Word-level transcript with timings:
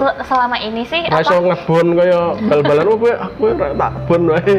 se- 0.00 0.18
selama 0.24 0.56
ini 0.56 0.82
sih 0.82 1.04
apa 1.04 1.20
ngebon 1.20 1.92
kaya 1.92 2.32
bal-balan 2.40 2.86
kowe 2.90 3.12
aku 3.12 3.40
ora 3.52 3.68
tak 3.76 3.92
bon 4.08 4.22
wae. 4.26 4.56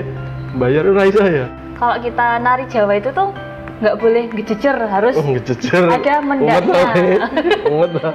Bayar 0.54 0.86
ora 0.86 1.04
iso 1.04 1.24
ya. 1.24 1.48
kalau 1.74 1.98
kita 1.98 2.38
nari 2.38 2.70
Jawa 2.70 2.94
itu 2.94 3.10
tuh 3.10 3.34
nggak 3.82 3.98
boleh 3.98 4.30
ngejejer 4.30 4.78
harus 4.78 5.18
Oh, 5.18 5.26
ngejejer. 5.26 5.90
Ada 5.90 6.22
mendaknya. 6.22 7.26
Unget 7.66 7.92
wae. 7.98 8.14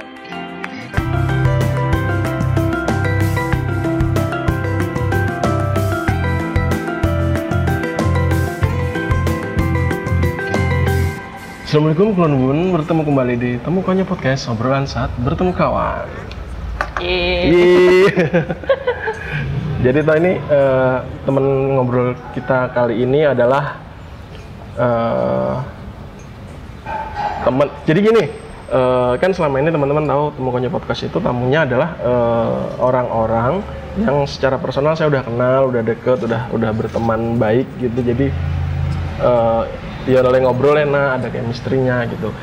Assalamualaikum 11.61 12.15
kawan 12.15 12.33
bun 12.33 12.59
bertemu 12.71 13.01
kembali 13.03 13.33
di 13.35 13.51
Temu 13.59 13.83
Konya 13.83 14.07
Podcast 14.07 14.47
obrolan 14.47 14.87
saat 14.87 15.11
bertemu 15.19 15.51
kawan. 15.51 16.07
Yeay. 17.01 17.41
Ih. 17.53 18.09
Jadi 19.77 19.99
toh 20.01 20.15
ini 20.17 20.31
eh, 20.41 20.97
temen 21.23 21.45
ngobrol 21.77 22.17
kita 22.33 22.73
kali 22.73 23.05
ini 23.05 23.29
adalah 23.29 23.77
eh, 24.73 25.55
temen. 27.45 27.67
Jadi 27.85 27.99
gini, 28.01 28.23
eh, 28.73 29.13
kan 29.21 29.31
selama 29.31 29.61
ini 29.61 29.69
teman-teman 29.69 30.09
tahu 30.09 30.23
Temu 30.33 30.49
Podcast 30.73 31.05
itu 31.05 31.17
tamunya 31.21 31.63
adalah 31.63 31.93
orang-orang 32.81 33.61
yang 33.97 34.25
secara 34.29 34.57
personal 34.57 34.97
saya 34.97 35.09
udah 35.13 35.23
kenal, 35.25 35.61
udah 35.69 35.81
deket, 35.85 36.25
udah 36.25 36.49
udah 36.53 36.69
berteman 36.73 37.37
baik 37.37 37.69
gitu. 37.77 38.01
Jadi 38.01 38.27
eh 39.17 39.63
ya 40.07 40.23
oleh 40.23 40.39
ngobrol 40.39 40.77
enak, 40.79 41.21
ada 41.21 41.27
chemistry-nya 41.29 42.09
gitu. 42.09 42.33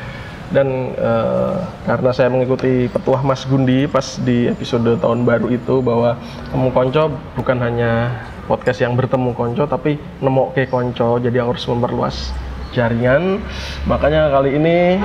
Dan 0.53 0.93
eh, 0.93 1.57
karena 1.89 2.11
saya 2.13 2.29
mengikuti 2.29 2.91
petuah 2.93 3.25
Mas 3.25 3.49
Gundi 3.49 3.89
pas 3.89 4.21
di 4.21 4.49
episode 4.49 5.01
tahun 5.01 5.25
baru 5.25 5.49
itu 5.49 5.81
bahwa 5.81 6.21
temu 6.53 6.69
konco 6.75 7.13
bukan 7.39 7.59
hanya 7.65 8.13
podcast 8.45 8.85
yang 8.85 8.93
bertemu 8.93 9.33
konco 9.33 9.65
tapi 9.65 9.97
nemu 10.21 10.53
ke 10.53 10.69
konco 10.69 11.17
jadi 11.17 11.45
harus 11.45 11.65
memperluas 11.65 12.35
jaringan. 12.77 13.41
Makanya 13.89 14.29
kali 14.29 14.59
ini 14.59 15.01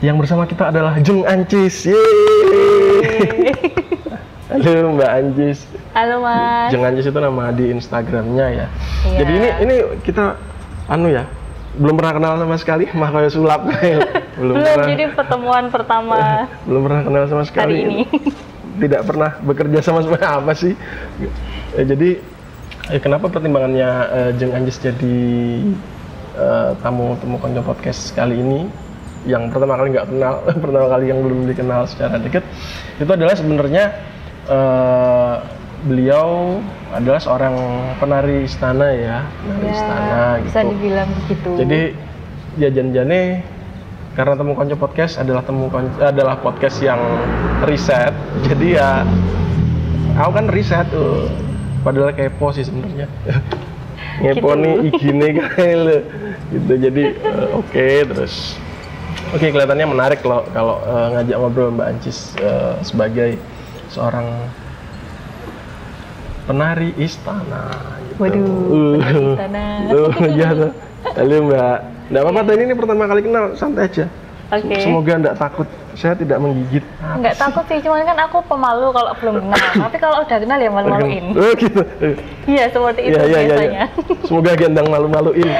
yang 0.00 0.16
bersama 0.16 0.48
kita 0.48 0.72
adalah 0.72 0.96
Jeng 1.00 1.24
Ancis. 1.28 1.88
Yeay. 1.88 3.52
Halo 4.54 4.94
Mbak 4.94 5.10
Ancis. 5.10 5.66
Halo 5.96 6.22
mas. 6.22 6.70
Jeng 6.70 6.84
Ancis 6.84 7.06
itu 7.10 7.18
nama 7.18 7.50
di 7.50 7.74
Instagramnya 7.74 8.46
ya. 8.50 8.66
Iya. 9.06 9.18
Jadi 9.22 9.32
ini 9.34 9.48
ini 9.66 9.76
kita 10.04 10.36
anu 10.88 11.08
ya 11.10 11.24
belum 11.74 11.94
pernah 11.98 12.14
kenal 12.14 12.32
sama 12.38 12.56
sekali 12.56 12.84
mah 12.92 13.10
kayak 13.10 13.30
sulap. 13.30 13.62
Kayak 13.72 14.00
belum, 14.34 14.54
Belum 14.54 14.64
pernah. 14.64 14.86
jadi 14.86 15.04
pertemuan 15.10 15.64
pertama 15.68 16.18
belum 16.68 16.82
pernah 16.82 17.02
kenal 17.02 17.22
sama 17.26 17.44
sekali. 17.44 17.62
hari 17.62 17.76
ini. 17.84 18.02
tidak 18.82 19.02
pernah 19.06 19.30
bekerja 19.38 19.78
sama 19.80 20.02
sama 20.02 20.18
apa 20.18 20.52
sih? 20.52 20.74
Eh, 21.74 21.84
jadi 21.86 22.18
eh, 22.90 23.00
kenapa 23.00 23.26
pertimbangannya 23.26 23.90
eh, 24.10 24.30
Jeng 24.34 24.50
Anjis 24.50 24.78
jadi 24.78 25.18
eh, 26.34 26.70
tamu 26.78 27.14
temu 27.18 27.38
konco 27.38 27.62
podcast 27.62 28.10
kali 28.12 28.34
ini? 28.36 28.66
Yang 29.24 29.56
pertama 29.56 29.78
kali 29.78 29.94
nggak 29.94 30.08
kenal 30.10 30.34
pertama 30.58 30.86
kali 30.90 31.04
yang 31.08 31.22
belum 31.22 31.48
dikenal 31.48 31.86
secara 31.86 32.18
dekat 32.18 32.44
itu 32.98 33.08
adalah 33.08 33.34
sebenarnya 33.34 33.84
eh, 34.46 35.34
beliau 35.84 36.58
adalah 36.90 37.20
seorang 37.20 37.54
penari 37.96 38.44
istana 38.44 38.88
ya 38.88 39.18
penari 39.38 39.68
istana 39.68 40.00
Ya, 40.00 40.24
bisa 40.40 40.58
gitu 40.58 40.70
dibilang 40.72 41.08
begitu. 41.20 41.50
jadi 41.60 41.80
ya 42.54 42.68
jan-jane 42.70 43.20
karena 44.14 44.34
temu 44.34 44.54
konco 44.54 44.76
podcast 44.78 45.18
adalah 45.18 45.42
temu 45.42 45.66
konco, 45.66 45.98
adalah 45.98 46.38
podcast 46.38 46.78
yang 46.78 47.02
riset. 47.62 48.14
Jadi 48.46 48.78
ya 48.78 49.02
aku 50.14 50.30
kan 50.32 50.46
riset 50.46 50.86
tuh. 50.86 51.26
Padahal 51.82 52.14
kepo 52.14 52.48
sih 52.48 52.62
sebenarnya. 52.62 53.10
Ngepo 54.22 54.54
Gitu. 54.54 54.62
nih 54.62 54.74
IG-nya 54.86 55.28
kayak. 55.50 56.06
Gitu 56.46 56.72
jadi 56.78 57.04
eh, 57.10 57.48
oke 57.52 57.86
terus 58.06 58.54
Oke 59.34 59.50
kelihatannya 59.50 59.86
menarik 59.90 60.22
loh 60.22 60.46
kalau 60.54 60.78
eh, 60.80 61.06
ngajak 61.18 61.36
ngobrol 61.36 61.74
Mbak 61.74 61.86
Ancis 61.90 62.38
eh, 62.38 62.78
sebagai 62.80 63.34
seorang 63.90 64.30
penari 66.44 66.92
istana. 66.96 67.62
Gitu. 68.04 68.20
Waduh, 68.20 68.44
Uh. 68.44 68.94
penari 69.00 69.20
istana. 69.32 69.64
Tuh, 69.88 70.10
iya 70.36 70.48
tuh. 70.52 70.70
Halo 71.14 71.36
Mbak. 71.48 71.78
Nggak 72.04 72.22
apa-apa, 72.22 72.40
tadi 72.44 72.60
ini 72.62 72.74
pertama 72.76 73.02
kali 73.08 73.20
kenal, 73.24 73.44
santai 73.56 73.88
aja. 73.88 74.04
Oke. 74.52 74.76
Semoga 74.76 75.12
nggak 75.18 75.36
takut. 75.36 75.68
Saya 75.94 76.18
tidak 76.18 76.42
menggigit. 76.42 76.84
Nggak 77.00 77.38
takut 77.38 77.64
sih, 77.64 77.78
cuman 77.80 78.02
kan 78.02 78.18
aku 78.28 78.42
pemalu 78.44 78.90
kalau 78.92 79.10
belum 79.16 79.34
kenal. 79.40 79.62
Tapi 79.88 79.96
kalau 79.96 80.16
udah 80.20 80.38
kenal 80.38 80.58
ya 80.58 80.70
malu-maluin. 80.70 81.24
Oh 81.32 81.52
gitu. 81.56 81.80
Iya 82.44 82.64
seperti 82.68 83.00
itu 83.08 83.14
Iya, 83.14 83.22
iya, 83.24 83.38
iya, 83.40 83.46
biasanya. 83.48 83.84
iya. 83.88 84.26
Semoga 84.26 84.52
gendang 84.54 84.88
malu-maluin. 84.90 85.48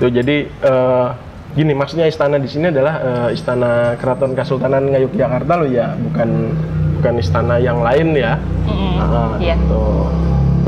Tuh, 0.00 0.10
jadi 0.10 0.36
eh, 0.48 1.06
gini 1.52 1.72
maksudnya 1.76 2.08
istana 2.08 2.40
di 2.40 2.48
sini 2.48 2.72
adalah 2.72 2.94
eh, 2.98 3.36
istana 3.36 3.94
Keraton 4.00 4.32
Kasultanan 4.32 4.88
Ngayogyakarta 4.88 5.52
loh 5.60 5.68
ya, 5.68 5.92
bukan 5.94 6.56
bukan 7.02 7.18
istana 7.18 7.58
yang 7.58 7.82
lain 7.82 8.14
ya. 8.14 8.38
Mm-mm, 8.62 8.94
Ah, 9.02 9.34
Iya. 9.42 9.58
gitu. 9.58 10.06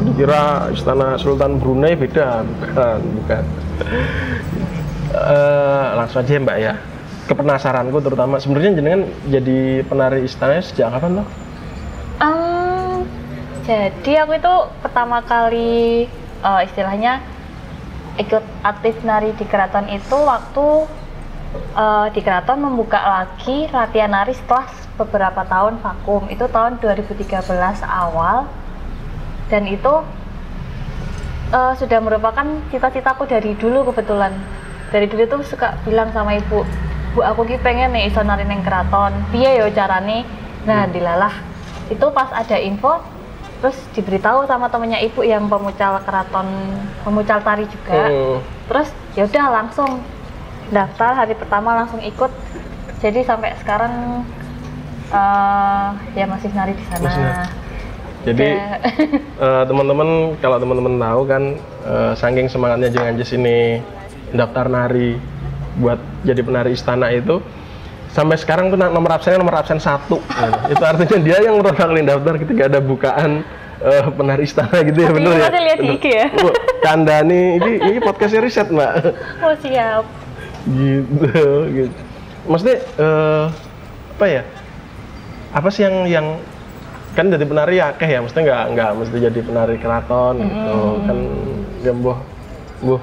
Dikira 0.03 0.67
istana 0.75 1.15
Sultan 1.15 1.63
Brunei 1.63 1.95
beda, 1.95 2.43
bukan, 2.43 2.99
bukan. 3.23 3.43
Eh, 5.15 5.87
langsung 5.95 6.27
aja 6.27 6.33
ya, 6.35 6.41
Mbak 6.43 6.59
ya. 6.59 6.75
Kepenasaranku 7.31 8.03
terutama 8.03 8.43
sebenarnya 8.43 8.75
jenengan 8.75 9.03
jadi 9.31 9.87
penari 9.87 10.27
istana 10.27 10.59
sejak 10.59 10.91
kapan 10.91 11.23
loh? 11.23 11.27
Em, 12.19 13.07
jadi 13.63 14.27
aku 14.27 14.35
itu 14.35 14.55
pertama 14.83 15.23
kali 15.23 16.11
eh, 16.43 16.61
istilahnya 16.67 17.23
ikut 18.19 18.43
aktif 18.61 18.99
nari 19.07 19.31
di 19.33 19.47
keraton 19.47 19.87
itu 19.87 20.19
waktu 20.19 20.67
eh, 21.73 22.07
di 22.11 22.21
keraton 22.21 22.59
membuka 22.59 22.99
lagi 22.99 23.71
latihan 23.71 24.11
nari 24.11 24.35
setelah 24.35 24.67
beberapa 24.95 25.43
tahun 25.47 25.83
vakum. 25.83 26.31
Itu 26.31 26.47
tahun 26.51 26.79
2013 26.79 27.45
awal. 27.83 28.47
Dan 29.51 29.69
itu 29.69 29.95
eh, 31.53 31.73
sudah 31.77 31.99
merupakan 32.01 32.47
cita-citaku 32.71 33.27
dari 33.29 33.55
dulu 33.59 33.91
kebetulan. 33.93 34.33
Dari 34.95 35.07
dulu 35.11 35.23
tuh 35.27 35.41
suka 35.43 35.75
bilang 35.83 36.15
sama 36.15 36.39
ibu 36.39 36.63
bu 37.15 37.23
aku 37.23 37.47
ki 37.47 37.63
pengen 37.63 37.95
nih 37.95 38.11
iso 38.11 38.21
nari 38.27 38.43
neng 38.43 38.67
keraton. 38.67 39.15
Piye 39.31 39.63
yo 39.63 39.71
carane? 39.71 40.27
Nah 40.67 40.91
dilalah. 40.91 41.31
Itu 41.87 42.11
pas 42.11 42.27
ada 42.35 42.59
info 42.59 42.99
terus 43.63 43.79
diberitahu 43.97 44.45
sama 44.51 44.69
temennya 44.69 45.01
ibu 45.01 45.25
yang 45.25 45.47
pemucal 45.47 46.03
keraton 46.03 46.47
pemucal 47.07 47.39
tari 47.41 47.65
juga. 47.71 48.11
Hmm. 48.11 48.39
terus 48.67 48.89
ya 49.15 49.31
udah 49.31 49.47
langsung 49.63 50.03
daftar. 50.75 51.23
Hari 51.23 51.39
pertama 51.39 51.79
langsung 51.79 52.03
ikut. 52.03 52.31
Jadi 52.99 53.23
sampai 53.23 53.55
sekarang 53.63 54.27
eh, 55.11 55.89
ya 56.15 56.25
masih 56.25 56.49
nari 56.53 56.73
di 56.73 56.85
sana. 56.89 57.03
Masih 57.05 57.21
nari. 57.21 57.47
Jadi 58.25 58.49
eh, 59.37 59.63
teman-teman 59.69 60.09
kalau 60.41 60.57
teman-teman 60.57 60.95
tahu 60.97 61.21
kan 61.29 61.43
eh, 61.85 62.13
saking 62.17 62.49
semangatnya 62.49 62.89
Jeng 62.89 63.05
Anjes 63.05 63.37
ini 63.37 63.85
daftar 64.33 64.67
nari 64.67 65.21
buat 65.77 65.99
jadi 66.23 66.41
penari 66.41 66.73
istana 66.73 67.11
itu 67.11 67.43
sampai 68.15 68.39
sekarang 68.39 68.71
tuh 68.71 68.79
nomor 68.79 69.11
absennya 69.13 69.43
nomor 69.43 69.59
absen 69.59 69.83
satu. 69.83 70.23
Nah, 70.23 70.67
itu 70.73 70.81
artinya 70.81 71.19
dia 71.21 71.39
yang 71.43 71.61
pertama 71.61 71.93
kali 71.93 72.01
daftar 72.07 72.35
ketika 72.41 72.63
ada 72.71 72.81
bukaan 72.81 73.31
eh, 73.85 74.05
penari 74.15 74.49
istana 74.49 74.79
gitu 74.81 74.99
ya 75.05 75.11
Tapi 75.13 75.17
bener 75.21 75.33
ya? 75.35 75.39
lihat 75.53 75.53
di 75.53 75.87
Bener. 75.91 75.99
IG 76.01 76.05
ya? 76.09 76.27
Bu, 76.33 76.49
Kandani 76.81 77.43
ini 77.61 77.71
ini 77.93 77.99
podcastnya 78.01 78.41
riset 78.41 78.69
mbak. 78.73 78.93
Oh 79.45 79.55
siap. 79.61 80.05
Gitu 80.65 81.29
gitu. 81.77 82.01
Maksudnya 82.49 82.77
eh, 82.81 83.45
apa 84.15 84.27
ya 84.31 84.43
apa 85.55 85.69
sih 85.71 85.87
yang 85.87 86.05
yang 86.11 86.27
kan 87.15 87.31
jadi 87.31 87.47
penari 87.47 87.79
ya 87.79 87.95
ya 87.95 88.19
maksudnya 88.19 88.43
nggak 88.51 88.65
nggak 88.75 88.91
mesti 88.99 89.17
jadi 89.23 89.41
penari 89.47 89.77
keraton 89.79 90.35
gitu. 90.43 90.79
Kan 91.07 91.19
ya 91.87 91.93
boh 91.95 92.19
boh 92.83 93.01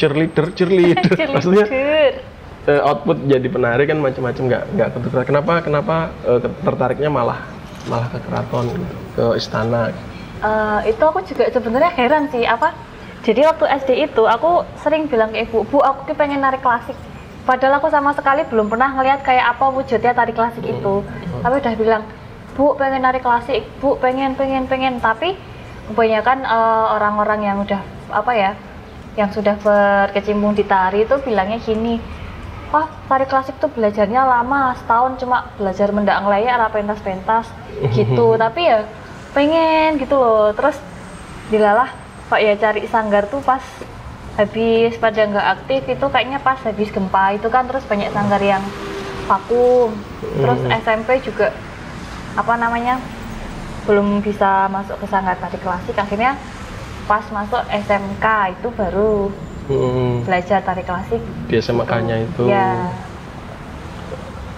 cheerleader 0.00 0.46
cheerleader. 0.56 1.12
Maksudnya 1.36 1.66
Cheerleader. 1.68 2.24
eh, 2.72 2.80
output 2.80 3.16
jadi 3.28 3.48
penari 3.52 3.84
kan 3.84 4.00
macam-macam 4.00 4.42
nggak 4.48 4.64
nggak 4.74 4.88
ketukar 4.96 5.22
kenapa 5.28 5.52
kenapa 5.60 5.94
eh, 6.24 6.40
tertariknya 6.64 7.12
malah 7.12 7.44
malah 7.84 8.08
ke 8.08 8.18
keraton 8.24 8.64
gitu, 8.72 8.86
ke 9.16 9.24
istana? 9.36 9.92
Eh, 10.40 10.80
itu 10.88 11.02
aku 11.04 11.20
juga 11.28 11.52
sebenarnya 11.52 11.92
heran 12.00 12.32
sih 12.32 12.48
apa 12.48 12.72
jadi 13.20 13.44
waktu 13.52 13.64
SD 13.84 13.90
itu 14.08 14.24
aku 14.24 14.64
sering 14.80 15.04
bilang 15.04 15.36
ke 15.36 15.44
ibu 15.44 15.68
bu 15.68 15.84
aku 15.84 16.08
pengen 16.16 16.40
nari 16.40 16.56
klasik 16.64 16.96
padahal 17.48 17.80
aku 17.80 17.88
sama 17.88 18.12
sekali 18.12 18.44
belum 18.48 18.68
pernah 18.68 18.92
ngelihat 18.96 19.24
kayak 19.24 19.56
apa 19.56 19.66
wujudnya 19.72 20.12
tari 20.12 20.32
klasik 20.32 20.64
itu. 20.64 21.04
Tapi 21.40 21.54
udah 21.60 21.74
bilang 21.76 22.02
bu 22.56 22.76
pengen 22.76 23.02
nari 23.04 23.20
klasik. 23.22 23.64
Bu 23.78 23.96
pengen 24.00 24.36
pengen 24.36 24.66
pengen. 24.66 24.98
Tapi 25.00 25.36
kebanyakan 25.90 26.44
eh, 26.44 26.86
orang-orang 26.96 27.40
yang 27.44 27.56
udah 27.62 27.82
apa 28.10 28.32
ya 28.34 28.52
yang 29.18 29.30
sudah 29.34 29.58
berkecimpung 29.58 30.54
di 30.54 30.62
tari 30.62 31.02
itu 31.02 31.18
bilangnya 31.18 31.58
gini 31.58 31.98
wah 32.70 32.86
tari 33.10 33.26
klasik 33.26 33.58
tuh 33.58 33.66
belajarnya 33.66 34.22
lama 34.22 34.78
setahun 34.78 35.18
cuma 35.18 35.50
belajar 35.58 35.90
mendak 35.90 36.22
ngelayak 36.22 36.54
ala 36.54 36.70
pentas-pentas. 36.70 37.50
Gitu. 37.90 38.26
Tapi 38.42 38.60
ya 38.62 38.86
pengen 39.34 39.98
gitu 39.98 40.16
loh. 40.16 40.54
Terus 40.54 40.78
dilalah 41.50 41.90
pak 42.30 42.38
ya 42.38 42.54
cari 42.54 42.86
sanggar 42.86 43.26
tuh 43.26 43.42
pas 43.42 43.62
habis 44.40 44.96
pada 44.96 45.20
nggak 45.20 45.48
aktif 45.54 45.82
itu 45.84 46.06
kayaknya 46.08 46.40
pas 46.40 46.56
habis 46.64 46.88
gempa 46.88 47.36
itu 47.36 47.46
kan 47.46 47.68
terus 47.68 47.84
banyak 47.84 48.08
sanggar 48.10 48.40
yang 48.40 48.64
vakum 49.28 49.92
terus 50.40 50.60
Hmm. 50.64 50.72
SMP 50.74 51.20
juga 51.20 51.52
apa 52.32 52.56
namanya 52.56 52.96
belum 53.84 54.24
bisa 54.24 54.64
masuk 54.68 54.96
ke 54.96 55.06
sanggar 55.06 55.36
tari 55.36 55.60
klasik 55.60 55.92
akhirnya 55.94 56.40
pas 57.04 57.26
masuk 57.28 57.60
SMK 57.68 58.26
itu 58.56 58.68
baru 58.72 59.28
Hmm, 59.70 60.26
belajar 60.26 60.58
tari 60.60 60.82
klasik 60.82 61.22
di 61.46 61.54
SMK-nya 61.54 62.26
itu. 62.26 62.42
ya 62.42 62.90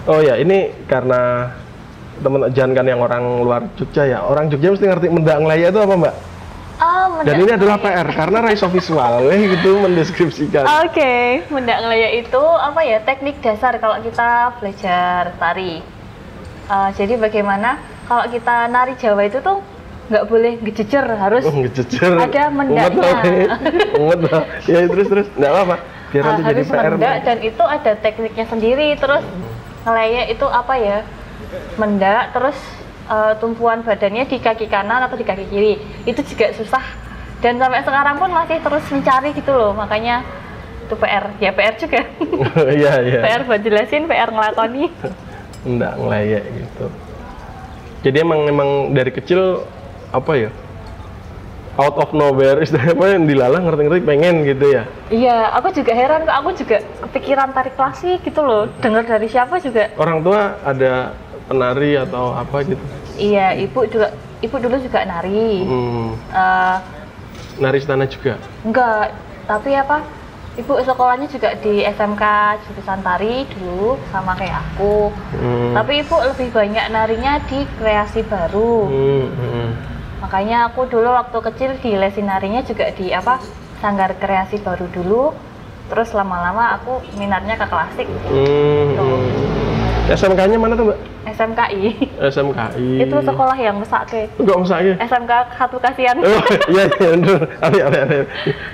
Oh 0.03 0.19
ya, 0.19 0.35
ini 0.35 0.67
karena 0.83 1.47
teman 2.19 2.51
jangan 2.51 2.75
kan 2.75 2.85
yang 2.85 2.99
orang 2.99 3.23
luar 3.39 3.61
Jogja 3.79 4.03
ya. 4.03 4.19
Orang 4.19 4.51
Jogja 4.51 4.75
mesti 4.75 4.83
ngerti 4.83 5.07
mendak 5.07 5.39
ngelaya 5.39 5.71
itu 5.71 5.79
apa, 5.79 5.93
Mbak? 5.95 6.15
Ah 6.79 7.21
Dan 7.21 7.35
ini 7.39 7.51
adalah. 7.51 7.77
PR 7.77 8.07
karena 8.07 8.37
Rise 8.41 8.63
of 8.63 8.71
Visual 8.71 9.13
gitu 9.53 9.71
mendeskripsikan. 9.79 10.65
Oke, 10.83 11.43
mendak 11.47 11.81
ngelaya 11.81 12.09
itu 12.15 12.41
apa 12.41 12.79
ya 12.81 12.97
teknik 13.01 13.37
dasar 13.39 13.77
kalau 13.77 13.99
kita 13.99 14.29
belajar 14.57 15.33
tari. 15.35 15.81
Eh, 16.63 16.89
jadi 16.95 17.13
bagaimana 17.15 17.77
kalau 18.03 18.25
kita 18.27 18.67
nari 18.67 18.95
Jawa 18.95 19.23
itu 19.23 19.39
tuh 19.39 19.59
nggak 20.03 20.25
boleh 20.27 20.59
ngejejer 20.59 21.05
harus 21.07 21.43
Oh, 21.43 21.55
ngejejer. 21.55 22.11
Ada 22.19 22.43
mendaknya. 22.49 23.59
Umat. 24.01 24.19
Ya 24.63 24.83
terus 24.85 25.07
terus 25.07 25.27
enggak 25.33 25.51
apa-apa. 25.53 25.75
Biar 26.09 26.21
eh, 26.21 26.27
nanti 26.27 26.41
jadi 26.43 26.53
harus 26.53 26.67
PR. 26.69 26.91
mendak 26.91 27.15
dan 27.23 27.37
itu 27.39 27.63
ada 27.63 27.91
tekniknya 27.97 28.45
sendiri. 28.45 28.87
Terus 28.95 29.23
ngelaya 29.83 30.21
itu 30.27 30.45
apa 30.45 30.73
ya? 30.75 30.99
Mendak 31.75 32.33
terus 32.33 32.57
eh, 33.09 33.33
tumpuan 33.39 33.83
badannya 33.83 34.23
di 34.27 34.37
kaki 34.39 34.67
kanan 34.71 35.07
atau 35.07 35.15
di 35.17 35.25
kaki 35.25 35.45
kiri. 35.49 35.75
Itu 36.07 36.23
juga 36.23 36.51
susah. 36.55 36.83
Dan 37.43 37.59
sampai 37.59 37.83
sekarang 37.83 38.15
pun 38.19 38.31
masih 38.31 38.63
terus 38.63 38.85
mencari 38.87 39.35
gitu 39.35 39.51
loh. 39.51 39.71
Makanya 39.75 40.23
itu 40.87 40.95
PR. 40.95 41.25
Ya 41.39 41.51
PR 41.51 41.75
juga. 41.79 42.01
Iya, 42.79 42.93
iya. 43.03 43.19
PR 43.23 43.41
buat 43.47 43.61
jelasin, 43.63 44.07
PR 44.07 44.29
ngelakoni. 44.31 44.87
Enggak 45.69 45.93
ngelayek 45.95 46.43
gitu. 46.59 46.85
Jadi 48.03 48.17
emang 48.19 48.39
emang 48.51 48.69
dari 48.91 49.11
kecil 49.15 49.63
apa 50.11 50.31
ya? 50.35 50.51
Out 51.73 51.97
of 51.97 52.13
nowhere 52.13 52.61
istilahnya 52.61 52.93
apa 52.93 53.05
yang 53.17 53.25
dilalah 53.25 53.59
ngerti-ngerti 53.63 54.03
pengen 54.05 54.45
gitu 54.45 54.65
ya. 54.77 54.83
Iya, 55.09 55.37
aku 55.57 55.73
juga 55.73 55.91
heran 55.95 56.21
kok. 56.27 56.35
Aku 56.43 56.49
juga 56.53 56.77
kepikiran 57.07 57.49
tari 57.55 57.71
klasik 57.73 58.21
gitu 58.21 58.45
loh. 58.45 58.69
Dengar 58.77 59.07
dari 59.07 59.25
siapa 59.25 59.57
juga. 59.57 59.89
Orang 59.97 60.21
tua 60.21 60.61
ada 60.61 61.17
penari 61.53 61.93
atau 61.95 62.33
apa 62.33 62.57
gitu. 62.65 62.81
Iya, 63.15 63.53
ibu 63.61 63.85
juga. 63.85 64.09
Ibu 64.41 64.55
dulu 64.59 64.75
juga 64.81 65.05
nari. 65.05 65.63
Hmm, 65.63 66.17
Eh, 66.33 66.77
nari 67.61 67.77
istana 67.77 68.03
juga. 68.03 68.35
enggak, 68.65 69.13
tapi 69.45 69.71
apa? 69.71 70.01
Ibu 70.53 70.85
sekolahnya 70.85 71.25
juga 71.29 71.55
di 71.57 71.81
SMK 71.81 72.21
jurusan 72.61 73.01
tari 73.01 73.41
dulu 73.47 73.97
sama 74.11 74.35
kayak 74.35 74.53
aku. 74.67 75.09
Hmm. 75.33 75.73
Tapi 75.73 76.03
ibu 76.03 76.13
lebih 76.19 76.49
banyak 76.51 76.85
narinya 76.91 77.41
di 77.47 77.65
kreasi 77.79 78.21
baru. 78.21 78.85
Hmm, 78.85 79.25
hmm. 79.31 79.69
Makanya 80.21 80.69
aku 80.69 80.85
dulu 80.85 81.09
waktu 81.09 81.37
kecil 81.41 81.71
di 81.79 81.95
lesin 81.95 82.27
narinya 82.27 82.61
juga 82.61 82.91
di 82.91 83.09
apa? 83.09 83.39
Sanggar 83.81 84.13
kreasi 84.19 84.59
baru 84.59 84.85
dulu. 84.91 85.33
Terus 85.89 86.13
lama-lama 86.13 86.75
aku 86.75 87.01
minatnya 87.17 87.55
ke 87.55 87.65
klasik. 87.65 88.07
Hmm, 88.27 88.87
Tuh. 88.93 89.52
SMK-nya 90.03 90.59
mana 90.59 90.75
tuh, 90.75 90.91
Mbak? 90.91 90.99
SMKI. 91.31 91.83
SMKI. 92.19 93.07
itu 93.07 93.15
sekolah 93.23 93.55
yang 93.55 93.79
mesake 93.79 94.27
Enggak 94.35 94.83
ya. 94.83 94.95
SMK 94.99 95.31
Satu 95.55 95.77
Kasihan 95.79 96.19
Oh, 96.19 96.43
iya, 96.67 96.85
iya, 96.91 97.09
bener. 97.15 97.39
Ale, 97.63 97.79
ale, 97.79 97.97
ale. 98.03 98.19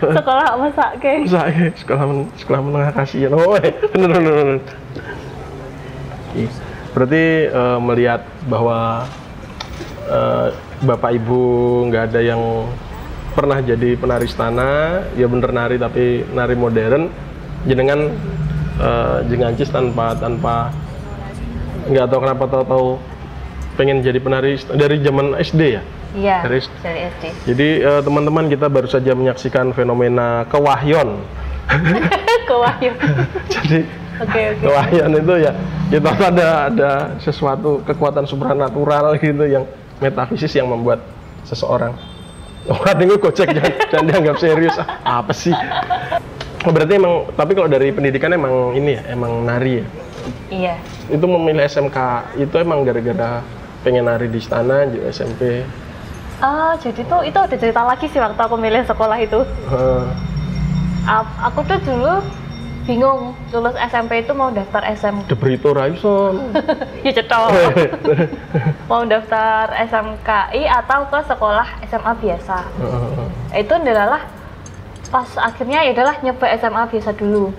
sekolah 0.02 0.46
mesake 0.58 1.14
ya, 1.30 1.70
sekolah 1.78 2.04
men 2.10 2.20
sekolah 2.34 2.60
menengah 2.66 2.92
kasihan. 2.98 3.32
Oh, 3.38 3.54
eh, 3.62 3.70
bener, 3.94 4.10
bener, 4.10 4.34
bener. 4.34 4.58
Berarti 6.98 7.24
eh, 7.54 7.80
melihat 7.80 8.22
bahwa 8.50 9.06
eh, 10.10 10.48
Bapak 10.82 11.12
Ibu 11.14 11.42
nggak 11.94 12.04
ada 12.10 12.22
yang 12.26 12.42
pernah 13.38 13.62
jadi 13.62 13.94
penari 14.02 14.26
istana, 14.26 15.06
ya 15.14 15.30
bener 15.30 15.54
nari 15.54 15.78
tapi 15.78 16.26
nari 16.34 16.58
modern, 16.58 17.14
jenengan 17.70 18.10
eh, 18.82 19.18
jengancis 19.30 19.70
tanpa 19.70 20.18
tanpa 20.18 20.74
nggak 21.90 22.06
tahu 22.08 22.20
kenapa 22.22 22.44
tahu-tahu 22.46 22.88
pengen 23.76 24.00
jadi 24.00 24.20
penari 24.20 24.56
dari 24.70 25.00
zaman 25.00 25.34
SD 25.36 25.62
ya. 25.72 25.82
iya 26.12 26.38
Dari- 26.42 26.68
dari 26.80 27.00
SD 27.10 27.24
Jadi 27.48 27.68
eh, 27.80 28.02
teman-teman 28.02 28.46
kita 28.46 28.66
baru 28.68 28.86
saja 28.86 29.14
menyaksikan 29.14 29.72
fenomena 29.72 30.44
kewahyon. 30.48 31.22
kewahyu 32.50 32.92
Jadi 33.54 33.80
oke 34.18 34.40
oke. 34.52 34.62
kewahyon 34.62 35.12
itu 35.16 35.34
ya 35.40 35.52
kita 35.90 36.10
ada 36.14 36.48
ada 36.68 36.92
sesuatu 37.18 37.82
kekuatan 37.84 38.26
supranatural 38.26 39.18
gitu 39.18 39.46
yang 39.46 39.64
metafisis 40.00 40.54
yang 40.54 40.66
membuat 40.66 41.02
seseorang. 41.44 41.94
Oh 42.68 42.78
ada 42.84 43.00
gue 43.00 43.16
gocek 43.16 43.50
jangan, 43.50 43.74
jangan 43.88 44.06
dianggap 44.06 44.36
serius. 44.38 44.76
Apa 45.02 45.32
sih? 45.32 45.54
Oh, 46.68 46.76
berarti 46.76 47.00
emang 47.00 47.32
tapi 47.34 47.56
kalau 47.56 47.66
dari 47.66 47.90
pendidikan 47.90 48.36
emang 48.36 48.76
ini 48.76 49.00
ya 49.00 49.02
emang 49.10 49.48
nari 49.48 49.80
ya 49.80 49.86
iya. 50.50 50.76
Itu 51.08 51.26
memilih 51.26 51.66
SMK 51.66 51.98
itu 52.38 52.56
emang 52.58 52.84
gara-gara 52.84 53.42
pengen 53.80 54.06
nari 54.06 54.28
di 54.28 54.38
istana 54.38 54.84
di 54.86 55.00
SMP 55.08 55.64
ah 56.40 56.72
jadi 56.80 57.04
tuh 57.04 57.20
itu 57.28 57.36
ada 57.36 57.52
cerita 57.52 57.84
lagi 57.84 58.08
sih 58.08 58.16
waktu 58.16 58.40
aku 58.40 58.56
milih 58.56 58.88
sekolah 58.88 59.18
itu. 59.20 59.44
A- 61.04 61.36
aku 61.44 61.68
tuh 61.68 61.80
dulu 61.84 62.24
bingung 62.88 63.36
lulus 63.52 63.76
SMP 63.78 64.24
itu 64.24 64.32
mau 64.34 64.50
daftar 64.50 64.82
SM 64.82 65.28
The 65.30 65.36
Brito 65.38 65.76
Raison 65.76 66.50
ya 67.06 67.12
cetok 67.14 67.54
mau 68.90 69.06
daftar 69.06 69.70
SMKI 69.86 70.64
atau 70.66 71.06
ke 71.06 71.20
sekolah 71.28 71.68
SMA 71.86 72.12
biasa. 72.18 72.58
Itu 73.54 73.74
adalah 73.76 74.26
pas 75.12 75.30
akhirnya 75.38 75.86
ya 75.86 75.92
adalah 75.92 76.16
nyoba 76.24 76.46
SMA 76.56 76.84
biasa 76.88 77.12
dulu. 77.14 77.52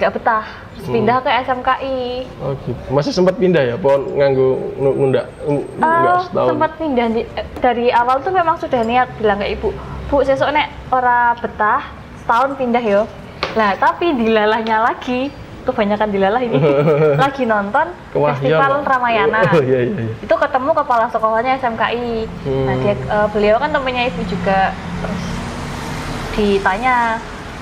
Nggak 0.00 0.10
betah 0.16 0.44
Hmm. 0.80 0.94
pindah 0.94 1.18
ke 1.18 1.30
SMKI 1.42 2.00
Oh 2.38 2.52
gitu. 2.58 2.80
Masih 2.88 3.10
sempat 3.10 3.34
pindah 3.34 3.62
ya, 3.62 3.76
pohon 3.76 4.00
nganggu 4.12 4.48
nu- 4.76 4.96
nunda 4.98 5.22
enggak 5.42 6.18
setahun. 6.24 6.48
sempat 6.48 6.70
pindah 6.76 7.06
di- 7.10 7.28
dari 7.56 7.86
awal 7.90 8.18
tuh 8.18 8.30
memang 8.30 8.56
sudah 8.56 8.80
niat 8.82 9.08
bilang 9.14 9.36
ke 9.36 9.50
ibu 9.50 9.68
bu 10.06 10.16
sesuk 10.20 10.48
nek 10.48 10.66
ora 10.88 11.32
betah 11.34 11.86
setahun 12.16 12.54
pindah 12.54 12.80
yo 12.80 13.06
nah 13.52 13.74
tapi 13.74 14.10
dilalahnya 14.12 14.82
lagi 14.84 15.30
kebanyakan 15.60 16.08
dilalah 16.08 16.40
ini 16.40 16.56
lagi 17.20 17.44
nonton 17.44 17.86
Kewahyan. 18.10 18.40
festival 18.40 18.72
Ramayana 18.82 19.40
Oh 19.52 19.60
iya 19.60 19.80
iya 19.84 20.00
iya. 20.00 20.12
itu 20.16 20.34
ketemu 20.34 20.70
kepala 20.72 21.06
sekolahnya 21.06 21.52
SMKI 21.56 22.26
nah 22.64 22.74
Hmm. 22.74 22.80
dia 22.80 22.94
eh, 22.96 23.28
beliau 23.30 23.56
kan 23.56 23.70
temennya 23.70 24.08
ibu 24.08 24.22
juga 24.24 24.72
terus 24.98 25.22
ditanya 26.32 27.18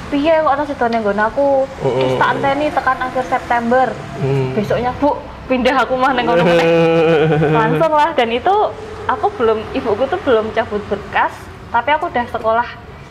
piye 0.08 0.34
kok 0.40 0.52
ana 0.52 0.64
sedone 0.64 0.96
nggon 1.00 1.20
aku 1.20 1.46
Mm-mm. 1.84 2.00
wis 2.00 2.14
tak 2.16 2.28
anteni 2.36 2.66
tekan 2.72 2.98
akhir 2.98 3.24
September 3.28 3.86
Hmm. 4.18 4.50
besoknya 4.56 4.90
bu 4.98 5.14
pindah 5.46 5.76
aku 5.80 5.94
mah 5.94 6.12
neng 6.12 6.26
kono 6.26 6.42
meneh." 6.42 6.66
langsung 7.60 7.92
lah 7.94 8.10
dan 8.12 8.28
itu 8.32 8.54
aku 9.06 9.26
belum 9.38 9.58
ibuku 9.72 10.04
tuh 10.08 10.20
belum 10.26 10.50
cabut 10.52 10.82
berkas 10.90 11.32
tapi 11.68 11.92
aku 11.92 12.08
udah 12.08 12.26
sekolah 12.28 12.68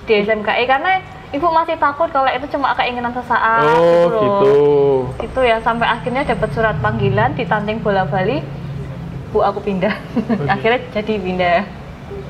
di 0.09 0.23
SMKI 0.23 0.63
karena 0.65 1.01
ibu 1.31 1.47
masih 1.51 1.75
takut 1.77 2.07
kalau 2.09 2.31
itu 2.31 2.47
cuma 2.55 2.71
keinginan 2.73 3.11
sesaat 3.11 3.75
oh 3.75 4.07
loh. 4.07 4.21
gitu. 4.23 4.53
itu 5.27 5.39
ya 5.43 5.59
sampai 5.59 5.87
akhirnya 5.87 6.23
dapat 6.23 6.49
surat 6.55 6.75
panggilan 6.79 7.35
ditanting 7.35 7.83
bola 7.83 8.07
bali 8.07 8.39
bu 9.31 9.43
aku 9.43 9.59
pindah 9.59 9.91
akhirnya 10.53 10.79
jadi 10.95 11.13
pindah 11.19 11.59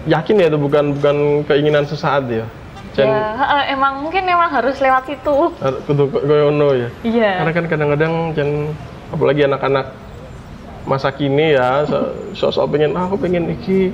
Yakin 0.07 0.39
ya 0.39 0.47
itu 0.47 0.55
bukan 0.55 0.95
bukan 0.97 1.43
keinginan 1.45 1.83
sesaat 1.83 2.31
ya. 2.31 2.47
Jan 2.97 3.07
ya 3.07 3.21
heeh, 3.37 3.63
emang 3.71 4.01
mungkin 4.01 4.25
emang 4.25 4.49
harus 4.49 4.75
lewat 4.75 5.05
situ 5.05 5.37
kudu 5.85 6.03
koyo 6.09 6.49
ono 6.49 6.73
ya. 6.73 6.89
iya 7.03 7.31
Karena 7.37 7.51
kan 7.53 7.65
kadang-kadang 7.67 8.13
jan 8.33 8.49
apalagi 9.07 9.41
anak-anak 9.43 9.85
masa 10.83 11.09
kini 11.09 11.53
ya 11.53 11.83
so- 11.83 12.11
sok-sok 12.33 12.73
pengen 12.73 12.91
ah, 12.91 13.05
aku 13.05 13.19
pengen 13.19 13.51
iki 13.51 13.93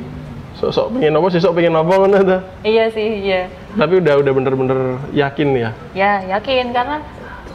sok-sok 0.56 0.94
pengen 0.94 1.14
apa 1.14 1.28
sih 1.28 1.42
sok 1.42 1.54
pengen 1.54 1.74
apa 1.74 1.90
ngono 1.92 2.18
ta. 2.22 2.38
iya 2.62 2.88
sih 2.88 3.22
iya 3.22 3.52
Tapi 3.74 4.00
udah 4.00 4.14
udah 4.18 4.32
bener-bener 4.32 4.80
yakin 5.12 5.50
ya. 5.52 5.70
Ya, 5.92 6.12
yakin 6.30 6.72
karena 6.72 7.02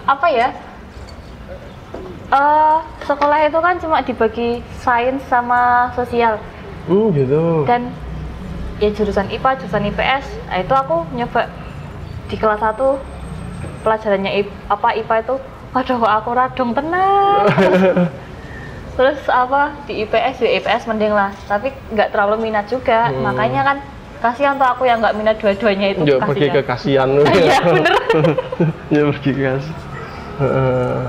apa 0.04 0.26
ya? 0.28 0.48
eh 2.28 2.76
sekolah 3.02 3.38
itu 3.40 3.56
kan 3.56 3.74
cuma 3.78 4.04
dibagi 4.04 4.48
sains 4.76 5.24
sama 5.24 5.88
sosial 5.94 6.36
Hmm 6.84 7.08
gitu. 7.10 7.64
dan 7.64 7.88
ya 8.78 8.88
jurusan 8.88 9.26
IPA, 9.28 9.50
jurusan 9.58 9.84
IPS. 9.86 10.24
Nah, 10.46 10.58
itu 10.58 10.70
aku 10.72 10.96
nyoba 11.12 11.50
di 12.26 12.36
kelas 12.36 12.60
1 12.60 12.98
pelajarannya 13.80 14.32
I- 14.36 14.54
apa 14.66 14.88
IPA 14.94 15.14
itu 15.20 15.34
waduh 15.68 16.00
aku 16.02 16.30
radung 16.30 16.72
tenang 16.72 17.44
terus 18.96 19.20
apa 19.26 19.70
di 19.84 20.02
IPS 20.02 20.36
di 20.38 20.48
IPS 20.58 20.82
mending 20.84 21.10
lah 21.10 21.30
tapi 21.44 21.70
nggak 21.88 22.10
terlalu 22.10 22.42
minat 22.42 22.66
juga 22.66 23.08
Hmm. 23.08 23.22
makanya 23.22 23.62
kan 23.64 23.76
kasihan 24.18 24.54
tuh 24.56 24.66
aku 24.66 24.82
yang 24.84 24.98
nggak 24.98 25.14
minat 25.14 25.36
dua-duanya 25.38 25.94
itu 25.94 26.02
Ya 26.04 26.18
pergi 26.18 26.50
ke 26.50 26.60
kasihan. 26.62 27.06
Iya, 27.22 27.58
bener. 27.62 27.94
ya 28.92 29.02
pergi 29.08 29.30
ke 29.30 29.40
kasihan. 29.46 29.78
Heeh. 30.36 31.00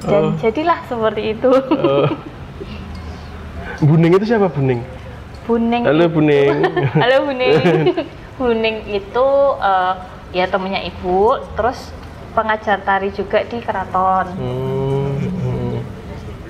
dan 0.00 0.22
Oh. 0.22 0.32
jadilah 0.34 0.78
seperti 0.84 1.22
itu 1.30 1.50
Oh. 1.52 2.08
Buning 3.80 4.12
itu 4.12 4.24
siapa 4.26 4.48
Buning? 4.48 4.80
Buning 5.44 5.82
Halo 5.84 6.06
Buning. 6.06 6.56
halo 7.02 7.16
Buning 7.26 7.54
Buning 8.36 8.76
itu 8.98 9.28
eh, 9.58 9.94
ya 10.30 10.44
temennya 10.46 10.84
ibu 10.86 11.40
terus 11.54 11.90
pengajar 12.32 12.78
tari 12.82 13.10
juga 13.10 13.42
di 13.42 13.58
keraton 13.58 14.26
Hmm, 14.38 15.18
hmm. 15.18 15.76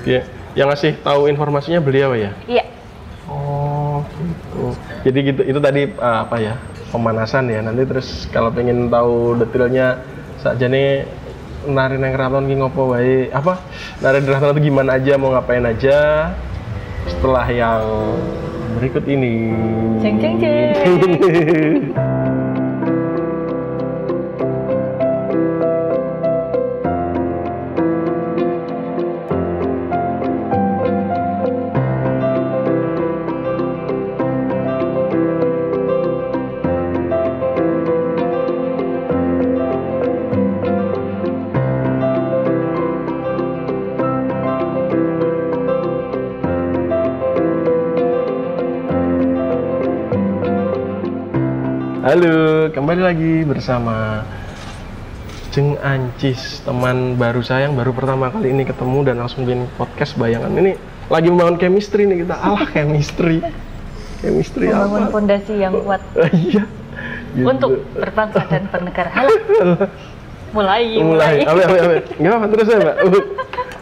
Ya, 0.05 0.25
yang 0.57 0.69
ngasih 0.69 0.97
tahu 1.01 1.29
informasinya 1.29 1.81
beliau 1.81 2.13
ya? 2.13 2.33
iya 2.45 2.65
Oh, 3.31 4.03
gitu. 4.19 4.75
Jadi 5.07 5.19
gitu 5.23 5.43
itu 5.47 5.59
tadi 5.63 5.87
uh, 5.87 6.27
apa 6.27 6.43
ya? 6.43 6.59
Pemanasan 6.91 7.47
ya. 7.47 7.63
Nanti 7.63 7.87
terus 7.87 8.27
kalau 8.35 8.51
pengen 8.51 8.91
tahu 8.91 9.39
detailnya 9.39 10.03
saja 10.43 10.67
nih 10.67 11.07
nari 11.63 11.95
nang 11.95 12.11
keraton 12.11 12.51
ki 12.51 12.59
ngopo 12.59 12.91
wae 12.91 13.31
apa 13.31 13.61
nari 14.01 14.19
di 14.19 14.27
keraton 14.27 14.57
itu 14.57 14.73
gimana 14.73 14.97
aja 14.99 15.15
mau 15.15 15.31
ngapain 15.31 15.63
aja 15.63 16.33
setelah 17.07 17.45
yang 17.53 17.85
berikut 18.79 19.05
ini 19.09 19.53
Jeng, 20.01 20.17
jeng, 20.21 20.35
jeng. 20.39 21.95
Halo, 52.11 52.67
kembali 52.75 53.07
lagi 53.07 53.47
bersama 53.47 54.27
Jeng 55.55 55.79
Ancis, 55.79 56.59
teman 56.67 57.15
baru 57.15 57.39
saya 57.39 57.71
yang 57.71 57.79
baru 57.79 57.95
pertama 57.95 58.35
kali 58.35 58.51
ini 58.51 58.67
ketemu 58.67 59.07
dan 59.07 59.23
langsung 59.23 59.47
bikin 59.47 59.71
podcast 59.79 60.19
bayangan. 60.19 60.51
Ini 60.59 60.75
lagi 61.07 61.31
membangun 61.31 61.55
chemistry 61.63 62.11
nih 62.11 62.27
kita. 62.27 62.35
Alah, 62.35 62.67
chemistry. 62.75 63.39
Chemistry 64.27 64.75
membangun 64.75 65.07
apa? 65.07 65.15
fondasi 65.15 65.55
yang 65.55 65.71
kuat 65.87 66.03
iya. 66.35 66.67
Gitu. 67.31 67.47
untuk 67.47 67.79
berbangsa 67.95 68.43
dan 68.51 68.67
bernegara 68.67 69.11
Halah. 69.15 69.87
mulai 70.51 70.99
mulai. 70.99 71.47
Awe, 71.47 71.63
awe, 71.63 71.79
awe. 71.79 71.97
Enggak 72.19 72.35
apa 72.35 72.47
terus 72.51 72.67
ya, 72.67 72.79
Mbak. 72.83 72.97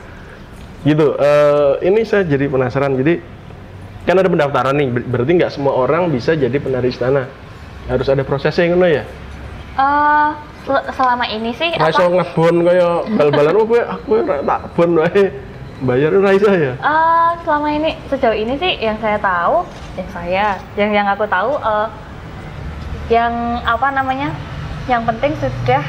gitu. 0.93 1.07
eh, 1.17 1.73
ini 1.81 2.05
saya 2.05 2.29
jadi 2.29 2.45
penasaran. 2.45 2.93
Jadi 2.93 3.25
kan 4.05 4.21
ada 4.21 4.29
pendaftaran 4.29 4.77
nih. 4.77 4.89
Ber- 4.93 5.09
Berarti 5.17 5.33
nggak 5.33 5.49
semua 5.57 5.81
orang 5.81 6.13
bisa 6.13 6.37
jadi 6.37 6.61
penari 6.61 6.93
istana. 6.93 7.48
Harus 7.89 8.07
ada 8.09 8.23
prosesnya 8.23 8.69
ngono 8.71 8.87
ya. 8.87 9.05
Sel- 10.69 10.87
selama 10.93 11.25
ini 11.33 11.57
sih 11.57 11.73
Ra 11.73 11.89
iso 11.89 12.05
ngebon 12.05 12.61
kaya 12.61 13.09
bal-balan 13.17 13.57
oh 13.57 13.65
kowe 13.65 13.81
aku 13.81 14.21
ora 14.21 14.45
tak 14.45 14.61
bon 14.77 15.01
wae. 15.01 15.25
Bayar 15.81 16.13
ora 16.13 16.31
iso 16.37 16.51
ya. 16.53 16.77
Eh, 16.77 17.31
selama 17.47 17.69
ini 17.73 17.97
sejauh 18.13 18.37
ini 18.37 18.55
sih 18.61 18.77
yang 18.83 19.01
saya 19.01 19.17
tahu 19.17 19.65
yang 19.97 20.09
saya 20.13 20.47
yang 20.77 20.91
yang 20.93 21.07
aku 21.09 21.25
tahu 21.25 21.57
eh, 21.57 21.89
yang 23.09 23.33
apa 23.65 23.89
namanya 23.97 24.29
yang 24.91 25.09
penting 25.09 25.33
sudah 25.41 25.81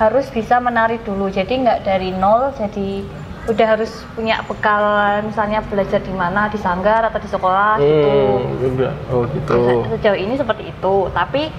harus 0.00 0.32
bisa 0.32 0.56
menari 0.56 0.96
dulu 1.04 1.28
jadi 1.28 1.52
nggak 1.52 1.84
dari 1.84 2.16
nol 2.16 2.56
jadi 2.56 3.04
udah 3.50 3.66
harus 3.68 3.90
punya 4.12 4.38
bekal 4.42 4.78
misalnya 5.22 5.58
belajar 5.62 5.98
di 5.98 6.12
mana 6.12 6.46
di 6.46 6.56
sanggar 6.56 7.02
atau 7.02 7.18
di 7.18 7.26
sekolah 7.26 7.76
gitu 7.76 8.14
Hmm, 8.38 8.70
udah. 8.70 8.92
Oh 9.10 9.26
gitu. 9.26 9.54
Se- 9.58 9.88
sejauh 9.92 10.16
ini 10.16 10.34
seperti 10.34 10.70
itu 10.70 10.94
tapi 11.10 11.50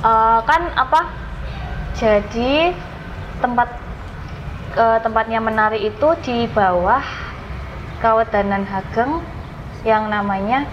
eh, 0.00 0.38
kan 0.42 0.62
apa 0.74 1.00
jadi 1.94 2.74
tempat 3.38 3.68
eh, 4.74 4.98
tempatnya 5.00 5.38
menari 5.38 5.86
itu 5.86 6.08
di 6.20 6.50
bawah 6.50 7.00
Kawedanan 7.96 8.64
Hageng 8.64 9.22
yang 9.82 10.10
namanya 10.10 10.66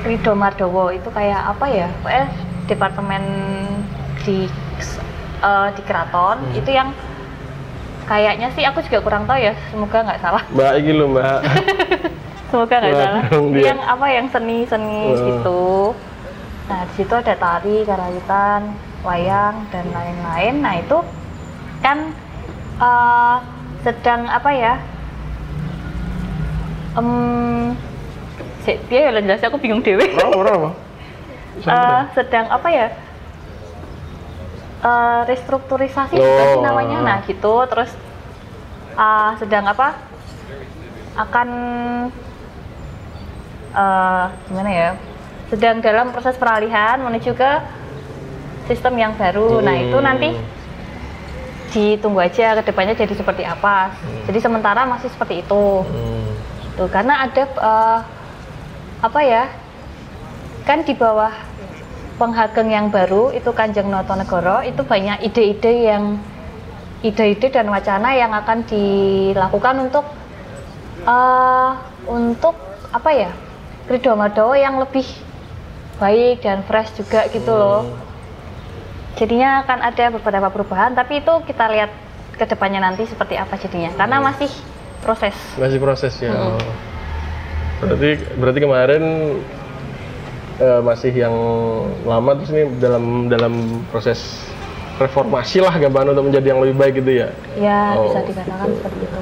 Rido 0.00 0.32
Mardowo 0.32 0.88
itu 0.88 1.10
kayak 1.10 1.50
apa 1.50 1.66
ya 1.66 1.86
pokoknya 1.98 2.24
departemen 2.66 3.22
di 4.22 4.46
eh, 5.40 5.68
di 5.74 5.82
keraton 5.82 6.38
Hmm. 6.40 6.54
itu 6.54 6.70
yang 6.70 6.88
kayaknya 8.10 8.50
sih 8.58 8.66
aku 8.66 8.82
juga 8.82 8.98
kurang 9.06 9.22
tahu 9.30 9.38
ya 9.38 9.54
semoga 9.70 10.02
nggak 10.02 10.18
salah 10.18 10.42
Mbak 10.50 10.72
iki 10.82 10.90
lho, 10.98 11.06
Mbak. 11.14 11.40
semoga 12.50 12.74
nggak 12.82 12.96
salah 12.98 13.22
dia. 13.54 13.64
yang 13.70 13.80
apa 13.86 14.06
yang 14.10 14.26
seni-seni 14.26 15.02
Wah. 15.14 15.22
gitu 15.30 15.64
nah 16.66 16.80
di 16.90 16.92
situ 16.98 17.14
ada 17.14 17.34
tari 17.38 17.76
karawitan 17.86 18.74
wayang 19.06 19.54
dan 19.70 19.86
lain-lain 19.94 20.54
nah 20.58 20.74
itu 20.74 20.98
kan 21.78 22.10
eh, 22.82 23.36
sedang 23.86 24.26
apa 24.26 24.50
ya 24.50 24.74
sik 28.66 28.76
piye 28.90 29.08
ya 29.08 29.22
jelas 29.22 29.46
aku 29.46 29.56
bingung 29.56 29.80
dewe 29.80 30.04
ora 30.34 30.52
apa? 30.58 30.70
Eh, 31.60 32.02
sedang 32.16 32.46
apa 32.48 32.72
ya 32.72 32.88
Eh, 34.80 35.20
restrukturisasi 35.28 36.16
juga 36.16 36.42
sih 36.48 36.56
Oh. 36.56 36.64
namanya 36.64 36.98
nah 37.04 37.18
gitu 37.28 37.68
terus 37.68 37.92
eh, 38.96 39.30
sedang 39.36 39.68
apa 39.68 39.92
akan 41.20 41.48
eh, 43.76 44.24
gimana 44.48 44.70
ya 44.72 44.90
sedang 45.52 45.84
dalam 45.84 46.16
proses 46.16 46.32
peralihan 46.40 46.96
menuju 46.96 47.36
ke 47.36 47.50
sistem 48.72 48.96
yang 48.96 49.12
baru 49.20 49.60
nah 49.60 49.76
itu 49.76 50.00
Hmm. 50.00 50.06
nanti 50.06 50.30
ditunggu 51.70 52.18
aja 52.18 52.56
ke 52.56 52.62
depannya 52.66 52.96
jadi 52.96 53.12
seperti 53.12 53.44
apa 53.44 53.92
jadi 54.24 54.38
sementara 54.40 54.88
masih 54.88 55.12
seperti 55.12 55.44
itu 55.44 55.64
Hmm. 55.84 56.32
Tuh, 56.72 56.88
karena 56.88 57.20
ada 57.20 57.44
eh, 57.44 57.98
apa 59.04 59.20
ya? 59.20 59.44
Kan 60.64 60.88
di 60.88 60.96
bawah 60.96 61.34
penghageng 62.20 62.68
yang 62.68 62.92
baru 62.92 63.32
itu 63.32 63.48
Kanjeng 63.56 63.88
Notonegoro 63.88 64.60
itu 64.60 64.84
banyak 64.84 65.24
ide-ide 65.24 65.88
yang 65.88 66.20
ide-ide 67.00 67.48
dan 67.48 67.72
wacana 67.72 68.12
yang 68.12 68.36
akan 68.36 68.68
dilakukan 68.68 69.88
untuk 69.88 70.04
eh, 71.08 71.70
untuk 72.04 72.52
apa 72.92 73.10
ya? 73.16 73.32
Ridho 73.88 74.14
Madowo 74.14 74.52
yang 74.54 74.76
lebih 74.78 75.02
baik 75.96 76.44
dan 76.44 76.62
fresh 76.68 76.94
juga 77.00 77.26
gitu 77.32 77.50
loh. 77.50 77.88
Jadinya 79.18 79.66
akan 79.66 79.78
ada 79.82 80.04
beberapa 80.14 80.48
perubahan, 80.48 80.94
tapi 80.94 81.18
itu 81.18 81.32
kita 81.48 81.66
lihat 81.74 81.90
ke 82.38 82.44
depannya 82.46 82.80
nanti 82.80 83.04
seperti 83.04 83.34
apa 83.34 83.58
jadinya. 83.58 83.90
Karena 83.98 84.22
masih 84.22 84.48
proses. 85.02 85.34
Masih 85.58 85.82
proses 85.82 86.14
ya. 86.22 86.30
Oh. 86.30 86.56
Berarti 87.82 88.10
berarti 88.38 88.60
kemarin 88.62 89.02
eh, 90.60 90.80
masih 90.80 91.12
yang 91.12 91.34
lama 92.04 92.36
terus 92.36 92.50
ini 92.50 92.64
dalam 92.76 93.04
dalam 93.26 93.54
proses 93.88 94.44
reformasi 94.96 95.58
lah 95.58 95.72
gampang 95.74 96.12
untuk 96.12 96.28
menjadi 96.28 96.52
yang 96.52 96.60
lebih 96.60 96.76
baik 96.76 96.94
gitu 97.00 97.12
ya. 97.18 97.28
Ya, 97.56 97.96
Oh, 97.96 98.12
bisa 98.12 98.20
dikatakan 98.22 98.68
seperti 98.70 98.98
itu. 99.00 99.18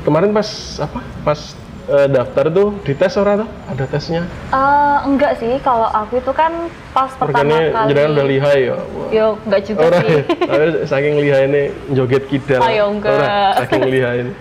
Kemarin 0.00 0.30
pas 0.30 0.48
apa? 0.78 1.00
Pas 1.22 1.40
eh, 1.88 2.06
daftar 2.06 2.44
tuh 2.46 2.76
dites 2.82 3.16
ora 3.16 3.40
tuh? 3.40 3.48
Ada 3.66 3.84
tesnya. 3.88 4.22
Eh, 4.52 4.98
enggak 5.02 5.40
sih, 5.40 5.56
kalau 5.60 5.88
aku 5.88 6.20
itu 6.20 6.28
kan 6.30 6.52
pas 6.92 7.08
pertama 7.10 7.40
Organnya 7.40 7.60
kali. 7.72 7.88
jenengan 7.88 8.10
udah 8.12 8.26
lihai 8.28 8.60
ya. 8.62 8.76
Yo, 9.10 9.26
enggak 9.42 9.60
juga 9.64 9.80
Ora 9.82 9.98
sih. 9.98 10.12
ya. 10.12 10.22
Tapi 10.50 10.64
saking 10.84 11.14
lihai 11.18 11.42
ini 11.46 11.62
joget 11.90 12.24
kidal. 12.28 12.60
Ayo, 12.60 12.84
enggak. 12.92 13.16
Ora, 13.16 13.28
saking 13.58 13.82
lihai 13.88 14.16
ini. 14.22 14.32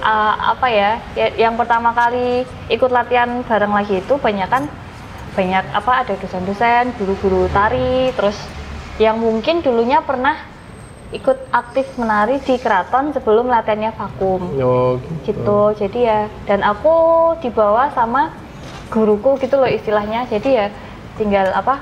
Eh, 0.00 0.34
apa 0.34 0.66
ya, 0.66 0.90
ya, 1.14 1.26
yang 1.38 1.54
pertama 1.54 1.92
kali 1.92 2.42
ikut 2.66 2.90
latihan 2.90 3.44
bareng 3.44 3.70
lagi 3.70 4.00
itu 4.00 4.14
banyak 4.16 4.48
kan 4.48 4.64
banyak 5.40 5.64
apa 5.72 6.04
ada 6.04 6.14
dosen-dosen, 6.20 6.92
guru-guru 7.00 7.48
tari, 7.48 8.12
terus 8.12 8.36
yang 9.00 9.16
mungkin 9.16 9.64
dulunya 9.64 10.04
pernah 10.04 10.36
ikut 11.16 11.48
aktif 11.48 11.88
menari 11.96 12.36
di 12.44 12.60
keraton 12.60 13.16
sebelum 13.16 13.48
latihannya 13.48 13.96
vakum. 13.96 14.44
Oh, 14.60 15.00
gitu 15.24 15.72
jadi 15.80 15.98
ya 16.04 16.20
dan 16.44 16.60
aku 16.60 16.92
dibawa 17.40 17.88
sama 17.96 18.36
guruku 18.92 19.40
gitu 19.40 19.56
loh 19.58 19.66
istilahnya 19.66 20.28
jadi 20.28 20.50
ya 20.52 20.66
tinggal 21.16 21.50
apa 21.56 21.80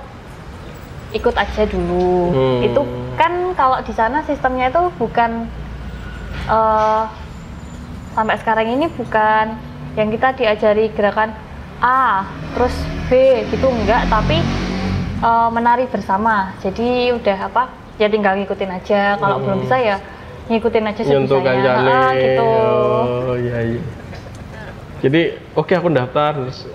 ikut 1.13 1.35
aja 1.35 1.65
dulu 1.69 2.31
Hmm. 2.33 2.61
itu 2.65 2.81
kan 3.17 3.53
kalau 3.57 3.81
di 3.85 3.93
sana 3.93 4.23
sistemnya 4.25 4.73
itu 4.73 4.93
bukan 4.97 5.45
eh, 6.49 7.03
sampai 8.17 8.37
sekarang 8.41 8.69
ini 8.81 8.87
bukan 8.97 9.57
yang 9.97 10.09
kita 10.09 10.37
diajari 10.37 10.89
gerakan 10.93 11.33
A 11.79 12.27
terus 12.55 12.75
B 13.07 13.11
gitu 13.49 13.67
enggak 13.67 14.07
tapi 14.07 14.43
eh, 15.19 15.49
menari 15.51 15.87
bersama. 15.87 16.55
Jadi 16.59 17.11
udah 17.13 17.39
apa 17.47 17.63
ya 17.99 18.07
tinggal 18.07 18.39
ngikutin 18.39 18.71
aja. 18.71 19.15
Kalau 19.17 19.37
Hmm. 19.39 19.45
belum 19.47 19.59
bisa 19.63 19.77
ya 19.77 19.97
ngikutin 20.49 20.85
aja 20.87 21.01
sebisanya 21.03 21.43
kancane 21.45 21.91
Ah, 21.91 22.11
gitu. 22.15 22.47
Oh 22.49 23.37
iya 23.37 23.59
iya. 23.63 23.83
Jadi 24.99 25.21
oke 25.55 25.73
aku 25.73 25.89
daftar. 25.91 26.35
Terus 26.35 26.67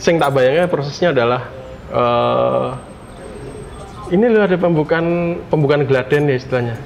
sing 0.00 0.16
tak 0.16 0.32
bayangnya 0.32 0.64
prosesnya 0.66 1.12
adalah 1.12 1.42
eh 1.90 2.68
ini 4.10 4.26
loh 4.26 4.42
ada 4.42 4.56
pembukaan 4.56 5.06
pembukaan 5.46 5.84
geladen 5.84 6.26
ya 6.26 6.36
istilahnya. 6.36 6.76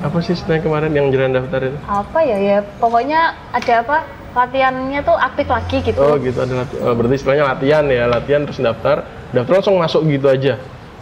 Apa 0.00 0.24
sih 0.24 0.32
istilahnya 0.32 0.64
kemarin 0.64 0.92
yang 0.94 1.12
jalan 1.12 1.36
daftar 1.36 1.60
itu? 1.66 1.78
Apa 1.84 2.18
ya 2.24 2.38
ya 2.40 2.58
pokoknya 2.80 3.20
ada 3.52 3.74
apa 3.84 3.96
latihannya 4.32 5.00
tuh 5.00 5.16
aktif 5.16 5.46
lagi 5.46 5.76
gitu 5.80 5.98
oh 5.98 6.14
gitu 6.16 6.38
ada 6.38 6.54
lati- 6.60 6.78
oh, 6.78 6.94
berarti 6.94 7.14
istilahnya 7.16 7.44
latihan 7.48 7.84
ya 7.84 8.04
latihan 8.06 8.42
terus 8.42 8.58
daftar 8.58 9.02
daftar 9.30 9.52
langsung 9.52 9.76
masuk 9.76 10.06
gitu 10.06 10.26
aja 10.26 10.54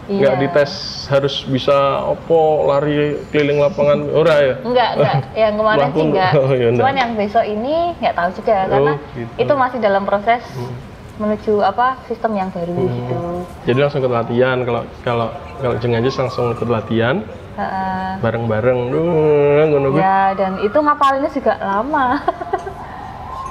nggak 0.05 0.17
Iya. 0.31 0.41
dites 0.41 0.73
harus 1.05 1.45
bisa 1.45 1.77
opo 2.03 2.65
lari 2.65 3.21
keliling 3.29 3.61
lapangan 3.61 4.09
ora 4.09 4.35
ya 4.39 4.55
Enggak, 4.59 4.89
enggak. 4.95 5.15
Yang 5.37 5.53
kemarin 5.55 5.85
sih 5.87 6.01
enggak. 6.01 6.31
oh, 6.33 6.49
ya 6.49 6.67
enggak. 6.67 6.81
Cuman 6.81 6.95
yang 6.97 7.11
besok 7.13 7.45
ini 7.45 7.75
enggak 7.95 8.15
tahu 8.17 8.29
juga 8.33 8.55
karena 8.65 8.93
gitu. 9.13 9.31
itu 9.37 9.53
masih 9.55 9.77
dalam 9.77 10.03
proses 10.03 10.41
menuju 11.19 11.53
apa 11.61 11.99
sistem 12.07 12.31
yang 12.33 12.49
baru 12.49 12.73
Hmm. 12.73 12.89
gitu. 12.89 13.17
jadi 13.67 13.77
langsung 13.83 13.99
ikut 13.99 14.13
latihan 14.15 14.57
kalau 14.63 14.81
kalau 15.03 15.27
kalau 15.59 15.75
jeng 15.77 15.93
aja 15.93 16.09
langsung 16.09 16.45
ikut 16.49 16.65
latihan 16.65 17.15
bareng-bareng 18.17 18.79
kuwi. 18.87 19.99
ya 19.99 20.31
dan 20.33 20.57
itu 20.57 20.77
ngapalinnya 20.79 21.27
juga 21.29 21.53
lama. 21.59 22.17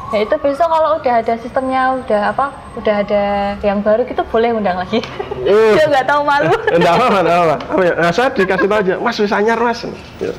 ya 0.08 0.18
itu 0.24 0.34
besok 0.40 0.68
kalau 0.68 0.96
udah 0.96 1.14
ada 1.20 1.34
sistemnya 1.36 1.82
udah 1.94 2.22
apa 2.32 2.46
udah 2.74 2.94
ada 3.04 3.22
yang 3.60 3.80
baru 3.80 4.02
gitu 4.02 4.24
boleh 4.26 4.50
undang 4.52 4.80
lagi. 4.80 5.04
Eh, 5.44 5.72
Dia 5.76 5.86
nggak 5.86 6.06
tahu 6.06 6.22
malu. 6.24 6.52
enggak 6.72 6.92
apa 6.96 7.06
enggak 7.20 7.38
apa 7.38 7.56
apa 7.68 7.82
ya 7.82 7.92
nah, 7.94 8.10
saya 8.10 8.28
dikasih 8.32 8.66
tahu 8.66 8.78
aja 8.80 8.94
mas 8.98 9.16
bisa 9.16 9.36
anyar 9.36 9.58
mas 9.58 9.80
Ya. 10.18 10.32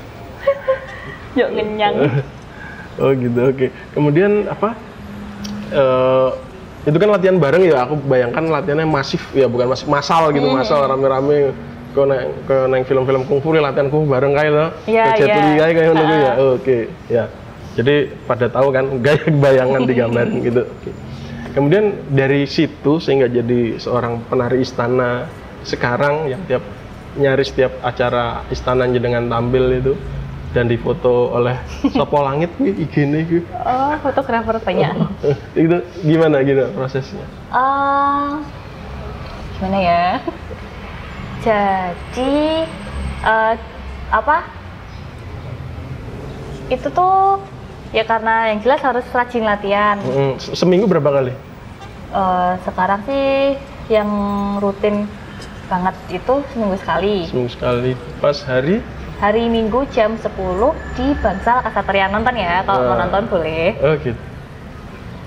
Yuk 1.38 1.50
ngenyang. 1.54 1.96
oh 3.02 3.12
gitu 3.14 3.40
oke 3.46 3.68
kemudian 3.94 4.46
apa 4.48 4.74
Eh, 5.70 6.30
itu 6.90 6.98
kan 6.98 7.14
latihan 7.14 7.38
bareng 7.38 7.62
ya 7.62 7.86
aku 7.86 7.94
bayangkan 8.10 8.42
latihannya 8.50 8.90
masif 8.90 9.22
ya 9.38 9.46
bukan 9.46 9.70
masif 9.70 9.86
masal 9.86 10.34
gitu 10.34 10.50
masal 10.50 10.82
rame-rame 10.82 11.54
ke 11.94 12.02
neng 12.02 12.26
ke 12.50 12.58
neng 12.66 12.82
film-film 12.90 13.22
kungfu 13.30 13.54
ya, 13.54 13.62
latihan 13.62 13.86
kungfu 13.86 14.10
bareng 14.10 14.34
kayak 14.34 14.50
lo 14.50 14.66
Iya, 14.90 15.14
ke 15.14 15.22
Jet 15.22 15.28
iya. 15.30 15.36
Li 15.38 15.52
kayak 15.62 15.74
kayak 15.78 15.88
ngono 15.94 16.02
kuwi 16.02 16.18
ya 16.18 16.34
oke 16.40 16.78
ya 17.06 17.24
jadi 17.80 18.12
pada 18.28 18.52
tahu 18.52 18.76
kan 18.76 19.00
gaya 19.00 19.24
bayangan 19.32 19.88
digambarin 19.88 20.44
gitu 20.52 20.68
Oke. 20.68 20.92
kemudian 21.56 21.96
dari 22.12 22.44
situ 22.44 23.00
sehingga 23.00 23.32
jadi 23.32 23.80
seorang 23.80 24.28
penari 24.28 24.68
istana 24.68 25.32
sekarang 25.64 26.28
yang 26.28 26.44
tiap 26.44 26.64
nyaris 27.16 27.50
setiap 27.50 27.74
acara 27.82 28.44
istana 28.52 28.86
dengan 28.92 29.32
tampil 29.32 29.66
itu 29.80 29.94
dan 30.50 30.66
difoto 30.66 31.30
oleh 31.34 31.58
Sopo 31.96 32.26
Langit 32.26 32.50
nih 32.58 32.74
IG-nya 32.74 33.22
gitu. 33.30 33.46
Oh, 33.54 33.94
fotografer 34.02 34.58
banyak. 34.58 34.94
itu 35.62 35.78
gimana 36.02 36.42
gimana 36.42 36.74
prosesnya? 36.74 37.26
Eh, 37.54 38.30
gimana 39.58 39.78
ya? 39.78 40.06
Jadi 41.46 42.66
eh, 43.26 43.54
apa? 44.10 44.38
Itu 46.70 46.90
tuh 46.94 47.42
ya 47.90 48.04
karena 48.04 48.50
yang 48.50 48.60
jelas 48.60 48.82
harus 48.82 49.06
rajin 49.10 49.44
latihan. 49.44 49.98
Mm, 50.00 50.38
se- 50.38 50.56
Seminggu 50.56 50.86
berapa 50.86 51.10
kali? 51.12 51.34
Eh, 52.10 52.54
sekarang 52.64 53.02
sih 53.04 53.58
yang 53.88 54.10
rutin 54.58 55.06
banget 55.66 55.96
itu 56.12 56.34
seminggu 56.50 56.78
sekali. 56.78 57.26
Seminggu 57.26 57.52
sekali. 57.52 57.92
Pas 58.18 58.38
hari? 58.44 58.82
Hari 59.20 59.46
Minggu 59.46 59.84
jam 59.90 60.16
10 60.16 60.32
di 60.96 61.12
Bangsal 61.16 61.60
Kasatria 61.60 62.08
nonton 62.08 62.34
ya. 62.34 62.64
Kalau 62.64 62.88
mau 62.88 62.96
Ah. 62.96 63.00
nonton 63.04 63.28
boleh. 63.28 63.76
Oh 63.80 63.94
gitu. 63.96 64.22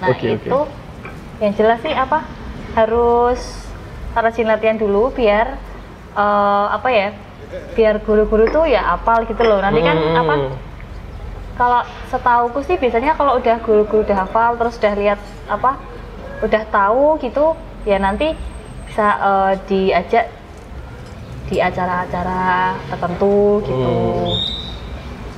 Nah 0.01 0.09
Oke, 0.09 0.27
oke. 0.33 0.42
itu 0.42 0.61
yang 1.38 1.53
jelas 1.53 1.79
sih 1.79 1.92
apa 1.92 2.27
harus 2.72 3.38
rajin 4.12 4.46
latihan 4.46 4.75
dulu 4.75 5.11
biar 5.11 5.55
eh, 6.12 6.66
apa 6.68 6.88
ya 6.88 7.09
biar 7.72 8.01
guru-guru 8.01 8.48
tuh 8.48 8.64
ya 8.64 8.92
apal 8.92 9.22
gitu 9.22 9.42
loh 9.42 9.59
nanti 9.59 9.81
kan 9.81 9.94
Hmm. 9.94 10.18
apa 10.18 10.35
kalau 11.53 11.81
setauku 12.07 12.61
sih 12.62 12.77
biasanya 12.77 13.12
kalau 13.12 13.37
udah 13.37 13.57
guru-guru 13.61 14.03
udah 14.03 14.25
hafal 14.25 14.57
terus 14.57 14.77
udah 14.77 14.95
lihat 14.95 15.19
apa 15.47 15.77
udah 16.41 16.62
tahu 16.67 17.17
gitu 17.19 17.53
ya 17.83 17.97
nanti 17.97 18.33
bisa 18.87 19.07
eh, 19.21 19.53
diajak 19.67 20.27
di 21.47 21.61
acara-acara 21.61 22.43
tertentu 22.88 23.61
gitu 23.62 23.77
Hmm. 23.77 24.33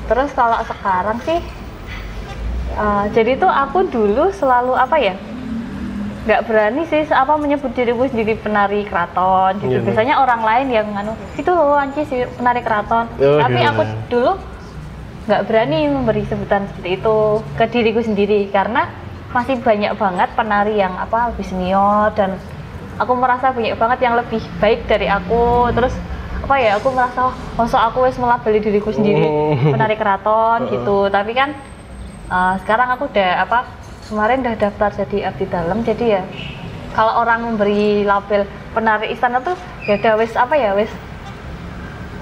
terus 0.05 0.31
kalau 0.33 0.59
sekarang 0.63 1.19
sih 1.23 1.39
eh, 2.75 3.05
jadi 3.11 3.37
tuh 3.37 3.49
aku 3.49 3.87
dulu 3.87 4.31
selalu 4.31 4.75
apa 4.75 4.97
ya 4.97 5.15
nggak 6.25 6.41
berani 6.49 6.89
sih 6.89 7.05
apa 7.13 7.37
menyebut 7.37 7.69
diriku 7.75 8.09
sendiri 8.09 8.41
penari 8.41 8.89
keraton 8.89 9.61
gitu 9.61 9.77
Iya, 9.77 9.85
biasanya 9.85 10.15
orang 10.17 10.41
lain 10.41 10.67
yang 10.73 10.87
nganu 10.89 11.13
itu 11.37 11.51
loh 11.53 11.77
Anci 11.77 12.01
si 12.09 12.17
penari 12.41 12.65
keraton 12.65 13.05
Oh, 13.21 13.45
tapi 13.45 13.61
iya. 13.61 13.69
aku 13.69 13.83
dulu 14.09 14.33
nggak 15.25 15.43
berani 15.49 15.89
memberi 15.89 16.23
sebutan 16.29 16.69
seperti 16.69 17.01
itu 17.01 17.17
ke 17.57 17.65
diriku 17.73 18.01
sendiri 18.05 18.53
karena 18.53 18.93
masih 19.33 19.59
banyak 19.59 19.97
banget 19.97 20.29
penari 20.37 20.79
yang 20.79 20.95
apa 20.95 21.33
lebih 21.33 21.43
senior 21.49 22.13
dan 22.15 22.37
aku 23.01 23.13
merasa 23.19 23.51
banyak 23.51 23.75
banget 23.75 23.99
yang 24.05 24.15
lebih 24.15 24.39
baik 24.63 24.87
dari 24.87 25.11
aku. 25.11 25.73
Terus 25.75 25.95
apa 26.45 26.55
ya 26.61 26.77
aku 26.77 26.93
merasa 26.93 27.33
"Oh, 27.33 27.35
masa 27.57 27.89
aku 27.89 28.05
wes 28.05 28.21
melabeli 28.21 28.61
diriku 28.61 28.93
sendiri? 28.93 29.27
Hmm. 29.27 29.73
penari 29.75 29.97
keraton 29.97 30.67
gitu. 30.75 31.09
Tapi 31.09 31.33
kan 31.35 31.51
eh, 32.31 32.55
sekarang 32.63 32.95
aku 32.95 33.11
udah 33.11 33.31
apa 33.43 33.59
kemarin 34.13 34.45
udah 34.45 34.55
daftar 34.61 34.91
jadi 34.93 35.33
abdi 35.33 35.45
dalam. 35.51 35.83
Jadi 35.83 36.05
ya 36.15 36.23
kalau 36.95 37.27
orang 37.27 37.43
memberi 37.43 38.07
label 38.07 38.47
penari 38.71 39.11
istana 39.11 39.43
tuh 39.43 39.59
ya 39.89 39.99
udah 39.99 40.15
wes 40.21 40.37
apa 40.39 40.55
ya 40.55 40.79
wes 40.79 40.93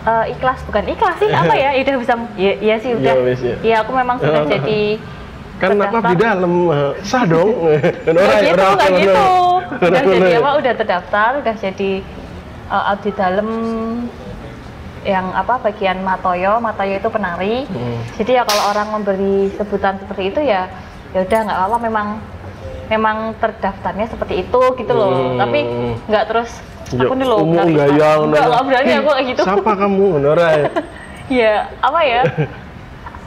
eh, 0.02 0.24
ikhlas 0.32 0.58
bukan 0.64 0.84
ikhlas 0.88 1.14
sih 1.16 1.28
apa 1.28 1.54
ya 1.54 1.70
udah 1.82 1.94
bisa 1.96 2.14
ya, 2.34 2.52
ya 2.58 2.74
sih 2.78 2.90
udah 2.92 3.14
Ya, 3.14 3.34
ya. 3.34 3.54
ya 3.62 3.76
aku 3.80 3.92
memang 3.92 4.16
sudah 4.18 4.42
jadi 4.54 4.82
Kan 5.62 5.78
terdaftar. 5.78 6.10
di 6.10 6.16
dalam 6.18 6.52
eh, 6.68 6.92
sah 7.06 7.22
dong. 7.22 7.50
Orang- 7.62 8.42
gitu, 8.42 8.50
orang 8.50 8.74
nggak 8.74 8.90
gitu. 8.98 9.14
Udah 9.78 10.00
jadi 10.02 10.34
apa? 10.36 10.50
Udah 10.58 10.72
terdaftar, 10.74 11.30
udah 11.38 11.54
jadi 11.54 11.90
uh, 12.66 12.90
abdi 12.90 13.10
dalam 13.14 13.48
yang 15.02 15.30
apa 15.30 15.62
bagian 15.62 16.02
Matoyo. 16.02 16.58
Matoyo 16.58 16.98
itu 16.98 17.06
penari. 17.06 17.62
Hmm. 17.66 17.98
Jadi 18.18 18.30
ya 18.34 18.42
kalau 18.42 18.74
orang 18.74 18.88
memberi 18.90 19.54
sebutan 19.54 20.02
seperti 20.02 20.34
itu 20.34 20.40
ya 20.42 20.66
ya 21.12 21.22
udah 21.22 21.38
nggak 21.46 21.58
apa-apa 21.58 21.78
memang 21.78 22.08
memang 22.88 23.16
terdaftarnya 23.38 24.10
seperti 24.10 24.42
itu 24.42 24.60
gitu 24.74 24.92
loh. 24.92 25.14
Hmm. 25.14 25.38
Tapi 25.38 25.60
nggak 26.06 26.24
terus 26.26 26.50
aku 26.94 27.14
nih 27.14 27.26
loh 27.26 27.38
umum 27.40 27.56
penari 27.56 27.72
gaya 27.72 27.88
Islam. 27.88 28.16
ngono. 28.18 28.28
nggak 28.28 28.44
nggak 28.44 28.64
berani 28.64 28.84
Eh, 28.84 28.96
aku 28.96 29.08
kayak 29.08 29.26
gitu. 29.26 29.40
Siapa 29.42 29.70
kamu? 29.74 30.06
Nora 30.18 30.48
ya. 31.32 31.54
apa 31.80 32.00
ya? 32.02 32.22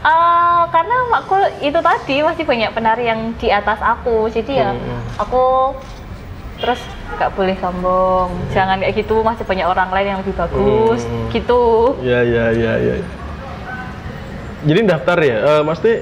Eh, 0.06 0.63
karena 0.69 0.95
aku 1.17 1.34
itu 1.60 1.80
tadi 1.82 2.15
masih 2.21 2.45
banyak 2.45 2.69
penari 2.71 3.10
yang 3.10 3.34
di 3.36 3.49
atas 3.49 3.82
aku, 3.82 4.30
jadi 4.30 4.54
ya 4.54 4.69
Hmm. 4.69 5.01
aku 5.17 5.73
terus 6.56 6.78
nggak 7.12 7.34
boleh 7.34 7.58
sombong, 7.58 8.30
jangan 8.49 8.78
kayak 8.78 8.95
gitu 8.95 9.19
masih 9.19 9.41
banyak 9.43 9.65
orang 9.65 9.89
lain 9.89 10.08
yang 10.08 10.19
lebih 10.21 10.38
bagus, 10.38 11.01
Hmm. 11.04 11.25
gitu. 11.34 11.97
Ya 11.99 12.21
ya 12.21 12.54
ya 12.54 12.73
ya. 12.78 12.95
Jadi 14.62 14.80
daftar 14.84 15.17
ya, 15.19 15.38
Eh 15.41 15.62
Masti 15.62 15.93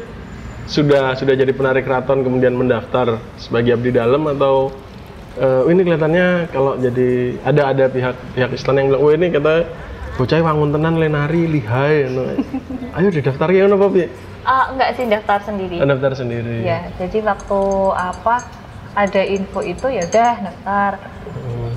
sudah 0.64 1.16
sudah 1.16 1.34
jadi 1.34 1.52
penari 1.52 1.80
keraton 1.80 2.24
kemudian 2.24 2.52
mendaftar 2.54 3.20
sebagai 3.36 3.72
abdi 3.74 3.92
dalam 3.94 4.28
atau 4.30 4.72
eh, 5.40 5.62
ini 5.70 5.82
kelihatannya 5.82 6.28
kalau 6.54 6.78
jadi 6.78 7.38
ada 7.46 7.62
ada 7.74 7.86
pihak 7.90 8.16
pihak 8.38 8.50
istana 8.54 8.82
yang 8.82 8.94
bilang, 8.94 9.04
oh 9.04 9.12
ini 9.14 9.28
kata 9.34 9.56
bocah 10.14 10.40
wangun 10.46 10.70
tenan 10.74 10.96
lenari 11.02 11.50
lihai, 11.50 12.10
no. 12.12 12.24
ayo 12.98 13.08
didaftar 13.10 13.50
ya 13.50 13.66
apa 13.66 13.88
Pi? 13.90 14.04
Ah, 14.44 14.76
nggak 14.76 14.90
sih 15.00 15.08
daftar 15.08 15.40
sendiri. 15.42 15.80
Oh, 15.80 15.88
daftar 15.88 16.14
sendiri. 16.20 16.68
Ya, 16.68 16.92
jadi 17.00 17.24
waktu 17.24 17.62
apa 17.96 18.44
ada 18.94 19.22
info 19.24 19.64
itu 19.64 19.88
ya 19.88 20.04
udah 20.06 20.34
daftar. 20.52 20.92
Hmm. 21.32 21.72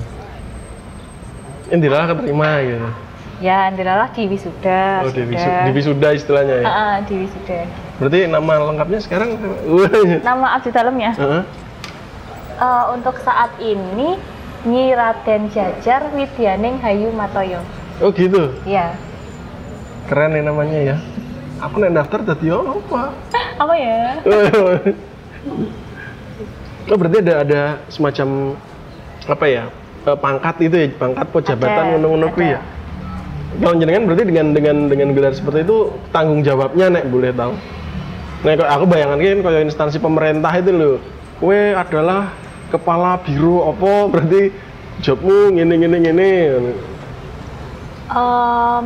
Intilah 1.71 2.11
keterima 2.11 2.49
gitu. 2.61 2.89
Ya, 3.37 3.69
Andilalah 3.69 4.09
di 4.17 4.25
wisuda. 4.25 5.05
Oh, 5.05 5.13
di 5.13 5.21
sudah. 5.21 5.69
di 5.69 5.71
wisuda 5.77 6.09
istilahnya 6.17 6.55
ya. 6.65 6.65
Di 7.05 7.15
wisuda. 7.21 7.59
Berarti 8.01 8.19
nama 8.29 8.53
lengkapnya 8.61 8.99
sekarang 9.01 9.29
Wah. 9.65 9.89
Nama 10.29 10.47
abdi 10.57 10.69
dalamnya 10.69 11.11
Heeh. 11.17 11.41
Eh, 12.57 12.85
untuk 12.89 13.21
saat 13.21 13.53
ini 13.61 14.17
Nyi 14.65 14.97
Raden 14.97 15.53
Jajar 15.53 16.09
Widyaning 16.17 16.81
Hayu 16.81 17.13
Matoyo. 17.13 17.61
Oh 18.01 18.09
gitu. 18.09 18.57
Ya, 18.65 18.97
Keren 20.09 20.33
ya 20.33 20.41
namanya 20.41 20.79
ya. 20.93 20.97
aku 21.57 21.81
nek 21.81 21.97
daftar 21.97 22.21
tadi 22.21 22.53
apa 22.53 23.17
Apa 23.57 23.73
ya? 23.73 24.21
oh 26.87 26.97
berarti 27.01 27.17
ada 27.25 27.33
ada 27.41 27.61
semacam 27.89 28.53
apa 29.27 29.45
ya 29.49 29.63
eh, 30.05 30.17
pangkat 30.21 30.55
itu 30.63 30.75
ya 30.77 30.87
pangkat 30.95 31.25
po 31.33 31.41
jabatan 31.41 31.97
ngono-ngono 31.97 32.29
ya 32.39 32.61
kalau 33.57 33.75
jenengan 33.81 34.05
berarti 34.05 34.23
dengan 34.29 34.53
dengan 34.53 34.77
dengan 34.85 35.09
gelar 35.17 35.33
seperti 35.33 35.65
itu 35.65 35.89
tanggung 36.13 36.45
jawabnya 36.45 36.93
nek 36.93 37.09
boleh 37.09 37.33
tahu 37.33 37.57
Nah, 38.37 38.53
aku 38.53 38.85
bayangkan 38.85 39.17
kan 39.17 39.39
kayak 39.49 39.65
instansi 39.65 39.97
pemerintah 39.97 40.53
itu 40.53 40.69
loh. 40.69 41.01
Kue 41.41 41.73
adalah 41.73 42.37
kepala 42.67 43.19
biro 43.23 43.71
apa 43.71 44.11
berarti 44.11 44.51
jobmu 45.01 45.55
ngene 45.55 45.75
ngene 45.79 45.97
ngene. 46.03 46.33
Em, 48.07 48.85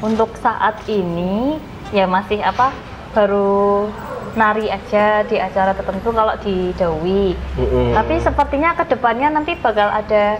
untuk 0.00 0.32
saat 0.40 0.80
ini 0.88 1.60
ya 1.92 2.08
masih 2.08 2.40
apa 2.40 2.72
baru 3.12 3.88
nari 4.36 4.68
aja 4.68 5.24
di 5.24 5.40
acara 5.40 5.72
tertentu 5.72 6.12
kalau 6.12 6.36
di 6.44 6.72
Dewi. 6.76 7.32
Mm-mm. 7.56 7.96
Tapi 7.96 8.20
sepertinya 8.20 8.76
ke 8.76 8.84
depannya 8.84 9.32
nanti 9.32 9.56
bakal 9.56 9.88
ada 9.88 10.36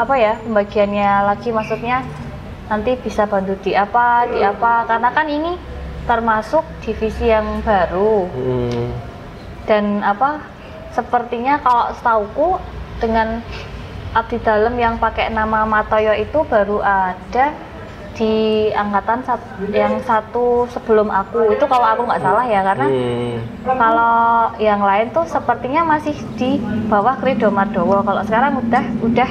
apa 0.00 0.14
ya 0.18 0.34
pembagiannya 0.42 1.10
lagi 1.30 1.52
maksudnya 1.54 2.02
nanti 2.66 2.96
bisa 2.98 3.28
bantu 3.28 3.54
di 3.60 3.76
apa 3.76 4.24
di 4.26 4.40
apa 4.40 4.88
karena 4.88 5.12
kan 5.12 5.28
ini 5.28 5.54
termasuk 6.08 6.64
divisi 6.82 7.30
yang 7.30 7.62
baru 7.62 8.26
Mm. 8.32 8.88
dan 9.68 9.84
apa 10.02 10.42
sepertinya 10.92 11.58
kalau 11.58 11.90
setauku 11.92 12.48
dengan 12.96 13.40
abdi 14.12 14.36
dalam 14.38 14.76
yang 14.76 14.94
pakai 14.96 15.28
nama 15.28 15.64
Matoyo 15.64 16.12
itu 16.14 16.44
baru 16.44 16.78
ada 16.78 17.56
di 18.12 18.32
angkatan 18.70 19.24
sat- 19.24 19.40
yang 19.72 19.96
satu 19.98 20.68
sebelum 20.68 21.08
aku 21.08 21.48
itu 21.50 21.64
kalau 21.64 21.86
aku 21.88 22.02
nggak 22.04 22.20
salah 22.20 22.44
ya 22.44 22.60
karena 22.62 22.86
Mm. 22.86 23.34
kalau 23.72 24.14
yang 24.58 24.80
lain 24.80 25.08
tuh 25.10 25.24
sepertinya 25.24 25.80
masih 25.88 26.12
di 26.36 26.60
bawah 26.86 27.16
Krido 27.16 27.48
Mardowo 27.48 28.04
kalau 28.04 28.20
sekarang 28.22 28.60
udah 28.60 28.84
udah 29.00 29.30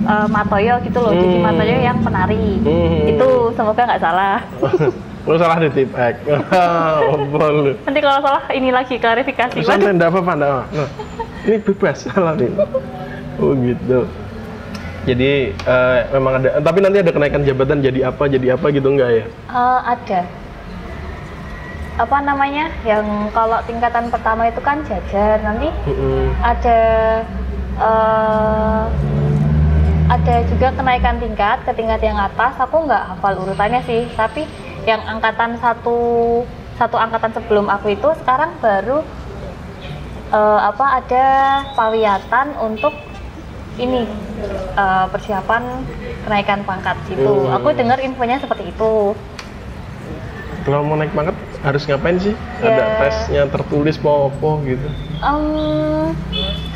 eh, 0.00 0.26
Matoyo 0.30 0.78
gitu 0.80 0.96
loh 0.96 1.10
jadi 1.10 1.36
Hmm. 1.36 1.44
Matoyo 1.44 1.76
yang 1.76 1.98
penari 2.00 2.56
Hmm. 2.56 3.10
itu 3.10 3.28
semoga 3.52 3.82
nggak 3.84 4.00
salah 4.00 4.38
Lu 5.30 5.38
salah 5.38 5.62
di 5.62 5.70
tip 5.70 5.94
ek. 5.94 6.26
Lu? 6.26 7.70
nanti 7.86 8.00
kalau 8.02 8.18
salah 8.18 8.42
ini 8.50 8.74
lagi 8.74 8.98
klarifikasi. 8.98 9.62
Santai 9.62 9.94
enggak 9.94 10.10
apa-apa 10.10 10.32
enggak 10.34 10.50
apa. 10.50 10.64
Nah, 10.74 10.88
ini 11.46 11.56
bebas 11.62 11.96
salah 12.10 12.34
nih. 12.34 12.50
Oh 13.38 13.54
gitu. 13.54 14.10
Jadi 15.06 15.54
eh, 15.54 15.98
memang 16.10 16.42
ada 16.42 16.58
tapi 16.58 16.82
nanti 16.82 16.98
ada 16.98 17.14
kenaikan 17.14 17.46
jabatan 17.46 17.78
jadi 17.78 18.10
apa 18.10 18.26
jadi 18.26 18.58
apa 18.58 18.66
gitu 18.74 18.90
enggak 18.90 19.10
ya? 19.22 19.24
Eh, 19.30 19.80
ada 19.86 20.20
apa 22.00 22.16
namanya 22.26 22.66
yang 22.82 23.30
kalau 23.30 23.60
tingkatan 23.70 24.10
pertama 24.10 24.48
itu 24.50 24.58
kan 24.64 24.82
jajar 24.88 25.36
nanti 25.46 25.68
Mm-mm. 25.86 26.32
ada 26.42 26.78
eh, 27.78 28.82
ada 30.10 30.34
juga 30.50 30.74
kenaikan 30.74 31.22
tingkat 31.22 31.62
ke 31.62 31.70
tingkat 31.76 32.00
yang 32.02 32.18
atas 32.18 32.56
aku 32.58 32.88
nggak 32.88 33.14
hafal 33.14 33.36
urutannya 33.46 33.84
sih 33.86 34.08
tapi 34.16 34.48
yang 34.90 35.02
angkatan 35.06 35.54
satu 35.56 35.98
satu 36.74 36.96
angkatan 36.96 37.30
sebelum 37.30 37.66
aku 37.66 37.94
itu 37.94 38.08
sekarang 38.18 38.50
baru 38.58 39.06
eh, 40.30 40.60
apa 40.60 40.86
ada 40.98 41.26
pawiatan 41.72 42.58
untuk 42.58 42.90
ini 43.76 44.02
eh, 44.74 45.06
persiapan 45.06 45.62
kenaikan 46.20 46.60
pangkat 46.64 46.96
gitu 47.06 47.46
Hmm. 47.46 47.54
aku 47.54 47.70
dengar 47.72 47.98
infonya 47.98 48.36
seperti 48.36 48.68
itu 48.68 49.14
Kalau 50.60 50.84
mau 50.84 50.92
naik 50.92 51.16
pangkat 51.16 51.32
harus 51.64 51.88
ngapain 51.88 52.20
sih? 52.20 52.36
Ya. 52.60 52.68
Ada 52.68 52.84
tesnya 53.00 53.42
tertulis 53.48 53.96
mau 53.96 54.28
apa 54.28 54.50
gitu. 54.68 54.88
Em, 55.18 56.12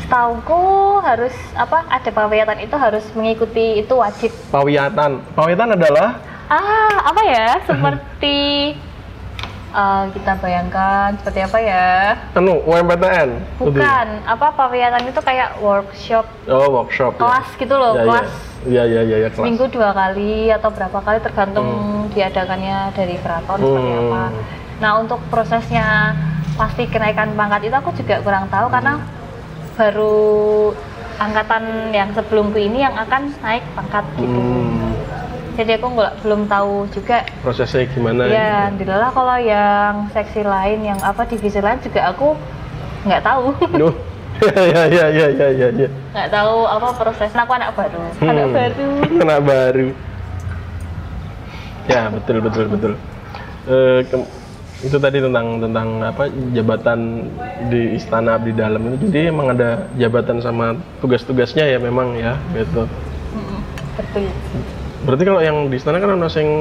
setauku 0.01 0.61
harus 1.05 1.29
apa 1.53 1.85
ada 1.85 2.09
pawiatan 2.09 2.65
itu 2.65 2.73
harus 2.75 3.05
mengikuti 3.13 3.77
itu 3.77 3.93
wajib 3.93 4.33
Pawiatan. 4.49 5.21
Pawiatan 5.37 5.77
adalah 5.77 6.17
ah 6.47 6.95
apa 7.03 7.21
ya 7.23 7.47
seperti 7.61 8.39
eh, 9.75 10.03
kita 10.11 10.31
bayangkan 10.37 11.17
seperti 11.17 11.39
apa 11.41 11.57
ya 11.59 11.87
anu 12.31 12.61
UMPTN. 12.61 13.29
bukan 13.57 14.07
apa 14.23 14.47
pawiatan 14.51 15.03
itu 15.03 15.19
kayak 15.19 15.57
workshop 15.59 16.25
Oh, 16.45 16.69
workshop. 16.71 17.13
ya. 17.13 17.19
kelas 17.19 17.47
gitu 17.55 17.73
loh 17.73 17.93
Ya, 17.93 17.99
ya. 17.99 18.05
kelas 18.05 18.31
Iya, 18.65 18.81
iya, 18.83 19.01
iya, 19.03 19.17
ya, 19.19 19.29
kelas. 19.29 19.41
seminggu 19.41 19.65
dua 19.67 19.89
kali 19.91 20.49
atau 20.49 20.69
berapa 20.69 20.97
kali 20.99 21.17
tergantung 21.19 21.69
diadakannya 22.11 22.77
dari 22.91 23.15
keraton 23.17 23.57
seperti 23.59 23.91
Hmm. 23.91 24.01
apa 24.03 24.23
nah 24.75 24.91
untuk 24.97 25.19
prosesnya 25.27 26.13
pasti 26.53 26.83
kenaikan 26.85 27.31
pangkat 27.33 27.61
itu 27.63 27.75
aku 27.75 27.89
juga 27.93 28.19
kurang 28.19 28.47
tahu 28.47 28.67
karena 28.67 28.99
baru 29.73 30.71
angkatan 31.17 31.63
yang 31.91 32.09
sebelumku 32.11 32.57
ini 32.57 32.79
yang 32.79 32.91
akan 32.93 33.31
naik 33.39 33.63
pangkat 33.71 34.03
gitu 34.15 34.35
Hmm, 34.35 34.91
jadi 35.55 35.71
aku 35.75 35.87
nggak 35.89 36.13
belum 36.21 36.41
tahu 36.45 36.73
juga 36.91 37.23
prosesnya 37.39 37.87
gimana? 37.87 38.27
ya 38.27 38.69
dilalah 38.71 39.09
kalau 39.09 39.37
yang 39.37 40.11
seksi 40.11 40.43
lain 40.43 40.79
yang 40.83 40.99
apa 40.99 41.23
divisi 41.23 41.57
lain 41.57 41.79
juga 41.79 42.11
aku 42.11 42.35
nggak 43.03 43.23
tahu 43.23 43.45
Duh. 43.73 43.95
ya, 44.43 44.83
ya, 44.91 45.05
ya, 45.07 45.27
ya, 45.31 45.47
ya, 45.49 45.67
ya. 45.71 45.87
nggak 46.11 46.29
tahu 46.29 46.67
apa 46.67 46.87
prosesnya 46.93 47.41
aku 47.41 47.53
anak 47.55 47.71
baru 47.71 48.03
anak 48.21 48.45
Hmm. 48.45 48.53
baru 48.53 48.89
Anak 49.15 49.39
baru. 49.41 49.87
Ya, 51.85 52.09
betul, 52.09 52.41
betul, 52.41 52.65
betul. 52.67 52.93
Ke- 54.03 54.29
itu 54.83 54.97
tadi 54.99 55.17
tentang 55.17 55.63
tentang 55.63 56.03
apa 56.03 56.27
jabatan 56.51 57.31
di 57.71 57.95
istana 57.95 58.35
abdi 58.35 58.51
dalam 58.51 58.83
itu 58.91 59.07
jadi 59.07 59.31
emang 59.31 59.55
ada 59.55 59.87
jabatan 59.95 60.43
sama 60.43 60.75
tugas-tugasnya 60.99 61.63
ya 61.63 61.79
memang 61.79 62.13
ya 62.13 62.35
gitu 62.51 62.83
betul 63.95 64.25
berarti 65.05 65.23
kalau 65.23 65.41
yang 65.41 65.57
di 65.69 65.77
istana 65.77 66.01
kan 66.01 66.17
ada 66.17 66.27
yang 66.33 66.51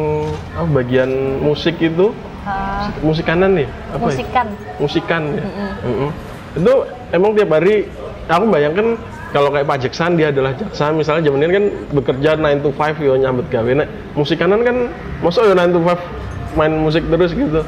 apa, 0.55 0.69
bagian 0.71 1.11
musik 1.41 1.81
itu? 1.81 2.13
Ah, 2.45 2.93
musikanan 3.01 3.57
nih 3.57 3.69
apa 3.89 4.05
ya? 4.05 4.09
musikan. 4.13 4.47
Musikan 4.77 5.23
ya? 5.33 5.45
Mm-mm. 5.49 5.71
Mm-mm. 5.81 6.11
itu 6.55 6.75
emang 7.11 7.31
tiap 7.35 7.51
hari 7.57 7.89
aku 8.29 8.45
bayangkan 8.53 8.87
kalau 9.35 9.51
kayak 9.51 9.67
Pak 9.67 9.79
Jaksan 9.83 10.15
dia 10.15 10.31
adalah 10.31 10.55
jaksa. 10.55 10.95
Misalnya 10.95 11.27
zaman 11.27 11.43
ini 11.43 11.51
kan 11.51 11.67
bekerja 11.91 12.39
9 12.39 12.63
to 12.63 12.71
5 12.71 13.03
yo 13.03 13.19
nyambut 13.19 13.51
gawe. 13.51 13.67
Nah 13.75 13.89
musikanan 14.15 14.63
kan 14.63 14.77
masa 15.25 15.43
yo 15.43 15.57
9 15.59 15.75
to 15.75 15.81
5 15.83 16.55
main 16.55 16.73
musik 16.79 17.03
terus 17.11 17.35
gitu? 17.35 17.67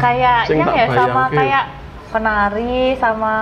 Kayaknya 0.00 0.66
ya 0.72 0.86
sama 0.96 1.22
kayak 1.28 1.64
penari 2.08 2.96
sama 2.96 3.34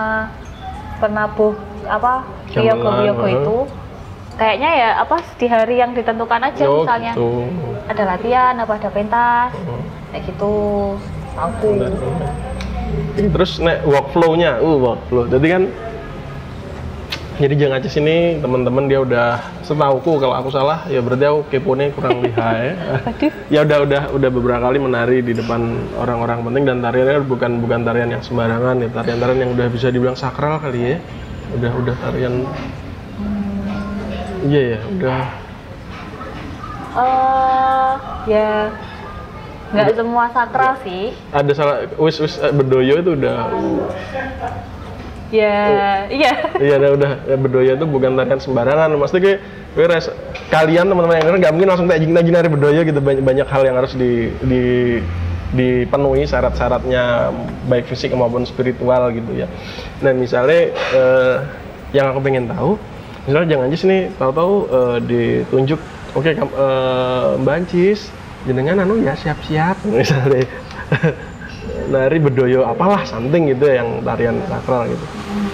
penabuh 0.99 1.55
apa 1.87 2.27
Gamelan, 2.51 2.67
yoga-yoga 2.67 3.27
heeh. 3.27 3.39
itu 3.41 3.57
kayaknya 4.41 4.71
ya 4.73 4.89
apa 4.99 5.21
di 5.37 5.47
hari 5.47 5.77
yang 5.77 5.93
ditentukan 5.93 6.41
aja 6.41 6.65
Yo, 6.65 6.81
misalnya. 6.81 7.13
gitu. 7.13 7.29
ada 7.85 8.03
latihan 8.09 8.55
apa 8.57 8.73
ada 8.81 8.89
pentas 8.89 9.53
Mm. 9.61 9.83
kayak 10.11 10.23
gitu 10.25 10.55
aku. 11.37 11.69
Terus 13.21 13.61
nek 13.61 13.85
workflow-nya 13.85 14.59
uh 14.59 14.77
workflow. 14.81 15.29
Jadi 15.29 15.47
kan 15.47 15.63
jadi 17.37 17.57
jangan 17.57 17.81
aja 17.81 17.89
sini 17.89 18.17
teman-teman 18.37 18.85
dia 18.85 19.01
udah 19.01 19.41
setauku 19.65 20.21
kalau 20.21 20.37
aku 20.37 20.53
salah 20.53 20.85
ya 20.87 21.01
berarti 21.01 21.25
aku 21.25 21.41
keponya 21.49 21.89
kurang 21.93 22.21
lihai. 22.25 22.77
Ya 23.55 23.61
udah 23.63 23.79
udah 23.83 24.03
udah 24.13 24.31
beberapa 24.31 24.61
kali 24.63 24.79
menari 24.79 25.19
di 25.21 25.33
depan 25.33 25.61
orang-orang 25.97 26.45
penting 26.45 26.65
dan 26.65 26.79
tariannya 26.81 27.25
bukan 27.25 27.61
bukan 27.61 27.81
tarian 27.83 28.09
yang 28.09 28.23
sembarangan 28.23 28.77
ya 28.79 28.89
tarian-tarian 28.89 29.41
yang 29.45 29.53
udah 29.53 29.67
bisa 29.69 29.89
dibilang 29.89 30.17
sakral 30.17 30.57
kali 30.59 30.95
ya. 30.95 30.99
Udah 31.51 31.73
udah 31.77 31.95
tarian 31.99 32.47
iya 34.47 34.61
ya 34.77 34.79
udah 34.89 35.23
eh 36.91 37.93
ya 38.27 38.51
nggak 39.71 39.95
semua 39.95 40.27
sakral 40.35 40.75
sih. 40.83 41.15
Ada 41.31 41.53
salah 41.55 41.77
wis 41.95 42.19
wis 42.19 42.43
eh, 42.43 42.51
berdoyo 42.51 42.99
itu 42.99 43.15
udah. 43.15 43.55
Ya 45.31 45.55
iya. 46.11 46.33
Iya, 46.59 46.75
udah, 46.83 46.91
udah 46.99 47.11
ya, 47.31 47.37
berdoya 47.39 47.73
itu 47.79 47.87
bukan 47.87 48.19
tarian 48.19 48.43
sembarangan. 48.43 48.91
Maksudnya 48.99 49.39
kayak 49.79 49.89
res- 49.95 50.15
kalian 50.51 50.91
teman-teman 50.91 51.23
yang 51.23 51.27
denger 51.31 51.39
nggak 51.47 51.53
mungkin 51.55 51.69
langsung 51.71 51.87
kayak 51.87 52.03
jing 52.03 52.35
nari 52.35 52.51
berdoya 52.51 52.83
gitu. 52.83 52.99
Banyak, 52.99 53.23
banyak 53.23 53.47
hal 53.47 53.63
yang 53.63 53.77
harus 53.79 53.95
di, 53.95 54.35
di 54.43 54.63
dipenuhi 55.55 56.27
syarat-syaratnya 56.27 57.31
baik 57.71 57.87
fisik 57.87 58.11
maupun 58.11 58.43
spiritual 58.43 59.15
gitu 59.15 59.39
ya. 59.39 59.47
Nah 60.03 60.11
misalnya 60.11 60.75
eh, 60.75 61.37
yang 61.95 62.11
aku 62.11 62.19
pengen 62.27 62.51
tahu, 62.51 62.75
misalnya 63.25 63.49
jangan 63.53 63.65
aja 63.67 63.77
nih 63.85 64.03
tahu-tahu 64.17 64.55
eh, 64.69 64.99
ditunjuk, 65.05 65.81
oke 66.15 66.31
kam- 66.33 66.57
eh, 66.57 67.27
Mbak 67.41 67.55
Ancis, 67.57 68.01
jenengan 68.45 68.83
anu 68.83 69.01
ya 69.01 69.13
siap-siap 69.15 69.77
misalnya. 69.89 70.47
nari 71.91 72.19
bedoyo 72.19 72.63
apalah 72.67 73.03
something 73.03 73.51
gitu 73.51 73.67
ya, 73.67 73.83
yang 73.83 74.03
tarian 74.03 74.37
sakral 74.47 74.87
gitu. 74.87 75.05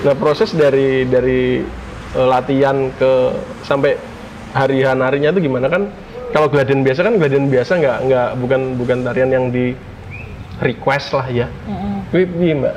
Nah 0.04 0.14
proses 0.16 0.52
dari 0.52 1.04
dari 1.04 1.64
eh, 2.12 2.26
latihan 2.28 2.92
ke 2.94 3.12
sampai 3.64 3.96
hari 4.52 4.84
harinya 4.84 5.32
itu 5.32 5.44
gimana 5.44 5.68
kan? 5.68 5.88
Kalau 6.32 6.52
gladian 6.52 6.84
biasa 6.84 7.00
kan 7.06 7.16
gladian 7.16 7.48
biasa 7.48 7.80
nggak 7.80 7.98
nggak 8.10 8.28
bukan 8.42 8.60
bukan 8.76 8.98
tarian 9.04 9.30
yang 9.32 9.46
di 9.48 9.72
request 10.60 11.16
lah 11.16 11.26
ya. 11.28 11.46
Mm-mm. 11.68 12.04
Kuwi 12.12 12.24
piye, 12.28 12.54
Mbak? 12.56 12.76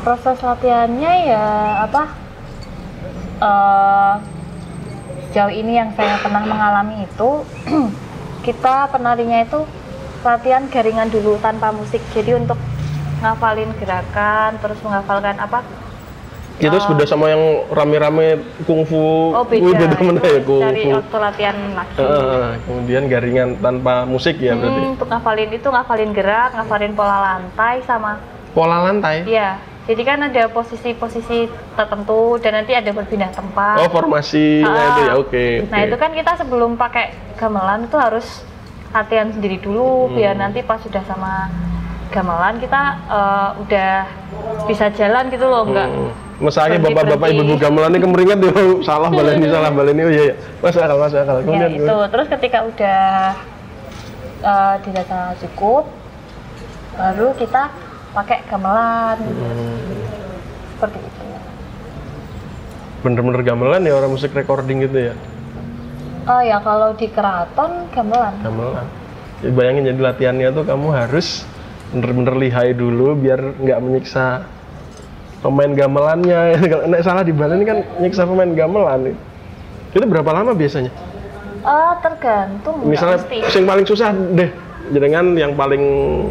proses 0.00 0.40
latihannya 0.40 1.12
ya 1.28 1.44
apa 1.84 2.08
eh 3.40 4.14
sejauh 5.30 5.54
ini 5.54 5.78
yang 5.78 5.94
saya 5.94 6.18
pernah 6.18 6.42
mengalami 6.42 7.06
itu 7.06 7.30
kita 8.46 8.90
penarinya 8.90 9.46
itu 9.46 9.62
latihan 10.20 10.66
garingan 10.68 11.08
dulu 11.08 11.38
tanpa 11.40 11.70
musik 11.70 12.02
jadi 12.10 12.36
untuk 12.36 12.58
ngafalin 13.22 13.70
gerakan 13.78 14.58
terus 14.58 14.80
menghafalkan 14.82 15.38
apa 15.38 15.62
terus 16.60 16.84
Oh. 16.84 16.92
beda 16.92 17.08
sama 17.08 17.32
yang 17.32 17.40
rame-rame 17.72 18.36
kungfu. 18.68 19.32
oh 19.32 19.44
beda, 19.48 19.96
mana 19.96 20.20
ya 20.20 20.44
itu 20.44 20.56
cari 20.60 20.84
kungfu. 20.84 20.92
waktu 20.92 21.16
latihan 21.16 21.56
lagi 21.72 21.96
Heeh, 21.96 22.48
kemudian 22.68 23.02
garingan 23.08 23.48
tanpa 23.64 24.04
musik 24.04 24.36
ya 24.36 24.52
berarti. 24.52 24.80
Hmm, 24.84 24.92
untuk 24.92 25.08
ngafalin 25.08 25.50
itu 25.56 25.68
ngafalin 25.72 26.12
gerak 26.12 26.52
ngafalin 26.52 26.92
pola 26.92 27.18
lantai 27.24 27.80
sama 27.88 28.20
Pola 28.50 28.82
lantai. 28.82 29.22
Iya, 29.24 29.62
jadi 29.82 30.02
kan 30.02 30.18
ada 30.22 30.42
posisi-posisi 30.46 31.46
tertentu 31.72 32.36
dan 32.36 32.52
nanti 32.54 32.72
ada 32.72 32.90
berpindah 32.90 33.28
tempat. 33.28 33.80
Oh, 33.80 33.88
formasinya 33.88 34.68
Ah. 34.68 34.86
itu 34.88 35.00
ya, 35.00 35.12
oke. 35.14 35.46
Nah 35.66 35.78
oke. 35.78 35.86
itu 35.88 35.96
kan 35.96 36.10
kita 36.12 36.32
sebelum 36.36 36.70
pakai 36.74 37.10
gamelan 37.34 37.84
itu 37.84 37.96
harus 37.96 38.26
latihan 38.90 39.28
sendiri 39.28 39.56
dulu 39.56 40.06
Hmm. 40.06 40.14
biar 40.14 40.34
nanti 40.34 40.60
pas 40.60 40.78
sudah 40.78 41.00
sama 41.02 41.48
gamelan 42.08 42.58
kita 42.58 42.80
eh, 43.06 43.48
udah 43.58 43.92
bisa 44.66 44.90
jalan 44.90 45.26
gitu 45.28 45.44
loh, 45.44 45.62
enggak 45.64 45.86
Hmm. 45.86 46.10
Misalnya 46.40 46.80
bapak-bapak 46.80 47.26
ibu-ibu 47.30 47.54
gamelan 47.54 47.92
ini 47.92 48.00
kemeringat 48.00 48.38
ya 48.40 48.52
salah 48.80 49.08
baleni 49.08 49.44
salah 49.52 49.70
baleni 49.70 50.00
oh 50.00 50.08
iya 50.08 50.22
iya 50.24 50.34
masuk 50.58 50.80
akal 50.80 50.96
masuk 50.96 51.18
akal 51.18 51.36
ya 51.36 51.42
kemudian 51.44 51.72
itu. 51.74 51.96
Terus 52.08 52.26
ketika 52.28 52.58
udah 52.64 53.02
dirasa 54.80 55.18
cukup, 55.38 55.84
baru 56.96 57.28
kita 57.36 57.62
pakai 58.10 58.42
gamelan 58.44 59.18
Hmm. 59.20 59.76
seperti 60.74 60.98
itu. 60.98 61.24
bener-bener 63.00 63.40
gamelan 63.42 63.80
ya 63.80 63.94
orang 63.94 64.10
musik 64.10 64.30
recording 64.30 64.82
gitu 64.82 65.12
ya 65.12 65.14
Oh 66.28 66.38
ya 66.38 66.60
kalau 66.60 66.92
di 66.92 67.08
keraton 67.08 67.88
gamelan. 67.90 68.34
gamelan 68.40 68.86
ya, 69.40 69.50
bayangin 69.50 69.88
jadi 69.88 70.00
latihannya 70.02 70.48
tuh 70.52 70.64
kamu 70.64 70.88
harus 70.90 71.48
bener-bener 71.90 72.36
lihai 72.36 72.70
dulu 72.70 73.16
biar 73.16 73.56
nggak 73.56 73.78
menyiksa 73.78 74.44
pemain 75.40 75.72
gamelannya 75.72 76.40
kalau 76.70 76.84
salah 77.00 77.24
di 77.24 77.32
baleni 77.32 77.64
kan 77.64 77.80
nyiksa 77.98 78.28
pemain 78.28 78.52
gamelan 78.52 79.16
itu 79.90 80.04
berapa 80.04 80.30
lama 80.30 80.52
biasanya 80.52 80.92
Oh 81.60 81.92
tergantung. 82.00 82.84
misalnya 82.84 83.20
yang 83.52 83.66
paling 83.66 83.84
susah 83.84 84.12
deh 84.12 84.48
jenengan 84.88 85.36
yang 85.36 85.52
paling 85.54 85.82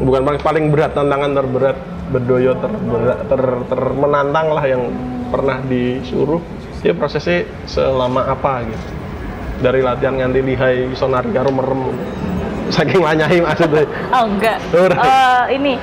bukan 0.04 0.22
paling 0.26 0.42
paling 0.42 0.66
berat 0.74 0.92
tantangan 0.98 1.32
terberat 1.38 1.78
bedoyo 2.10 2.58
terberat 2.58 3.20
ter, 3.30 3.42
ter- 3.70 3.96
menantang 3.96 4.48
lah 4.52 4.66
yang 4.66 4.90
pernah 5.30 5.62
disuruh 5.62 6.42
dia 6.82 6.98
prosesnya 6.98 7.46
selama 7.70 8.26
apa 8.26 8.66
gitu 8.66 8.88
dari 9.60 9.84
latihan 9.84 10.16
nganti 10.16 10.40
lihai 10.42 10.78
sonar 10.96 11.24
karo 11.30 11.52
merem 11.52 11.94
saking 12.72 13.02
lanyahi 13.04 13.44
maksudnya 13.44 13.86
Oh 14.16 14.26
enggak. 14.30 14.58
Eh, 14.74 15.44
ini 15.58 15.74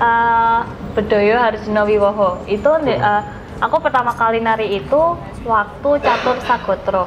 eh 0.00 0.60
Bedoyo 0.96 1.36
Harjuna 1.36 1.84
Wiwoho. 1.84 2.40
Itu 2.48 2.70
eh, 2.88 3.22
aku 3.60 3.76
pertama 3.84 4.16
kali 4.16 4.40
nari 4.40 4.80
itu 4.80 5.02
waktu 5.44 5.90
catur 6.00 6.36
sagotro. 6.48 7.04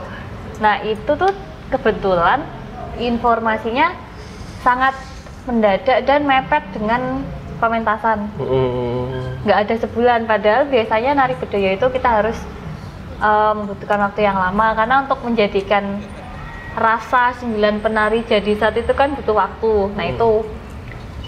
Nah 0.62 0.86
itu 0.86 1.10
tuh 1.18 1.34
kebetulan 1.74 2.46
informasinya 3.02 4.09
sangat 4.62 4.96
mendadak 5.48 6.04
dan 6.06 6.28
mepet 6.28 6.64
dengan 6.76 7.24
pementasan. 7.60 8.28
Mm, 8.38 9.44
Nggak 9.48 9.60
ada 9.66 9.76
sebulan. 9.88 10.20
Padahal 10.28 10.64
biasanya 10.68 11.12
nari 11.16 11.36
Bedoyo 11.40 11.76
itu 11.76 11.88
kita 11.90 12.10
harus 12.22 12.38
eh, 13.20 13.54
membutuhkan 13.56 14.00
waktu 14.10 14.22
yang 14.24 14.38
lama 14.40 14.68
karena 14.76 14.96
untuk 15.04 15.20
menjadikan 15.24 16.00
rasa 16.80 17.36
sembilan 17.36 17.82
penari 17.84 18.24
jadi 18.24 18.56
saat 18.56 18.76
itu 18.80 18.94
kan 18.96 19.12
butuh 19.18 19.36
waktu. 19.36 19.74
Nah 19.98 20.06
Hmm. 20.08 20.14
itu 20.16 20.30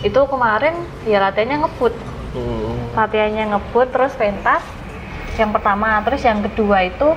itu 0.02 0.22
kemarin 0.26 0.74
ya 1.06 1.22
latihannya 1.22 1.62
ngebut, 1.62 1.94
mm, 2.34 2.98
latihannya 2.98 3.46
ngebut 3.54 3.88
terus 3.94 4.14
pentas 4.18 4.64
yang 5.38 5.54
pertama, 5.54 6.02
terus 6.02 6.22
yang 6.26 6.42
kedua 6.42 6.90
itu 6.90 7.14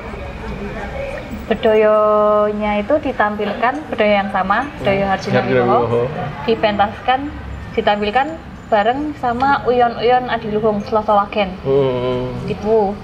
bedoyonya 1.44 2.80
itu 2.80 2.94
ditampilkan 3.04 3.74
bedoyo 3.92 4.14
yang 4.16 4.33
sama, 4.33 4.64
bedoyo 4.80 5.04
Harjuna 5.04 5.40
Wiwoho. 5.44 6.09
dipentaskan, 6.48 7.28
ditampilkan 7.76 8.28
bareng 8.72 9.12
sama 9.20 9.61
Uyon-Uyon 9.68 10.33
Adiluhung 10.33 10.80
Slosowagen 10.88 11.52
mm, 11.61 12.48
tipu. 12.48 12.96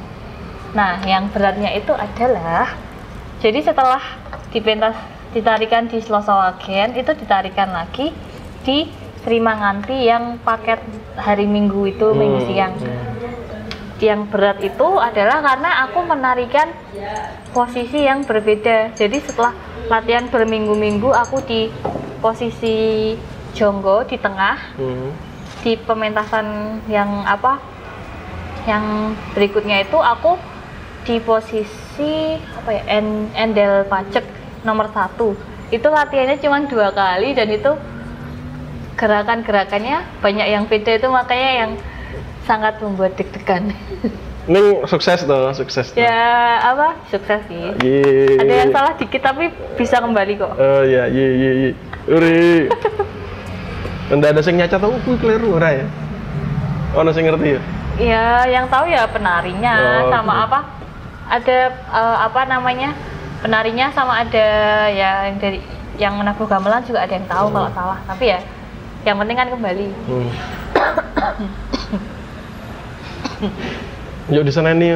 Nah, 0.72 1.04
yang 1.04 1.28
beratnya 1.28 1.68
itu 1.76 1.92
adalah 1.92 2.72
jadi 3.44 3.60
setelah 3.60 4.00
dipentas 4.50 4.96
ditarikan 5.36 5.86
di 5.86 6.00
Slosowagen 6.00 6.96
itu 6.96 7.12
ditarikan 7.12 7.76
lagi 7.76 8.10
di 8.64 8.88
Sri 9.20 9.36
Manganti 9.36 10.08
yang 10.08 10.40
paket 10.40 10.80
hari 11.20 11.44
Minggu 11.44 11.92
itu 11.92 12.08
Minggu 12.16 12.40
mm, 12.40 12.46
siang. 12.48 12.72
mm. 12.80 13.19
Yang 14.00 14.20
berat 14.32 14.58
itu 14.64 14.88
adalah 14.96 15.44
karena 15.44 15.70
aku 15.84 15.98
menarikan 16.08 16.68
posisi 17.52 18.08
yang 18.08 18.24
berbeda. 18.24 18.96
Jadi 18.96 19.20
setelah 19.20 19.52
latihan 19.92 20.24
berminggu-minggu 20.32 21.12
aku 21.12 21.44
di 21.44 21.68
posisi 22.24 23.12
jonggo 23.52 24.06
di 24.06 24.16
tengah 24.20 24.56
mm. 24.78 25.10
di 25.66 25.72
pementasan 25.74 26.78
yang 26.86 27.26
apa 27.26 27.58
yang 28.68 29.16
berikutnya 29.34 29.82
itu 29.82 29.98
aku 29.98 30.36
di 31.08 31.16
posisi 31.18 32.36
apa 32.36 32.70
ya 32.70 32.82
en, 33.00 33.32
endel 33.32 33.88
pacek 33.88 34.22
nomor 34.62 34.92
satu 34.92 35.32
itu 35.72 35.88
latihannya 35.88 36.36
cuma 36.38 36.60
dua 36.68 36.92
kali 36.92 37.32
dan 37.32 37.48
itu 37.48 37.72
gerakan-gerakannya 39.00 40.04
banyak 40.20 40.46
yang 40.46 40.64
beda 40.68 41.00
itu 41.00 41.08
makanya 41.08 41.50
yang 41.64 41.70
sangat 42.50 42.74
membuat 42.80 43.14
deg-degan 43.14 43.70
Ini 44.42 44.82
sukses 44.84 45.22
tuh, 45.22 45.54
sukses 45.54 45.86
tuh. 45.88 46.00
ya 46.00 46.18
apa 46.58 46.98
sukses 47.06 47.38
sih 47.46 47.70
Yeay. 47.78 48.34
ada 48.36 48.54
yang 48.58 48.70
salah 48.70 48.92
dikit 48.92 49.22
tapi 49.22 49.46
bisa 49.78 49.96
kembali 49.96 50.32
kok 50.34 50.50
Oh 50.52 50.82
iya, 50.82 51.06
iya, 51.06 51.28
iya, 51.30 51.50
iya. 51.56 51.70
Uri. 52.08 52.66
Ndak 54.10 54.30
ada 54.32 54.42
sing 54.42 54.58
nyacat 54.58 54.76
aku 54.76 54.98
kuwi 55.04 55.16
keliru 55.16 55.54
ora 55.54 55.70
ya? 55.72 55.86
Ono 56.92 57.14
sing 57.14 57.22
ngerti 57.24 57.54
ya? 57.54 57.60
ya 58.00 58.26
yang 58.50 58.66
tahu 58.66 58.88
ya 58.88 59.06
penarinya 59.06 59.76
Oh, 60.02 60.10
sama 60.10 60.32
gitu. 60.32 60.44
apa 60.48 60.58
ada 61.30 61.58
eh, 61.70 62.16
apa 62.18 62.40
namanya 62.44 62.90
penarinya 63.38 63.86
sama 63.92 64.24
ada 64.24 64.46
ya 64.90 65.28
yang 65.28 65.36
dari 65.36 65.60
yang 65.94 66.16
menabuh 66.16 66.42
gamelan 66.44 66.82
juga 66.82 67.04
ada 67.04 67.12
yang 67.12 67.28
tahu 67.28 67.46
Hmm. 67.46 67.54
kalau 67.54 67.70
salah 67.70 67.98
tapi 68.02 68.24
ya 68.26 68.40
yang 69.04 69.14
penting 69.14 69.36
kan 69.36 69.48
kembali 69.48 69.88
Hmm. 70.08 70.28
Yuk 74.28 74.42
di 74.42 74.52
sana 74.52 74.70
nih. 74.70 74.94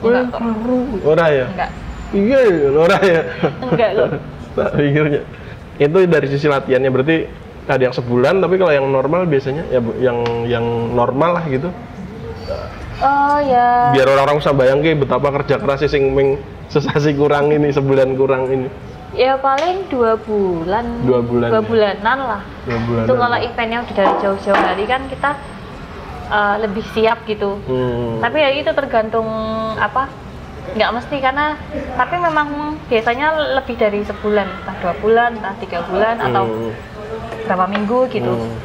Enggak 0.00 0.24
kok. 0.28 0.42
Ora 1.04 1.26
ya? 1.28 1.46
enggak 1.48 1.70
Iya, 2.12 2.40
ora 2.70 2.98
ya. 3.00 3.20
Enggak 3.60 3.90
kok. 3.92 4.08
Tak 4.54 4.70
pikirnya. 4.72 5.20
Itu 5.76 5.98
dari 6.04 6.26
sisi 6.28 6.46
latihannya 6.46 6.86
berarti 6.88 7.26
ada 7.64 7.80
yang 7.80 7.90
sebulan 7.90 8.38
tapi 8.38 8.54
kalau 8.54 8.70
yang 8.70 8.86
normal 8.86 9.24
biasanya 9.24 9.66
ya 9.66 9.80
Bu, 9.80 9.90
yang 9.98 10.18
yang 10.44 10.62
normal 10.92 11.34
lah 11.34 11.44
gitu. 11.44 11.74
oh 12.96 13.38
ya 13.40 13.90
Biar 13.90 14.06
orang-orang 14.06 14.38
bisa 14.38 14.52
bayangke 14.52 14.94
betapa 14.94 15.32
kerja 15.32 15.58
kerasnya 15.58 15.88
sing 15.88 16.12
ming 16.12 16.38
sesasi 16.68 17.12
kurang 17.12 17.50
ini 17.50 17.68
sebulan 17.68 18.14
kurang 18.14 18.46
ini. 18.46 18.68
ya 19.12 19.34
paling 19.34 19.86
dua 19.88 20.14
bulan 20.18 20.86
Dua 21.02 21.18
bulan 21.18 21.48
dua 21.48 21.58
ya. 21.58 21.64
bulanan 21.64 22.18
lah 22.20 22.42
Dua 22.62 22.78
bulan. 22.80 23.04
itu 23.06 23.14
kalau 23.16 23.38
eventnya 23.40 23.78
udah 23.80 23.94
dari 23.96 24.14
jauh-jauh 24.20 24.58
hari 24.60 24.84
kan 24.84 25.02
kita 25.06 25.30
eh, 26.26 26.56
lebih 26.60 26.84
siap 26.90 27.24
gitu 27.24 27.60
Hmm. 27.62 28.18
tapi 28.18 28.38
ya 28.38 28.50
itu 28.50 28.70
tergantung 28.70 29.26
apa 29.74 30.08
nggak 30.66 30.90
mesti 30.92 31.16
karena 31.18 31.54
tapi 31.94 32.16
memang 32.16 32.48
biasanya 32.84 33.26
lebih 33.54 33.76
dari 33.76 34.00
sebulan 34.00 34.48
entah 34.58 34.76
dua 34.78 34.94
bulan 34.98 35.30
entah 35.34 35.54
tiga 35.56 35.84
bulan 35.84 36.16
atau 36.18 36.44
Hmm. 36.44 36.72
berapa 37.44 37.66
minggu 37.68 38.08
gitu 38.10 38.30
Hmm. 38.30 38.56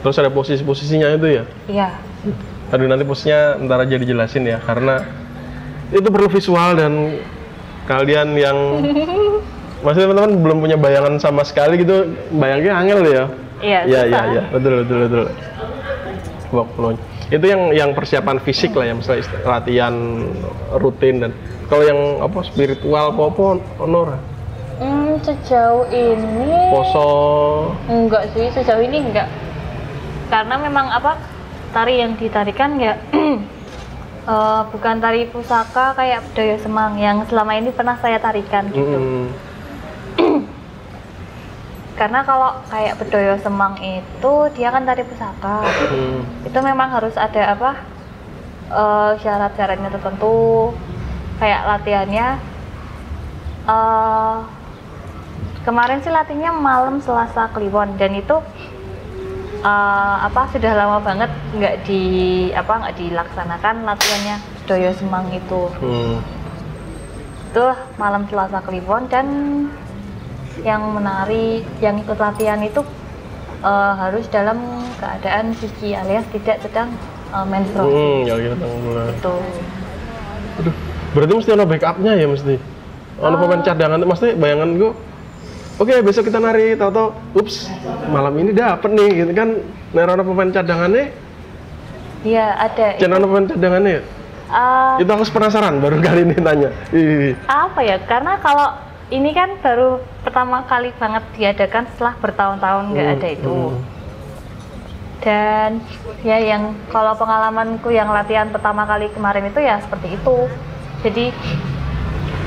Terus 0.00 0.20
ada 0.20 0.28
posisi-posisinya 0.28 1.08
itu 1.12 1.28
ya? 1.32 1.44
iya 1.66 1.88
Aduh 2.68 2.84
nanti 2.84 3.02
posisinya 3.02 3.56
ntar 3.58 3.80
aja 3.80 3.96
dijelasin 3.96 4.44
ya 4.44 4.58
karena 4.58 5.00
itu 5.90 6.04
perlu 6.04 6.28
visual 6.28 6.74
dan 6.74 7.20
kalian 7.84 8.32
yang 8.34 8.56
masih 9.84 10.04
teman-teman 10.04 10.32
belum 10.38 10.58
punya 10.60 10.76
bayangan 10.76 11.16
sama 11.18 11.40
sekali 11.40 11.76
gitu 11.78 12.08
bayangnya 12.32 12.72
angel 12.74 13.00
ya. 13.02 13.24
iya 13.60 13.80
Iya 13.84 14.00
iya 14.06 14.22
iya 14.30 14.42
betul 14.48 14.80
betul 14.80 14.98
betul. 15.04 15.24
Workflow. 16.54 16.94
Itu 17.28 17.44
yang 17.44 17.74
yang 17.74 17.90
persiapan 17.98 18.38
fisik 18.38 18.72
lah 18.78 18.86
ya 18.86 18.94
misalnya 18.94 19.26
latihan 19.42 19.94
rutin 20.78 21.18
dan 21.18 21.30
kalau 21.66 21.82
yang 21.82 22.00
apa 22.22 22.38
spiritual 22.46 23.10
apa 23.10 23.22
honor 23.82 24.14
Hmm, 24.74 25.22
sejauh 25.22 25.86
ini 25.94 26.50
poso 26.74 27.06
enggak 27.86 28.26
sih 28.34 28.50
sejauh 28.50 28.82
ini 28.82 29.06
enggak 29.06 29.30
karena 30.34 30.58
memang 30.58 30.90
apa 30.90 31.14
tari 31.70 32.02
yang 32.02 32.18
ditarikan 32.18 32.74
ya 32.82 32.98
eh, 34.34 34.62
bukan 34.74 34.98
tari 34.98 35.30
pusaka 35.30 35.94
kayak 35.94 36.26
budaya 36.26 36.58
Semang 36.58 36.98
yang 36.98 37.22
selama 37.30 37.54
ini 37.54 37.70
pernah 37.70 37.94
saya 38.02 38.18
tarikan 38.18 38.66
gitu. 38.74 38.98
Mm-mm. 38.98 39.30
Karena 41.94 42.26
kalau 42.26 42.58
kayak 42.66 42.98
bedoyo 42.98 43.38
Semang 43.38 43.78
itu 43.78 44.34
dia 44.58 44.74
kan 44.74 44.82
tari 44.82 45.06
pusaka. 45.06 45.62
Mm. 45.94 46.20
Itu 46.50 46.58
memang 46.58 46.90
harus 46.90 47.14
ada 47.14 47.54
apa? 47.54 47.94
eh, 48.70 49.12
syarat-syaratnya 49.22 49.90
tertentu. 49.92 50.72
Kayak 51.38 51.66
latihannya 51.66 52.26
eh 53.64 54.36
kemarin 55.64 55.98
sih 56.04 56.12
latihannya 56.12 56.52
malam 56.52 57.00
Selasa 57.00 57.48
Kliwon 57.54 57.96
dan 57.96 58.12
itu 58.14 58.36
eh, 59.62 60.16
apa 60.26 60.50
sudah 60.50 60.72
lama 60.74 60.98
banget 61.00 61.30
nggak 61.54 61.74
di 61.86 62.02
apa 62.52 62.72
nggak 62.84 62.96
dilaksanakan 62.98 63.74
latihannya 63.86 64.36
bedoyo 64.62 64.90
Semang 64.98 65.26
itu. 65.30 65.62
Mm. 65.78 66.18
Itu 67.54 67.64
malam 68.02 68.26
Selasa 68.26 68.58
Kliwon 68.66 69.06
dan 69.06 69.26
yang 70.62 70.94
menari 70.94 71.66
yang 71.80 71.98
ikut 71.98 72.14
latihan 72.14 72.60
itu 72.60 72.84
eh, 73.60 73.92
harus 73.96 74.28
dalam 74.28 74.60
keadaan 74.96 75.50
suci 75.52 75.90
alias 75.92 76.22
tidak 76.30 76.62
sedang 76.62 76.94
eh, 77.30 77.42
menstruasi 77.44 77.90
Mm, 77.90 78.20
ya 78.24 78.34
gitu 78.38 78.66
mulai. 78.80 79.10
itu 79.10 79.34
Aduh, 80.54 80.74
berarti 81.10 81.32
mesti 81.34 81.50
ada 81.50 81.66
backupnya 81.66 82.12
ya 82.14 82.26
mesti. 82.28 82.54
Ono 83.16 83.34
Ah. 83.34 83.40
pemain 83.40 83.62
cadangan 83.62 83.98
tuh 83.98 84.08
mesti 84.08 84.28
bayangan 84.34 84.70
gua. 84.74 84.92
Oke, 85.74 85.98
besok 85.98 86.30
kita 86.30 86.38
nari, 86.38 86.78
tahu-tahu, 86.78 87.10
ups, 87.34 87.66
malam 88.06 88.30
ini 88.38 88.54
dapet 88.54 88.86
nih, 88.86 89.10
gitu 89.18 89.32
kan. 89.34 89.58
Ono 89.90 90.22
pemain 90.22 90.46
cadangannya, 90.48 91.10
iya 92.22 92.54
ada 92.54 92.94
jangan 92.94 93.18
ono 93.18 93.26
pemain 93.28 93.46
cadangannya. 93.48 93.92
ya? 93.92 94.02
Eh, 94.44 95.02
Itu 95.02 95.10
aku 95.10 95.24
penasaran 95.28 95.82
baru 95.82 95.98
kali 95.98 96.22
ini 96.22 96.34
tanya. 96.38 96.70
Ih, 96.94 97.34
apa 97.46 97.80
ya 97.82 97.98
karena 98.06 98.38
kalau 98.38 98.70
ini 99.14 99.30
kan 99.30 99.54
baru 99.62 99.90
pertama 100.20 100.66
kali 100.66 100.90
banget 100.98 101.22
diadakan 101.32 101.86
setelah 101.88 102.14
bertahun-tahun 102.18 102.84
nggak 102.90 103.06
Hmm, 103.06 103.14
ada 103.14 103.28
itu 103.30 103.54
hmm. 103.54 103.78
dan 105.22 105.70
ya 106.20 106.36
yang 106.36 106.62
kalau 106.90 107.14
pengalamanku 107.14 107.88
yang 107.88 108.10
latihan 108.10 108.50
pertama 108.50 108.84
kali 108.84 109.06
kemarin 109.08 109.48
itu 109.48 109.60
ya 109.60 109.78
seperti 109.78 110.12
itu 110.12 110.36
jadi 111.00 111.26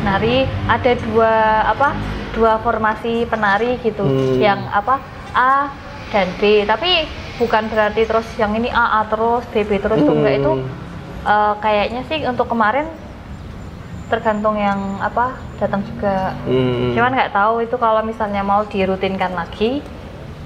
nari 0.03 0.45
ada 0.67 0.91
dua 1.01 1.34
apa 1.65 1.89
dua 2.32 2.60
formasi 2.60 3.25
penari 3.25 3.80
gitu 3.82 4.03
Hmm. 4.03 4.38
yang 4.38 4.60
apa 4.69 4.99
A 5.34 5.71
dan 6.12 6.27
B 6.38 6.63
tapi 6.63 7.08
bukan 7.38 7.65
berarti 7.67 8.03
terus 8.03 8.27
yang 8.36 8.53
ini 8.53 8.69
A 8.69 9.01
A 9.01 9.08
terus 9.08 9.47
B 9.49 9.63
B 9.63 9.80
terus 9.80 9.97
tuh 9.99 10.13
enggak 10.13 10.36
itu 10.38 10.51
Hmm. 10.53 10.67
eh, 11.25 11.53
kayaknya 11.60 12.01
sih 12.06 12.21
untuk 12.23 12.45
kemarin 12.45 12.86
tergantung 14.08 14.56
yang 14.56 14.80
apa 14.98 15.36
datang 15.58 15.84
juga 15.84 16.32
Hmm. 16.43 16.96
cuman 16.96 17.12
nggak 17.13 17.34
tahu 17.34 17.62
itu 17.62 17.76
kalau 17.76 18.02
misalnya 18.02 18.41
mau 18.41 18.63
dirutinkan 18.63 19.32
lagi 19.32 19.84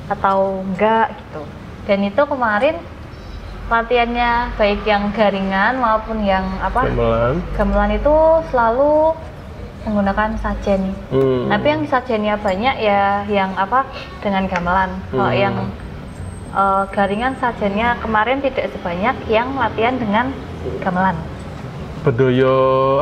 atau 0.09 0.65
enggak 0.65 1.13
gitu 1.13 1.41
dan 1.85 1.99
itu 2.01 2.21
kemarin 2.25 2.75
latihannya 3.69 4.51
baik 4.57 4.83
yang 4.83 5.13
garingan 5.13 5.79
maupun 5.79 6.25
yang 6.25 6.43
apa 6.59 6.83
Gamelan. 6.85 7.35
gamelan 7.55 7.91
itu 7.93 8.15
selalu 8.51 9.15
menggunakan 9.81 10.35
sajen 10.37 10.91
Hmm. 11.09 11.47
tapi 11.47 11.65
yang 11.69 11.83
sajennya 11.85 12.35
banyak 12.35 12.75
ya 12.77 13.23
yang 13.25 13.53
apa 13.55 13.87
dengan 14.19 14.45
gamelan 14.45 14.91
kalau 15.07 15.29
Hmm. 15.29 15.39
yang 15.39 15.55
eh, 16.51 16.83
garingan 16.91 17.33
sajennya 17.37 17.95
kemarin 17.97 18.41
tidak 18.41 18.67
sebanyak 18.71 19.15
yang 19.25 19.55
latihan 19.55 19.95
dengan 19.95 20.25
gamelan 20.79 21.15
Bedoyo 22.01 22.55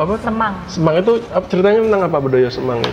apa? 0.04 0.14
semang 0.20 0.54
Semang 0.68 1.00
itu 1.00 1.12
ceritanya 1.48 1.80
tentang 1.80 2.02
apa 2.04 2.18
Bedoyo 2.20 2.52
Semang? 2.52 2.84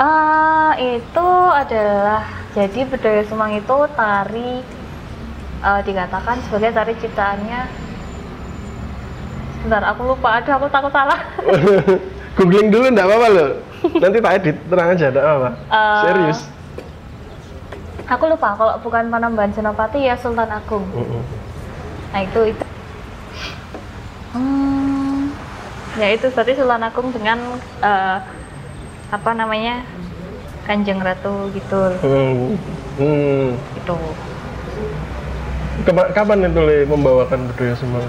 Ah, 0.00 0.72
itu 0.80 1.28
adalah 1.52 2.24
jadi 2.56 2.88
budaya 2.88 3.22
Semang 3.28 3.52
itu 3.52 3.76
tari 3.92 4.64
eh, 5.62 5.80
dikatakan 5.84 6.40
sebagai 6.48 6.72
tari 6.72 6.92
ciptaannya. 6.96 7.60
Sebentar, 9.62 9.84
aku 9.94 10.16
lupa. 10.16 10.42
Aduh, 10.42 10.52
aku 10.58 10.66
takut 10.72 10.90
salah. 10.90 11.20
Googling 12.40 12.72
dulu 12.72 12.90
enggak 12.90 13.06
apa-apa 13.06 13.28
loh. 13.30 13.50
Nanti 14.02 14.18
tak 14.18 14.34
edit, 14.42 14.56
terang 14.66 14.90
aja, 14.90 15.06
enggak 15.12 15.22
apa-apa. 15.22 15.50
Eh, 15.70 16.02
Serius. 16.02 16.40
aku 18.10 18.24
lupa. 18.26 18.48
Kalau 18.58 18.74
bukan 18.82 19.06
Panembahan 19.12 19.52
Senopati 19.54 20.02
ya 20.02 20.18
Sultan 20.18 20.50
Agung. 20.50 20.82
Mm-mm. 20.90 21.22
Nah 22.10 22.20
itu 22.26 22.40
itu. 22.50 22.64
Hmm, 24.32 24.81
ya 25.94 26.08
itu 26.08 26.26
berarti 26.28 26.52
Sultan 26.54 26.82
Agung 26.82 27.08
dengan 27.10 27.38
eh, 27.78 28.18
apa 29.08 29.30
namanya 29.32 29.84
Kanjeng 30.62 30.98
Ratu 30.98 31.50
gitu. 31.52 31.80
Hmm. 32.00 32.54
Hmm. 32.96 33.48
Itu. 33.74 33.96
Kema- 35.82 36.12
Kapan 36.12 36.46
itu 36.46 36.60
Le 36.60 36.86
membawakan 36.86 37.50
Bedoyo 37.50 37.74
Semang? 37.74 38.06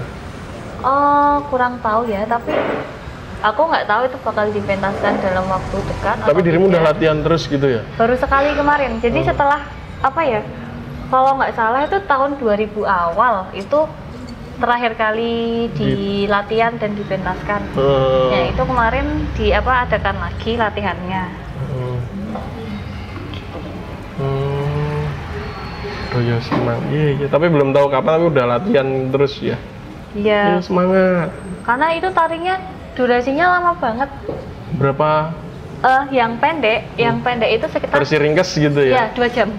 Oh, 0.84 1.42
kurang 1.48 1.80
tahu 1.80 2.06
ya, 2.06 2.22
tapi 2.24 2.52
aku 3.40 3.62
nggak 3.64 3.84
tahu 3.84 4.00
itu 4.04 4.16
bakal 4.20 4.44
dipentaskan 4.48 5.18
dalam 5.18 5.48
waktu 5.48 5.76
dekat. 5.82 6.16
Tapi 6.22 6.40
dirimu 6.40 6.68
udah 6.68 6.82
latihan 6.84 7.18
terus 7.20 7.48
gitu 7.48 7.66
ya? 7.66 7.82
Baru 7.96 8.14
sekali 8.14 8.52
kemarin. 8.52 9.00
Jadi 9.00 9.18
Hmm. 9.18 9.28
setelah 9.28 9.60
apa 9.98 10.20
ya? 10.22 10.40
Kalau 11.08 11.36
nggak 11.36 11.52
salah 11.52 11.80
itu 11.82 11.98
tahun 12.04 12.36
2000 12.38 12.80
awal 12.82 13.48
itu 13.52 13.78
terakhir 14.54 14.92
kali 14.94 15.66
di 15.72 15.92
latihan 16.26 16.74
dan 16.76 16.94
dipentaskan. 16.94 17.60
Hmm. 17.74 18.28
Ya 18.30 18.42
itu 18.48 18.62
kemarin 18.62 19.06
di 19.34 19.50
apa 19.50 19.84
adakan 19.84 20.16
lagi 20.20 20.54
latihannya. 20.54 21.24
Hmm. 21.70 21.98
Hmm. 24.14 25.02
Bedoyo 26.10 26.38
Semang. 26.40 26.80
Iya, 26.88 27.08
iya. 27.18 27.26
Tapi 27.26 27.46
belum 27.50 27.74
tahu 27.74 27.90
kapan, 27.90 28.12
tapi 28.14 28.24
udah 28.30 28.44
latihan 28.46 28.88
terus 29.10 29.34
ya. 29.42 29.58
Iya, 30.14 30.42
Iya, 30.54 30.62
semangat. 30.62 31.28
karena 31.66 31.86
itu 31.90 32.08
tarinya 32.14 32.54
durasinya 32.94 33.58
lama 33.58 33.72
banget. 33.74 34.10
Berapa 34.78 35.34
Eh, 35.84 36.04
yang 36.16 36.40
pendek, 36.40 36.88
yang 36.96 37.20
pendek 37.20 37.60
itu 37.60 37.66
sekitar 37.68 37.92
versi 37.92 38.16
ringkes 38.16 38.56
gitu 38.56 38.80
ya 38.80 39.04
ya? 39.04 39.04
dua 39.12 39.28
jam. 39.28 39.52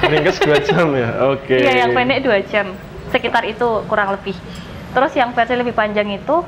Ringkes 0.00 0.36
2 0.36 0.52
jam 0.60 0.92
ya? 0.92 1.08
Oke. 1.32 1.56
Iya, 1.56 1.86
yang 1.86 1.90
pendek 1.92 2.20
dua 2.20 2.44
jam, 2.44 2.72
sekitar 3.10 3.42
itu 3.46 3.84
kurang 3.86 4.14
lebih. 4.14 4.34
Terus 4.90 5.12
yang 5.14 5.30
versi 5.34 5.54
lebih 5.54 5.74
panjang 5.74 6.10
itu, 6.10 6.42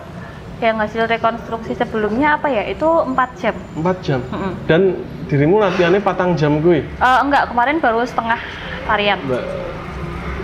yang 0.58 0.78
hasil 0.78 1.06
rekonstruksi 1.06 1.74
sebelumnya 1.78 2.38
apa 2.38 2.50
ya? 2.50 2.66
Itu 2.66 2.86
4 2.86 3.14
jam. 3.38 3.54
4 3.78 4.06
jam. 4.06 4.20
Mm-mm. 4.30 4.52
Dan 4.66 4.80
dirimu 5.30 5.62
latihannya 5.62 6.02
patang 6.02 6.34
jam 6.34 6.58
gue. 6.62 6.82
Eh, 6.82 7.18
enggak, 7.22 7.50
kemarin 7.50 7.78
baru 7.78 8.02
setengah 8.02 8.38
tarian, 8.86 9.18
Mbak. 9.26 9.44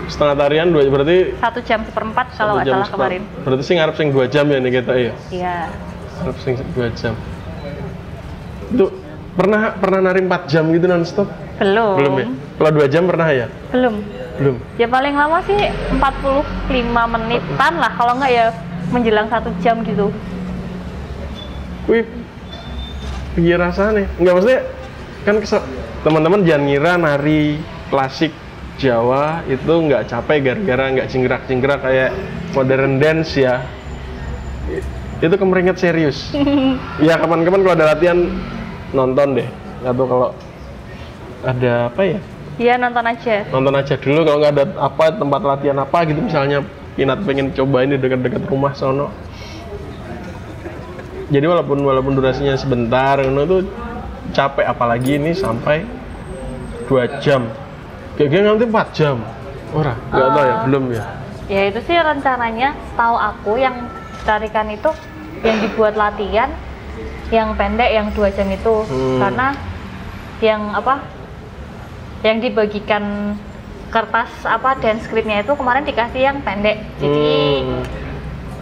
Setengah 0.09 0.35
tarian 0.41 0.73
dua 0.73 0.89
berarti 0.89 1.37
satu 1.37 1.61
jam 1.61 1.85
seperempat 1.85 2.33
kalau 2.33 2.57
nggak 2.57 2.65
salah 2.65 2.89
kemarin. 2.89 3.21
Berarti 3.45 3.61
sih 3.61 3.77
ngarep 3.77 3.93
sing 3.93 4.09
2 4.09 4.25
jam 4.25 4.45
ya 4.49 4.57
nih 4.57 4.71
kita 4.81 4.93
ya. 4.97 5.13
Iya. 5.29 5.57
Ngarep 6.25 6.37
sing 6.41 6.53
2 6.57 6.97
jam. 6.97 7.13
Itu 8.73 8.89
pernah 9.37 9.77
pernah 9.77 10.09
nari 10.09 10.25
4 10.25 10.49
jam 10.49 10.65
gitu 10.73 10.89
non 10.89 11.05
stop? 11.05 11.29
Belum. 11.61 11.93
Belum 12.01 12.13
ya? 12.17 12.27
Kalau 12.57 12.71
2 12.81 12.89
jam 12.89 13.03
pernah 13.05 13.29
ya? 13.29 13.47
Belum. 13.69 14.01
Belum. 14.39 14.55
Ya 14.79 14.87
paling 14.87 15.15
lama 15.19 15.43
sih 15.43 15.59
45 15.99 15.99
menitan 16.87 17.73
lah, 17.75 17.91
kalau 17.99 18.15
nggak 18.15 18.31
ya 18.31 18.47
menjelang 18.89 19.27
satu 19.27 19.51
jam 19.59 19.83
gitu. 19.83 20.09
Wih, 21.91 22.07
piye 23.35 23.55
rasanya? 23.59 24.07
Enggak 24.15 24.33
maksudnya 24.39 24.61
kan 25.27 25.35
teman-teman 26.07 26.47
jangan 26.47 26.63
ngira 26.65 26.93
nari 26.95 27.59
klasik 27.91 28.31
Jawa 28.79 29.43
itu 29.51 29.67
nggak 29.67 30.07
capek 30.07 30.39
gara-gara 30.39 30.87
nggak 30.95 31.09
cinggerak-cinggerak 31.11 31.83
kayak 31.83 32.15
modern 32.55 32.95
dance 33.03 33.35
ya. 33.35 33.67
Itu 35.19 35.35
kemeringet 35.35 35.75
serius. 35.75 36.31
ya 37.05 37.19
kapan-kapan 37.19 37.59
kalau 37.67 37.75
ada 37.75 37.85
latihan 37.91 38.19
nonton 38.95 39.35
deh. 39.35 39.49
Atau 39.83 40.07
kalau 40.07 40.29
ada 41.43 41.91
apa 41.91 42.01
ya? 42.07 42.19
Iya 42.59 42.75
nonton 42.75 43.07
aja. 43.07 43.47
Nonton 43.49 43.73
aja 43.79 43.95
dulu 43.95 44.19
kalau 44.27 44.37
nggak 44.43 44.53
ada 44.53 44.65
apa 44.77 45.03
tempat 45.15 45.41
latihan 45.41 45.79
apa 45.79 45.97
gitu 46.03 46.19
misalnya 46.19 46.59
Pinat 46.99 47.23
pengen 47.23 47.55
coba 47.55 47.87
ini 47.87 47.95
dekat-dekat 47.95 48.43
rumah 48.51 48.75
sono. 48.75 49.07
Jadi 51.31 51.45
walaupun 51.47 51.79
walaupun 51.79 52.11
durasinya 52.11 52.59
sebentar, 52.59 53.15
ngono 53.23 53.47
tuh 53.47 53.61
capek 54.35 54.67
apalagi 54.67 55.15
ini 55.15 55.31
sampai 55.31 55.87
dua 56.91 57.07
jam. 57.23 57.47
Kayaknya 58.19 58.51
nanti 58.51 58.65
4 58.67 58.87
jam. 58.91 59.15
Ora, 59.71 59.95
nggak 60.11 60.27
tahu 60.27 60.43
ya, 60.43 60.51
Ah. 60.51 60.61
belum 60.67 60.83
ya. 60.91 61.03
Ya 61.47 61.61
itu 61.71 61.79
sih 61.87 61.95
rencananya, 61.95 62.75
tahu 62.99 63.15
aku 63.15 63.51
yang 63.55 63.87
tarikan 64.27 64.67
itu 64.67 64.91
yang 65.39 65.57
dibuat 65.63 65.95
latihan 65.95 66.51
yang 67.31 67.55
pendek 67.55 67.95
yang 67.95 68.11
dua 68.11 68.27
jam 68.33 68.49
itu 68.51 68.75
Hmm. 68.91 69.23
karena 69.23 69.47
yang 70.43 70.61
apa 70.75 70.99
yang 72.19 72.43
dibagikan 72.43 73.35
kertas 73.89 74.29
apa 74.45 74.77
dan 74.77 75.01
skripnya 75.01 75.41
itu 75.41 75.55
kemarin 75.55 75.81
dikasih 75.81 76.21
yang 76.21 76.37
pendek 76.45 76.77
jadi 77.01 77.25
Hmm. 77.59 77.83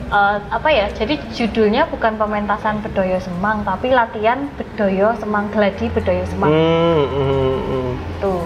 eh, 0.07 0.37
apa 0.47 0.69
ya 0.71 0.87
jadi 0.95 1.19
judulnya 1.35 1.91
bukan 1.91 2.15
pementasan 2.15 2.79
bedoyo 2.79 3.19
semang 3.19 3.65
tapi 3.67 3.91
latihan 3.91 4.47
bedoyo 4.55 5.11
semang 5.19 5.51
gladi 5.51 5.91
bedoyo 5.91 6.23
semang 6.29 6.47
Hmm, 6.47 7.03
hmm, 7.05 7.57
hmm. 7.59 7.91
tuh 8.23 8.41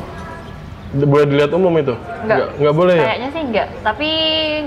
Boleh 0.91 1.23
dilihat 1.23 1.55
umum 1.55 1.71
itu? 1.79 1.95
Enggak. 2.27 2.51
nggak 2.59 2.75
boleh 2.75 2.95
ya? 2.99 3.03
kayaknya 3.07 3.29
sih 3.31 3.41
enggak 3.47 3.67
tapi 3.79 4.09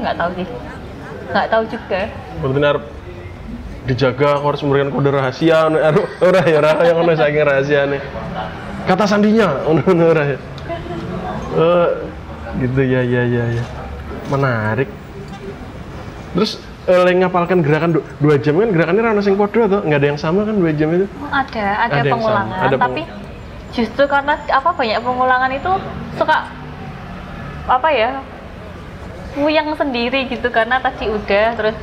nggak 0.01 0.14
tahu 0.16 0.30
sih 0.38 0.47
nggak 1.34 1.47
tahu 1.51 1.62
juga 1.68 2.01
harus 2.40 2.84
dijaga 3.84 4.30
harus 4.40 4.61
memberikan 4.64 4.88
kode 4.88 5.11
rahasia 5.12 5.57
anu, 5.68 5.76
anu, 5.76 6.01
ora 6.24 6.40
ya 6.49 6.61
yang 6.80 6.97
saking 7.12 7.45
rahasia 7.45 7.84
nih. 7.90 8.01
Kata 8.85 9.05
sandinya 9.09 9.49
ya. 10.30 10.37
Eh, 11.55 11.89
gitu 12.61 12.80
ya 12.82 13.01
ya 13.01 13.22
ya 13.24 13.45
ya. 13.61 13.64
Menarik. 14.28 14.89
Terus 16.35 16.59
eh, 16.85 17.01
lagi 17.01 17.16
ngapalkan 17.22 17.59
gerakan 17.64 17.91
du- 17.97 18.07
dua 18.20 18.37
jam 18.37 18.59
kan 18.59 18.68
gerakannya 18.74 19.03
rana 19.03 19.22
sing 19.22 19.39
podo 19.39 19.64
atau 19.64 19.80
nggak 19.80 19.99
ada 20.03 20.09
yang 20.12 20.20
sama 20.20 20.45
kan 20.45 20.55
dua 20.59 20.72
jam 20.74 20.91
itu? 20.93 21.07
Ada 21.30 21.64
ada, 21.89 21.95
Ada 22.03 22.11
pengulangan 22.11 22.59
ada 22.61 22.76
tapi 22.76 23.03
justru 23.74 24.05
karena 24.07 24.35
apa 24.39 24.70
banyak 24.70 24.99
pengulangan 25.03 25.51
itu 25.51 25.72
suka 26.14 26.47
apa 27.66 27.89
ya 27.91 28.11
puyeng 29.35 29.74
sendiri 29.74 30.30
gitu 30.30 30.47
karena 30.53 30.78
tadi 30.78 31.11
udah 31.11 31.47
terus 31.59 31.76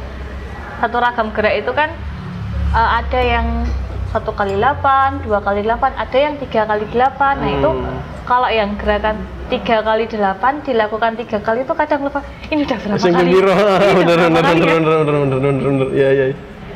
satu 0.79 0.97
ragam 1.03 1.33
gerak 1.35 1.59
itu 1.59 1.71
kan 1.75 1.89
eh, 2.71 2.89
ada 3.01 3.19
yang 3.19 3.47
satu 4.11 4.31
kali 4.31 4.53
delapan, 4.53 5.19
dua 5.19 5.39
kali 5.39 5.61
delapan, 5.61 5.91
ada 5.95 6.13
yang 6.13 6.35
tiga 6.35 6.63
kali 6.63 6.83
delapan. 6.85 7.33
Nah 7.37 7.49
itu 7.49 7.69
Hmm. 7.69 7.95
kalau 8.23 8.47
yang 8.47 8.75
gerakan 8.75 9.15
tiga 9.47 9.79
kali 9.79 10.03
delapan 10.05 10.59
dilakukan 10.61 11.15
tiga 11.15 11.39
kali 11.39 11.63
itu 11.63 11.73
kadang 11.73 12.01
lupa 12.01 12.19
ini 12.45 12.61
udah 12.61 12.77
berapa 12.77 12.99
Sing 12.99 13.13
kali? 13.13 13.29
piro? 13.29 13.51
Udah 13.51 13.79
Bener 13.97 14.17
bener 14.21 14.43
bener 14.43 14.55
ya? 14.57 14.75
bener 14.77 14.99
bener 15.01 15.25
bener 15.31 15.53
bener. 15.57 15.87
Ya 15.91 16.09
ya. 16.11 16.25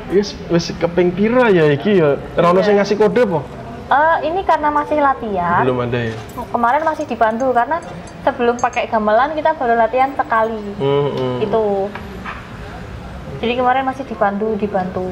Wis 0.08 0.32
wis 0.48 0.72
keping 0.72 1.10
pira 1.10 1.48
ya 1.48 1.68
iki 1.68 1.98
ya. 1.98 2.16
Ora 2.34 2.50
ono 2.50 2.60
sing 2.60 2.76
ngasih 2.76 2.96
kode 2.96 3.22
apa? 3.22 3.40
Eh, 3.86 4.16
ini 4.24 4.42
karena 4.42 4.66
masih 4.66 4.98
latihan, 4.98 5.62
Belum 5.62 5.78
ada 5.80 5.94
ya. 6.00 6.14
kemarin 6.48 6.82
masih 6.82 7.06
dibantu 7.06 7.52
karena 7.52 7.78
sebelum 8.20 8.56
pakai 8.56 8.86
gamelan 8.86 9.30
kita 9.30 9.54
baru 9.54 9.76
latihan 9.76 10.10
sekali 10.10 10.58
Hmm, 10.74 11.06
hmm. 11.12 11.36
itu 11.40 11.64
jadi 13.36 13.52
kemarin 13.54 13.84
masih 13.84 14.02
dibantu 14.02 14.58
dibantu 14.58 15.06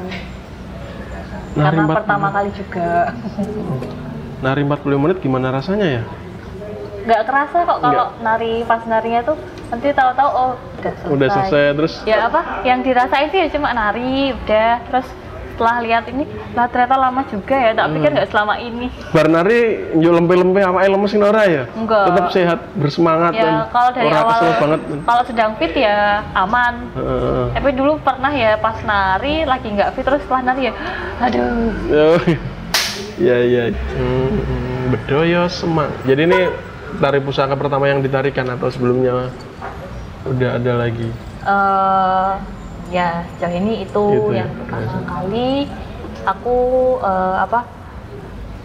Nari 1.55 1.63
karena 1.65 1.83
empat- 1.87 1.97
pertama 2.03 2.27
kali 2.29 2.49
juga 2.51 2.89
Nari 4.45 4.61
40 4.61 5.01
menit 5.01 5.17
gimana 5.19 5.47
rasanya 5.49 5.87
ya? 5.89 6.03
nggak 7.05 7.21
kerasa 7.21 7.69
kok 7.69 7.79
kalau 7.85 8.17
nari 8.17 8.65
pas 8.65 8.81
narinya 8.83 9.21
tuh 9.21 9.37
nanti 9.69 9.93
tahu-tahu 9.93 10.25
oh 10.27 10.51
udah 10.81 10.89
selesai. 10.91 11.13
Udah 11.13 11.27
selesai 11.29 11.63
terus 11.77 11.93
ya 12.01 12.17
apa 12.25 12.41
yang 12.65 12.81
dirasain 12.81 13.29
sih 13.29 13.45
ya 13.45 13.49
cuma 13.53 13.69
nari 13.77 14.33
udah 14.33 14.81
terus 14.89 15.05
setelah 15.55 15.79
lihat 15.79 16.03
ini 16.11 16.27
lah 16.51 16.67
ternyata 16.67 16.95
lama 16.99 17.23
juga 17.31 17.55
ya 17.55 17.71
tak 17.71 17.87
pikir 17.95 18.09
nggak 18.11 18.27
selama 18.27 18.59
ini 18.59 18.91
bar 19.15 19.27
nari 19.31 19.59
njuk 19.95 20.11
lempe-lempe 20.11 20.59
sama 20.59 20.83
lemes 20.83 21.09
sing 21.09 21.23
ora 21.23 21.43
ya? 21.47 21.63
Enggak. 21.71 22.05
Tetap 22.11 22.25
sehat, 22.35 22.59
bersemangat 22.75 23.31
dan 23.31 23.47
ya 23.47 23.55
kalau 23.71 23.89
dari 23.95 24.07
ora 24.11 24.19
awal 24.19 24.39
banget. 24.59 24.79
kalau 25.07 25.23
sedang 25.23 25.51
fit 25.55 25.73
ya 25.73 26.19
aman 26.35 26.91
Heeh. 26.91 27.45
tapi 27.55 27.69
dulu 27.71 27.95
pernah 28.03 28.31
ya 28.35 28.59
pas 28.59 28.75
nari 28.83 29.47
lagi 29.47 29.67
nggak 29.71 29.95
fit 29.95 30.03
terus 30.03 30.19
setelah 30.27 30.51
nari 30.51 30.67
ya 30.69 30.73
aduh 31.23 32.19
Iya 33.15 33.37
iya. 33.47 33.63
Hmm, 33.95 34.91
bedoyo 34.91 35.47
semang. 35.47 35.87
Jadi 36.03 36.27
ini 36.27 36.51
tari 36.99 37.23
pusaka 37.23 37.55
pertama 37.55 37.87
yang 37.87 38.03
ditarikan 38.03 38.43
atau 38.51 38.67
sebelumnya 38.67 39.31
udah 40.27 40.59
ada 40.59 40.73
lagi? 40.75 41.07
eh 41.45 42.31
ya 42.87 43.09
sejauh 43.31 43.55
ini 43.55 43.73
itu 43.81 44.05
Gitu 44.13 44.31
ya, 44.31 44.43
yang 44.43 44.51
pertama 44.55 44.85
biasa. 44.85 44.99
kali 45.03 45.51
aku 46.23 46.57
eh, 47.01 47.35
apa 47.39 47.59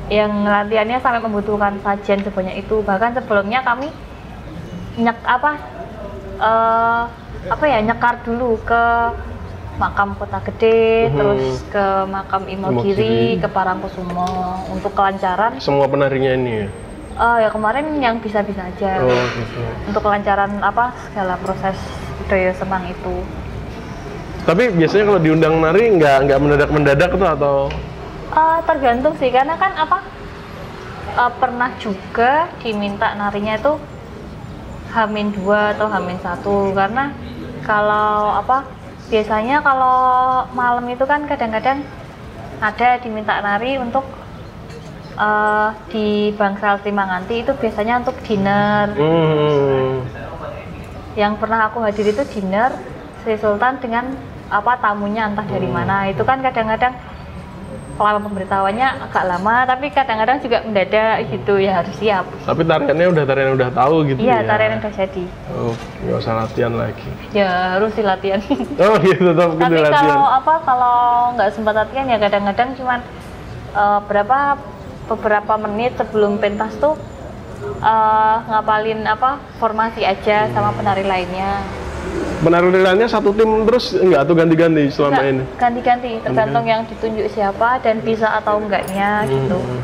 yang 0.08 0.32
latihannya 0.42 0.98
sampai 0.98 1.20
membutuhkan 1.20 1.78
sajian 1.80 2.20
sebanyak 2.20 2.60
itu 2.60 2.82
bahkan 2.82 3.12
sebelumnya 3.12 3.62
kami 3.62 3.88
nyek 4.96 5.18
apa 5.22 5.50
eh 6.36 7.02
apa 7.46 7.64
ya 7.64 7.78
nyekar 7.80 8.20
dulu 8.20 8.58
ke 8.60 8.84
makam 9.76 10.12
kota 10.12 10.44
gede 10.44 11.08
Mhm. 11.08 11.16
terus 11.16 11.44
ke 11.66 11.86
makam 12.06 12.44
Imogiri. 12.44 13.00
Imogiri 13.00 13.40
ke 13.40 13.48
Parangkusumo 13.48 14.28
untuk 14.68 14.92
kelancaran 14.92 15.56
Semua 15.56 15.86
penarinya 15.86 16.34
ini 16.34 16.52
ya? 16.58 16.68
eh 17.12 17.36
ya 17.38 17.48
kemarin 17.48 17.96
yang 17.96 18.16
bisa-bisa 18.18 18.60
aja 18.62 18.98
Oh 18.98 19.24
gitu. 19.30 19.60
untuk 19.86 20.02
kelancaran 20.02 20.60
apa 20.60 20.92
segala 21.06 21.36
proses 21.36 21.76
Doyo 22.26 22.52
Semang 22.52 22.84
itu 22.86 23.24
Tapi 24.40 24.72
biasanya 24.72 25.04
kalau 25.12 25.20
diundang 25.20 25.54
nari 25.60 25.84
nggak 26.00 26.16
nggak 26.26 26.38
mendadak 26.40 26.70
mendadak 26.72 27.10
tuh 27.12 27.28
atau? 27.28 27.56
Eh, 28.30 28.58
tergantung 28.64 29.14
sih 29.20 29.28
karena 29.28 29.54
kan 29.60 29.72
apa 29.76 29.98
eh, 31.18 31.32
pernah 31.36 31.70
juga 31.76 32.48
diminta 32.64 33.12
narinya 33.18 33.58
itu 33.60 33.72
hamin 34.96 35.28
dua 35.36 35.76
atau 35.76 35.86
hamin 35.92 36.18
satu. 36.24 36.72
Karena 36.72 37.12
kalau 37.68 38.40
apa 38.40 38.64
biasanya 39.12 39.60
kalau 39.60 39.98
malam 40.56 40.86
itu 40.88 41.04
kan 41.04 41.28
kadang-kadang 41.28 41.84
ada 42.64 42.96
diminta 43.02 43.36
nari 43.44 43.76
untuk 43.76 44.08
eh, 45.20 45.68
di 45.92 46.32
Bangsal 46.32 46.80
Timanganti 46.80 47.44
itu 47.44 47.52
biasanya 47.52 48.00
untuk 48.00 48.16
dinner. 48.24 48.88
Hmm. 48.96 50.06
yang 51.18 51.34
pernah 51.42 51.66
aku 51.66 51.82
hadir 51.82 52.14
itu 52.14 52.22
dinner 52.38 52.70
Sri 53.26 53.34
Sultan 53.34 53.82
dengan 53.82 54.14
apa 54.50 54.72
tamunya 54.76 55.24
entah 55.24 55.42
dari 55.44 55.64
Hmm. 55.64 55.76
mana 55.76 55.96
itu 56.06 56.20
kan 56.20 56.38
kadang-kadang 56.40 56.94
lama 57.96 58.16
pemberitahuannya 58.18 58.88
agak 59.02 59.24
lama 59.28 59.54
tapi 59.62 59.92
kadang-kadang 59.92 60.40
juga 60.40 60.64
mendadak 60.64 61.20
gitu 61.28 61.60
ya 61.60 61.78
harus 61.78 61.92
siap 61.94 62.24
Tapi 62.40 62.64
tariannya 62.64 63.06
udah 63.06 63.24
tarian 63.24 63.46
yang 63.46 63.56
udah 63.56 63.70
tahu 63.70 64.08
gitu 64.08 64.18
iya 64.18 64.40
ya? 64.40 64.48
tarian 64.48 64.70
yang 64.72 64.80
udah 64.80 64.94
jadi 64.96 65.24
Oh, 65.52 65.76
nggak 66.00 66.16
usah 66.18 66.34
latihan 66.34 66.72
lagi. 66.74 67.08
ya 67.30 67.48
harus 67.76 67.92
sih 67.92 68.00
latihan 68.00 68.40
Oh 68.80 68.96
gitu, 68.98 69.20
tetap 69.22 69.52
tapi 69.54 69.76
latihan. 69.76 70.00
kalau 70.08 70.24
apa 70.26 70.54
kalau 70.64 70.96
nggak 71.36 71.50
sempat 71.52 71.74
latihan 71.76 72.06
ya 72.06 72.16
kadang-kadang 72.18 72.68
cuman 72.72 72.98
eh, 73.70 74.00
berapa 74.02 74.38
beberapa 75.06 75.52
menit 75.60 75.92
sebelum 75.94 76.40
pentas 76.40 76.72
tuh 76.80 76.96
eh, 77.78 78.36
ngapalin 78.48 79.04
apa 79.04 79.30
formasi 79.60 80.00
aja 80.02 80.48
sama 80.48 80.72
penari 80.72 81.04
lainnya 81.04 81.60
Penari 82.40 82.72
lainnya 82.72 83.04
satu 83.04 83.30
tim 83.30 83.68
terus 83.68 83.92
nggak 83.92 84.24
tuh 84.24 84.32
ganti-ganti 84.32 84.88
selama 84.88 85.20
ini? 85.22 85.44
ganti-ganti 85.54 86.10
tergantung 86.20 86.64
yang 86.64 86.88
ditunjuk 86.88 87.28
siapa 87.28 87.76
dan 87.78 88.00
bisa 88.00 88.32
atau 88.34 88.56
enggaknya 88.56 89.28
gitu 89.28 89.60
Hmm. 89.60 89.80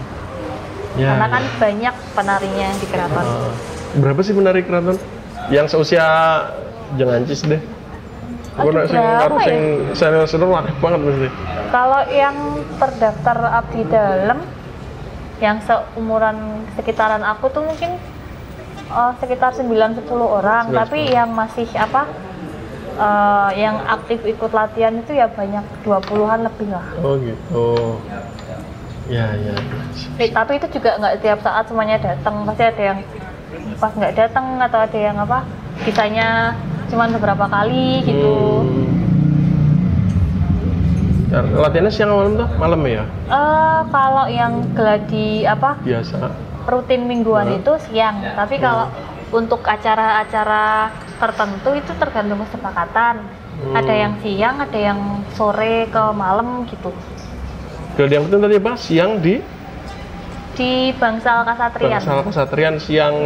Ya. 0.97 1.13
karena 1.13 1.29
kan 1.29 1.43
banyak 1.61 1.95
penarinya 2.17 2.69
di 2.75 2.87
keraton 2.89 3.21
Ah. 3.21 3.53
berapa 3.95 4.21
sih 4.25 4.33
penari 4.33 4.65
keraton? 4.65 4.97
Yang 5.47 5.67
seusia 5.71 6.07
jangan 6.97 7.23
cis 7.23 7.45
deh. 7.45 7.61
Gue 8.57 8.73
nak 8.73 8.89
sing 8.89 8.97
ya? 8.97 9.29
sing 9.45 9.61
senior-senior 9.93 10.49
wakil 10.49 10.75
banget 10.81 11.01
mesti. 11.03 11.29
kalau 11.69 12.01
yang 12.09 12.37
terdaftar 12.81 13.37
abdi 13.53 13.85
dalam 13.85 14.39
yang 15.37 15.61
seumuran 15.61 16.37
sekitaran 16.73 17.21
aku 17.21 17.53
tuh 17.53 17.61
mungkin 17.61 18.01
eh, 18.89 19.13
sekitar 19.17 19.51
9-10 19.53 20.05
orang 20.13 20.65
9-10. 20.67 20.77
tapi 20.77 21.01
yang 21.09 21.31
masih 21.31 21.69
apa 21.75 22.03
eh, 22.97 23.51
yang 23.57 23.77
aktif 23.83 24.23
ikut 24.23 24.51
latihan 24.51 24.95
itu 24.95 25.13
ya 25.13 25.27
banyak 25.29 25.65
20-an 25.83 26.41
lebih 26.43 26.69
lah 26.71 26.85
Oh 27.01 27.15
gitu. 27.17 27.67
Ya 29.07 29.31
ya. 29.33 29.55
Eh, 30.17 30.29
tapi 30.29 30.59
itu 30.59 30.67
juga 30.73 30.99
nggak 30.99 31.21
tiap 31.21 31.39
saat 31.39 31.65
semuanya 31.65 31.95
datang 31.97 32.43
pasti 32.43 32.65
ada 32.65 32.83
yang 32.85 32.99
pas 33.77 33.93
nggak 33.93 34.15
datang 34.15 34.59
atau 34.59 34.81
ada 34.81 34.99
yang 34.99 35.17
apa 35.17 35.47
bisanya 35.79 36.57
cuman 36.87 37.13
beberapa 37.13 37.47
kali 37.47 38.03
gitu 38.03 38.35
Hmm. 38.63 38.95
Ya, 41.27 41.43
Latihannya 41.43 41.91
siang 41.91 42.15
malam 42.15 42.39
tuh? 42.39 42.49
Malam 42.57 42.81
ya? 42.83 43.03
Eh, 43.27 43.81
kalau 43.91 44.25
yang 44.27 44.63
gladi 44.73 45.43
apa 45.43 45.75
Biasa. 45.83 46.31
Rutin 46.67 47.07
mingguan 47.07 47.47
Hmm. 47.47 47.59
itu 47.59 47.73
siang 47.81 48.21
tapi 48.35 48.59
kalau 48.59 48.91
untuk 49.29 49.63
acara-acara 49.63 50.91
tertentu 51.17 51.71
itu 51.73 51.93
tergantung 51.97 52.43
kesepakatan 52.43 53.23
Hmm. 53.57 53.73
ada 53.73 53.89
yang 53.91 54.13
siang 54.21 54.61
ada 54.61 54.77
yang 54.77 55.01
sore 55.33 55.87
ke 55.87 56.03
malam 56.13 56.67
gitu 56.67 56.93
Gladi 57.97 58.13
yang 58.13 58.29
penting 58.29 58.41
tadi 58.43 58.57
apa? 58.59 58.73
Siang 58.77 59.13
di 59.19 59.41
di 60.53 60.73
Bangsal 60.93 61.41
Kasatrian 61.43 61.97
Bangsal 61.97 62.21
Kesatrian 62.23 62.77
siang 62.77 63.17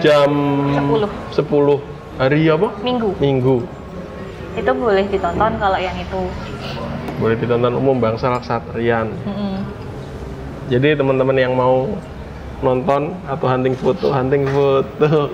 jam 0.00 0.30
10. 0.74 1.06
10 1.30 1.78
hari 2.16 2.46
apa? 2.46 2.74
minggu 2.80 3.14
Minggu. 3.16 3.62
itu 4.56 4.70
boleh 4.72 5.04
ditonton 5.04 5.52
kalau 5.56 5.76
yang 5.76 5.94
itu 5.94 6.22
Boleh 7.16 7.32
ditonton 7.34 7.72
umum 7.72 7.96
Bangsal 7.96 8.36
Kesatrian. 8.36 9.08
Mm-mm. 9.22 9.62
Jadi 10.66 10.92
teman-teman 10.92 11.32
yang 11.34 11.54
mau 11.54 11.86
nonton 12.58 13.12
atau 13.24 13.46
hunting 13.46 13.74
foto, 13.74 14.08
hunting 14.08 14.44
foto 14.48 15.28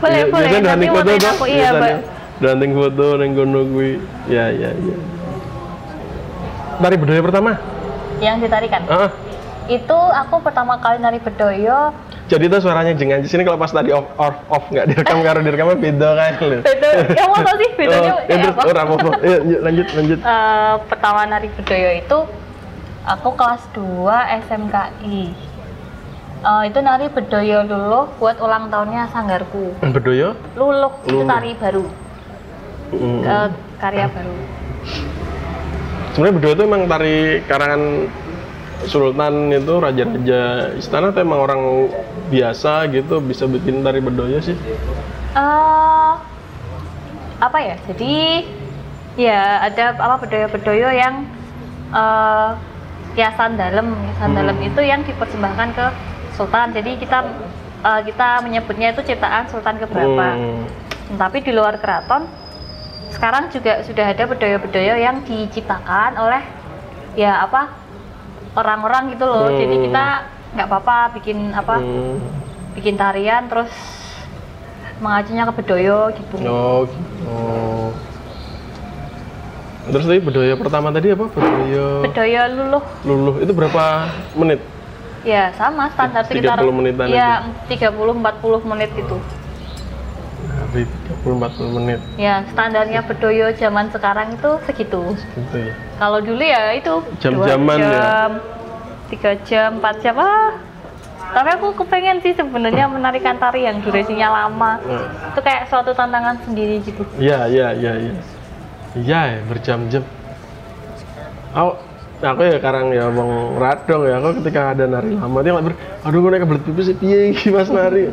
Boleh, 0.00 0.16
Iya, 0.16 0.24
boleh. 0.26 0.48
biasanya 0.48 0.60
Nanti 0.64 0.70
hunting 0.72 0.90
foto 0.90 1.10
tuh, 1.12 1.30
aku, 1.30 1.44
iya, 1.44 1.68
biasanya. 1.70 1.96
Mbak. 2.00 2.48
Hunting 2.50 2.72
foto 2.72 3.04
neng 3.14 3.30
kono 3.36 3.60
kuwi. 3.68 3.90
Ya, 4.26 4.44
ya, 4.48 4.70
ya. 4.72 4.96
Tari 6.80 6.96
budaya 6.96 7.20
pertama? 7.20 7.52
Yang 8.18 8.48
ditarikan. 8.48 8.82
Ah, 8.88 9.10
Itu 9.68 9.92
aku 9.94 10.40
pertama 10.40 10.74
kali 10.76 10.98
nari 10.98 11.20
bedoyo. 11.20 11.92
jadi 12.26 12.46
itu 12.46 12.56
suaranya 12.58 12.94
jengan 12.94 13.18
di 13.18 13.26
sini 13.26 13.42
kalau 13.42 13.58
pas 13.58 13.70
tadi 13.70 13.90
off 13.90 14.06
off, 14.14 14.38
off 14.46 14.62
nggak 14.70 14.86
direkam 14.86 15.18
karo 15.20 15.42
direkamnya 15.42 15.74
beda 15.74 16.08
kan 16.14 16.32
lu. 16.40 16.58
Beda. 16.62 16.90
Ya 17.10 17.24
mau 17.26 17.38
tau 17.38 17.54
sih 17.54 17.68
bedanya 17.74 17.98
oh, 17.98 18.06
ya 18.06 18.14
kayak 18.24 18.38
terus 18.40 18.54
apa? 18.54 18.62
ora 18.64 18.80
apa-apa. 18.82 19.10
Iya, 19.20 19.38
yuk, 19.42 19.60
lanjut 19.60 19.86
lanjut. 19.92 20.18
Eh, 20.22 20.74
pertama 20.86 21.20
nari 21.26 21.48
bedoyo 21.50 21.90
itu 21.92 22.18
aku 23.02 23.28
kelas 23.34 23.62
2 23.74 24.38
SMKI. 24.46 25.18
Eh, 26.40 26.62
itu 26.72 26.78
nari 26.80 27.12
bedoyo 27.12 27.68
luluh 27.68 28.08
buat 28.16 28.40
ulang 28.40 28.72
tahunnya 28.72 29.12
sanggarku. 29.12 29.76
Bedoyo? 29.84 30.32
Luluh 30.56 30.88
itu 31.04 31.20
tari 31.28 31.52
baru, 31.52 31.84
Mm. 32.90 33.20
eh, 33.22 33.48
karya 33.76 34.06
baru. 34.08 34.34
Sebenarnya 36.10 36.34
Bedoyo 36.34 36.54
itu 36.56 36.64
emang 36.64 36.82
tari 36.88 37.16
karangan 37.44 37.82
Sultan 38.80 39.52
itu 39.52 39.74
raja-raja 39.76 40.40
istana 40.74 41.12
atau 41.12 41.20
emang 41.20 41.44
orang 41.44 41.62
biasa 42.32 42.88
gitu 42.88 43.20
bisa 43.20 43.44
bikin 43.44 43.84
tari 43.84 44.00
Bedoyo 44.00 44.40
sih? 44.40 44.56
eh 45.30 46.12
apa 47.36 47.58
ya? 47.60 47.76
Jadi 47.84 48.48
ya 49.14 49.60
ada 49.60 49.92
apa 49.92 50.24
bedoyo-bedoyo 50.24 50.88
yang 50.88 51.28
eh 51.92 52.50
hiasan 53.12 53.60
dalam, 53.60 53.92
hiasan 54.08 54.32
Hmm. 54.32 54.38
dalam 54.40 54.56
itu 54.58 54.80
yang 54.80 55.04
dipersembahkan 55.04 55.68
ke 55.76 55.86
sultan. 56.40 56.72
Jadi 56.72 56.96
kita 56.96 57.18
eh, 57.84 58.00
kita 58.08 58.40
menyebutnya 58.40 58.96
itu 58.96 59.04
ciptaan 59.04 59.44
sultan 59.52 59.76
keberapa. 59.76 60.26
Hmm. 60.32 60.64
Tapi 61.20 61.44
di 61.44 61.52
luar 61.52 61.76
keraton 61.76 62.24
sekarang 63.12 63.52
juga 63.52 63.84
sudah 63.84 64.06
ada 64.08 64.24
bedoyo-bedoyo 64.24 64.94
yang 64.96 65.20
diciptakan 65.28 66.16
oleh 66.16 66.40
ya 67.18 67.44
apa 67.44 67.68
orang-orang 68.56 69.12
gitu 69.12 69.28
loh. 69.28 69.52
Jadi 69.52 69.74
Hmm. 69.76 69.84
kita 69.84 70.04
nggak 70.56 70.66
apa-apa 70.66 70.96
bikin 71.20 71.52
apa 71.52 71.76
Hmm. 71.76 72.16
bikin 72.72 72.96
tarian 72.96 73.44
terus 73.52 73.68
mengacunya 75.00 75.44
ke 75.48 75.52
bedoyo 75.60 76.00
gitu. 76.16 76.34
Oh, 76.44 76.84
gitu. 76.84 77.36
Terus 79.90 80.04
tadi 80.06 80.20
Bedoyo 80.22 80.54
pertama 80.60 80.94
tadi 80.94 81.10
apa? 81.10 81.26
Bedoyo 81.26 82.04
Bedoyo 82.06 82.42
luluh 82.52 82.82
luluh 83.02 83.34
itu 83.42 83.50
berapa 83.50 84.06
menit? 84.38 84.60
Ya 85.24 85.52
sama 85.54 85.90
standar 85.92 86.24
30 86.24 86.32
sekitar 86.32 86.58
menitan 86.64 87.06
ya 87.10 87.44
30 87.68 87.92
40 87.92 88.70
menit 88.70 88.90
itu. 88.96 89.16
Hari 90.50 90.82
30-40 91.26 91.76
menit 91.76 92.00
Ya 92.14 92.42
standarnya 92.50 93.02
bedoyo 93.02 93.50
zaman 93.54 93.90
sekarang 93.90 94.34
itu 94.34 94.50
segitu. 94.66 95.02
gitu 95.14 95.56
ya. 95.56 95.72
Kalau 95.98 96.18
dulu 96.22 96.42
ya 96.42 96.72
itu 96.74 96.94
Jam-jaman 97.18 97.76
ya? 97.78 97.90
jam, 97.90 98.30
tiga 99.10 99.32
jam, 99.44 99.70
empat 99.82 99.96
jam 100.00 100.16
ah. 100.18 100.54
Tapi 101.30 101.48
aku 101.54 101.74
kepengen 101.78 102.18
sih 102.22 102.34
sebenarnya 102.34 102.90
menarikan 102.90 103.38
tari 103.38 103.62
yang 103.62 103.78
durasinya 103.82 104.30
lama. 104.30 104.82
Nah, 104.82 105.30
Itu 105.30 105.38
kayak 105.38 105.70
suatu 105.70 105.94
tantangan 105.94 106.42
sendiri 106.42 106.82
gitu. 106.82 107.06
Iya, 107.18 107.46
iya, 107.46 107.68
iya, 107.70 107.92
iya. 107.94 108.12
Iya, 108.98 109.20
ya, 109.38 109.40
berjam-jam. 109.46 110.02
Aku, 112.20 112.36
aku 112.36 112.40
ya 112.44 112.60
sekarang 112.60 112.92
ya 112.92 113.08
bang 113.08 113.30
radong 113.56 114.02
ya. 114.04 114.14
Aku 114.20 114.28
ketika 114.44 114.76
ada 114.76 114.84
nari 114.84 115.16
lama 115.16 115.40
dia 115.40 115.56
nggak 115.56 115.64
ber, 115.72 115.74
aduh 116.04 116.18
gue 116.20 116.30
naik 116.36 116.42
kebelet 116.44 116.62
pipis 116.68 116.84
sih 116.92 116.96
piye 117.00 117.32
mas 117.48 117.72
nari. 117.72 118.12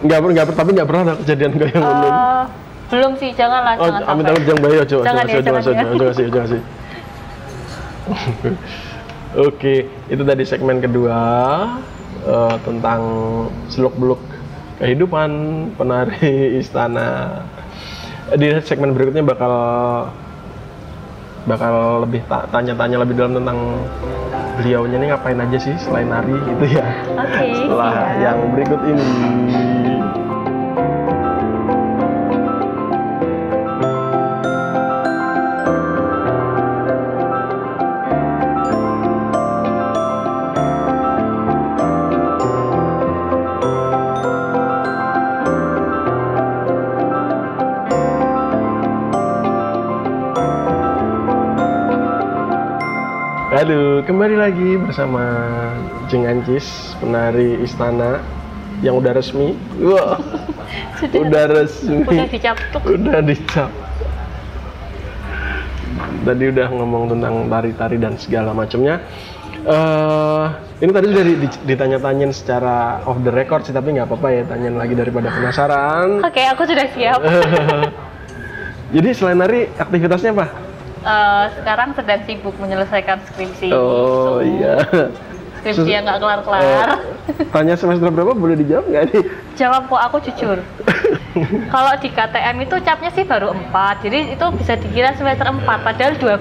Enggak 0.00 0.18
pernah, 0.20 0.32
enggak 0.32 0.46
tapi 0.56 0.70
enggak 0.72 0.88
pernah 0.88 1.02
ada 1.04 1.14
kejadian 1.20 1.52
kayak 1.56 1.72
yang 1.76 1.84
ngono. 1.84 2.08
Eh, 2.08 2.44
belum 2.92 3.12
sih, 3.16 3.30
janganlah, 3.32 3.74
Oh, 3.76 3.88
jangan 3.88 4.02
amit 4.04 4.24
sampai. 4.24 4.32
amit 4.32 4.42
jangan 4.44 4.60
bahaya, 4.60 4.82
coba, 4.84 5.02
Jangan 5.04 5.24
coba, 5.24 5.28
ya, 5.28 5.40
coba, 5.40 5.44
jangan 5.44 5.62
coba, 5.64 5.72
ya. 5.72 5.80
jangan 5.96 6.14
sih, 6.16 6.26
jangan 6.28 6.48
sih. 6.48 6.62
Oke, 9.34 9.74
itu 10.06 10.22
tadi 10.22 10.42
segmen 10.46 10.78
kedua 10.78 11.18
eh, 12.24 12.56
tentang 12.62 13.00
seluk-beluk 13.68 14.20
kehidupan 14.78 15.30
penari 15.76 16.56
istana. 16.60 17.42
Di 18.32 18.60
segmen 18.64 18.96
berikutnya 18.96 19.24
bakal 19.24 19.52
bakal 21.44 21.74
lebih 22.02 22.24
ta- 22.24 22.48
tanya-tanya 22.48 22.96
lebih 22.98 23.14
dalam 23.14 23.36
tentang 23.36 23.58
beliaunya 24.54 24.96
nih 24.96 25.08
ngapain 25.10 25.36
aja 25.36 25.58
sih 25.58 25.74
selain 25.76 26.06
nari 26.06 26.32
gitu 26.32 26.64
ya. 26.72 26.86
Oke, 27.14 27.46
Setelah 27.52 27.90
siap. 27.92 28.22
yang 28.22 28.38
berikut 28.54 28.80
ini. 28.86 29.06
Kembali 54.04 54.36
lagi 54.36 54.76
bersama 54.76 55.22
Jeng 56.06 56.24
Ancis, 56.24 56.66
penari 56.98 57.56
istana 57.60 58.20
yang 58.80 59.00
udah 59.00 59.16
resmi. 59.16 59.56
Wah, 59.80 60.20
Sudah, 61.00 61.20
udah 61.20 61.44
resmi. 61.50 62.04
udah 62.04 62.28
dicaptuk. 62.28 62.82
Udah 62.84 63.18
dicap. 63.20 63.70
Tadi 66.24 66.44
udah 66.48 66.66
ngomong 66.70 67.04
tentang 67.10 67.34
tari-tari 67.48 67.96
dan 67.96 68.16
segala 68.16 68.52
macamnya. 68.52 69.00
eh 69.64 70.44
ini 70.78 70.92
tadi 70.92 71.06
sudah 71.08 71.24
di- 71.24 71.40
di- 71.40 71.62
ditanya-tanyain 71.64 72.32
secara 72.36 73.00
off 73.02 73.16
the 73.20 73.32
record 73.32 73.64
sih, 73.64 73.72
tapi 73.72 73.96
nggak 73.96 74.04
apa-apa 74.04 74.28
ya, 74.30 74.42
tanyain 74.44 74.76
lagi 74.76 74.92
daripada 74.92 75.32
penasaran. 75.32 76.20
Oke, 76.20 76.44
aku 76.44 76.68
sudah 76.68 76.86
siap. 76.92 77.20
Jadi 78.94 79.08
selain 79.10 79.40
nari, 79.40 79.64
aktivitasnya 79.72 80.36
apa? 80.36 80.46
Eh, 81.04 81.44
sekarang 81.60 81.92
sedang 81.92 82.20
sibuk 82.24 82.56
menyelesaikan 82.56 83.20
skripsi. 83.28 83.68
Oh 83.76 84.40
iya. 84.40 84.80
Skripsi 85.60 85.92
yang 85.92 86.08
nggak 86.08 86.16
kelar-kelar. 86.16 86.64
Eh, 86.64 87.44
tanya 87.52 87.76
semester 87.76 88.08
berapa 88.08 88.32
boleh 88.32 88.56
dijawab 88.56 88.88
nggak 88.88 89.04
nih? 89.12 89.24
Jawab 89.60 89.92
kok 89.92 90.00
aku 90.00 90.16
jujur. 90.32 90.58
Kalau 91.68 91.92
di 92.00 92.08
KTM 92.08 92.56
itu 92.64 92.76
capnya 92.80 93.10
sih 93.12 93.24
baru 93.28 93.52
4, 93.52 94.04
jadi 94.08 94.32
itu 94.32 94.44
bisa 94.56 94.80
dikira 94.80 95.12
semester 95.12 95.44
4, 95.44 95.60
padahal 95.60 96.12
12. 96.16 96.40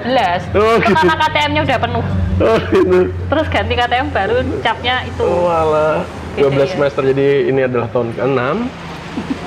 Oh, 0.56 0.80
itu 0.80 0.88
gitu. 0.88 0.96
karena 0.96 1.16
KTM-nya 1.20 1.62
udah 1.68 1.78
penuh. 1.84 2.06
Oh 2.40 2.58
gitu. 2.72 3.00
Terus 3.12 3.46
ganti 3.52 3.74
KTM 3.76 4.08
baru 4.16 4.38
capnya 4.64 4.96
itu. 5.04 5.24
Oh 5.28 5.52
alah. 5.52 6.08
Gitu 6.40 6.48
12 6.48 6.56
ya. 6.56 6.66
semester 6.72 7.02
jadi 7.04 7.28
ini 7.52 7.62
adalah 7.68 7.92
tahun 7.92 8.16
ke-6. 8.16 8.42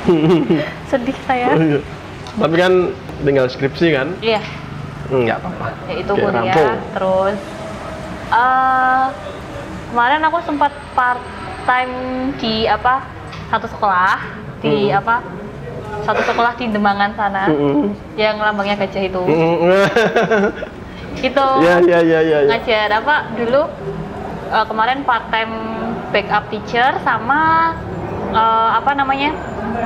Sedih 0.93 1.19
saya. 1.25 1.57
Tapi 2.37 2.55
kan 2.61 2.73
tinggal 3.25 3.49
skripsi 3.49 3.97
kan? 3.97 4.12
Iya, 4.21 4.45
Enggak 5.09 5.37
apa-apa. 5.39 5.67
ya 5.85 5.95
itu 5.97 6.11
Oke, 6.11 6.21
kuliah. 6.21 6.35
rampung. 6.35 6.75
Terus 6.93 7.39
eh 8.29 9.05
kemarin 9.87 10.23
aku 10.23 10.39
sempat 10.43 10.73
part 10.93 11.23
time 11.63 11.93
di 12.37 12.67
apa? 12.67 13.03
Satu 13.47 13.67
sekolah 13.67 14.19
di 14.59 14.91
Hmm. 14.91 14.99
apa? 14.99 15.17
Satu 16.03 16.23
sekolah 16.23 16.53
di 16.55 16.67
Demangan 16.69 17.11
sana. 17.13 17.47
Mm-mm. 17.47 17.95
Yang 18.15 18.37
lambangnya 18.37 18.77
gajah 18.77 19.03
itu. 19.03 19.23
Mm-mm. 19.23 19.87
Itu 21.19 21.47
Ya 21.65 21.79
ya 21.81 21.99
ya 22.01 22.21
ya. 22.21 22.39
ya. 22.41 22.49
ngajar 22.49 22.89
apa 22.93 23.15
dulu 23.33 23.63
eh, 24.49 24.65
kemarin 24.65 25.03
part 25.03 25.27
time 25.29 25.55
backup 26.09 26.47
teacher 26.49 26.99
sama 27.01 27.73
eh, 28.29 28.71
apa 28.73 28.91
namanya 28.93 29.31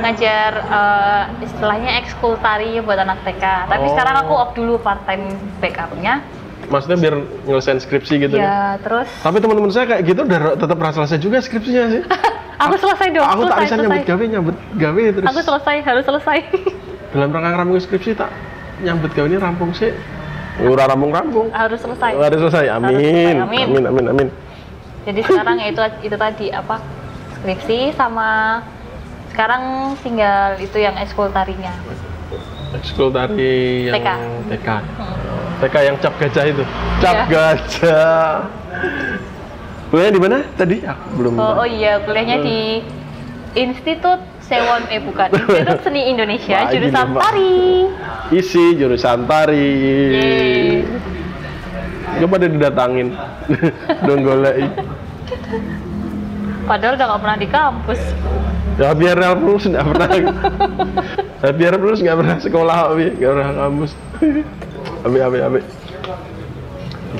ngajar 0.01 0.53
eh, 0.61 1.22
istilahnya 1.43 1.91
ekskul 1.99 2.37
tari 2.39 2.78
buat 2.78 2.97
anak 2.97 3.20
TK 3.22 3.45
tapi 3.66 3.83
Oh. 3.83 3.91
sekarang 3.91 4.16
aku 4.18 4.33
off 4.33 4.51
dulu 4.53 4.76
part 4.76 5.03
time 5.05 5.26
backupnya 5.59 6.20
Maksudnya 6.62 6.99
biar 7.01 7.14
nyelesain 7.45 7.78
skripsi 7.78 8.14
gitu 8.20 8.37
kan? 8.37 8.47
ya 8.47 8.59
terus 8.78 9.11
Tapi 9.18 9.37
teman-teman 9.39 9.68
saya 9.68 9.87
kayak 9.89 10.03
gitu 10.05 10.20
udah 10.22 10.55
tetap 10.55 10.78
rasa 10.78 11.03
selesai 11.03 11.18
juga 11.18 11.39
skripsinya 11.39 11.85
sih. 11.91 12.03
aku 12.62 12.74
selesai 12.76 13.09
dong 13.11 13.26
Aku 13.26 13.43
tak 13.45 13.59
bisa 13.61 13.74
nyambut 13.76 14.03
gawe 14.05 14.24
nyambut 14.24 14.57
gawe 14.76 15.03
terus. 15.11 15.26
aku 15.26 15.41
selesai 15.43 15.76
harus 15.83 16.05
selesai 16.05 16.39
dalam 17.12 17.28
rangka 17.28 17.59
rampung 17.59 17.74
skripsi 17.76 18.14
tak 18.14 18.31
nyambut 18.81 19.11
gawe 19.11 19.26
ini 19.26 19.37
rampung 19.37 19.70
sih. 19.72 19.91
Ura 20.61 20.87
rampung-rampung. 20.87 21.51
harus 21.51 21.81
selesai 21.81 22.12
Harus 22.12 22.39
selesai. 22.41 22.64
Amin. 22.70 22.95
selesai, 22.95 23.35
amin. 23.41 23.66
Amin 23.66 23.85
amin 23.87 24.05
amin. 24.09 24.28
jadi 25.01 25.20
sekarang 25.22 25.57
itu 25.64 25.81
itu 26.03 26.14
tadi 26.14 26.47
apa 26.51 26.76
skripsi 27.35 27.78
sama 27.93 28.61
sekarang 29.31 29.62
tinggal 30.01 30.59
itu 30.59 30.76
yang 30.76 30.95
ekskul 30.97 31.31
tarinya 31.31 31.72
Ekskul 32.70 33.11
tari 33.11 33.91
yang 33.91 33.99
TK. 33.99 34.09
TK. 34.47 34.68
Hmm. 34.70 35.59
TK 35.59 35.74
yang 35.83 35.97
cap 35.99 36.14
gajah 36.16 36.45
itu. 36.47 36.62
Cap 37.03 37.14
Iya. 37.16 37.24
gajah. 37.26 38.31
Kuliahnya 39.91 40.12
di 40.14 40.22
mana 40.22 40.37
tadi? 40.55 40.76
Aku 40.87 41.07
belum. 41.18 41.33
Oh, 41.35 41.43
tahu. 41.51 41.61
oh 41.61 41.66
iya, 41.66 41.99
kuliahnya 41.99 42.47
di 42.47 42.78
Institut 43.59 44.22
Sewon 44.47 44.87
eh 44.87 45.03
bukan 45.03 45.35
Institut 45.35 45.83
Seni 45.83 46.14
Indonesia 46.14 46.62
Wah, 46.62 46.70
jurusan 46.70 47.07
gini, 47.11 47.18
tari. 47.18 47.59
Isi 48.31 48.64
jurusan 48.78 49.18
tari. 49.26 49.66
Yeay. 50.14 50.87
Coba 52.22 52.35
deh 52.39 52.51
didatangin. 52.55 53.09
Dong 54.07 54.22
golek. 54.22 54.62
Padahal 56.62 56.95
udah 56.95 57.07
gak 57.09 57.18
pernah 57.18 57.39
di 57.39 57.49
kampus. 57.51 58.01
Ya 58.79 58.95
biar 58.95 59.18
terus 59.18 59.62
nggak 59.66 59.87
pernah. 59.87 60.09
ya, 61.43 61.51
biar 61.51 61.75
terus 61.77 61.99
nggak 62.01 62.16
pernah 62.21 62.37
sekolah, 62.39 62.79
nggak 62.95 63.31
pernah 63.33 63.51
kampus. 63.57 63.93
abi 65.01 65.18
abi 65.18 65.39
abi. 65.41 65.61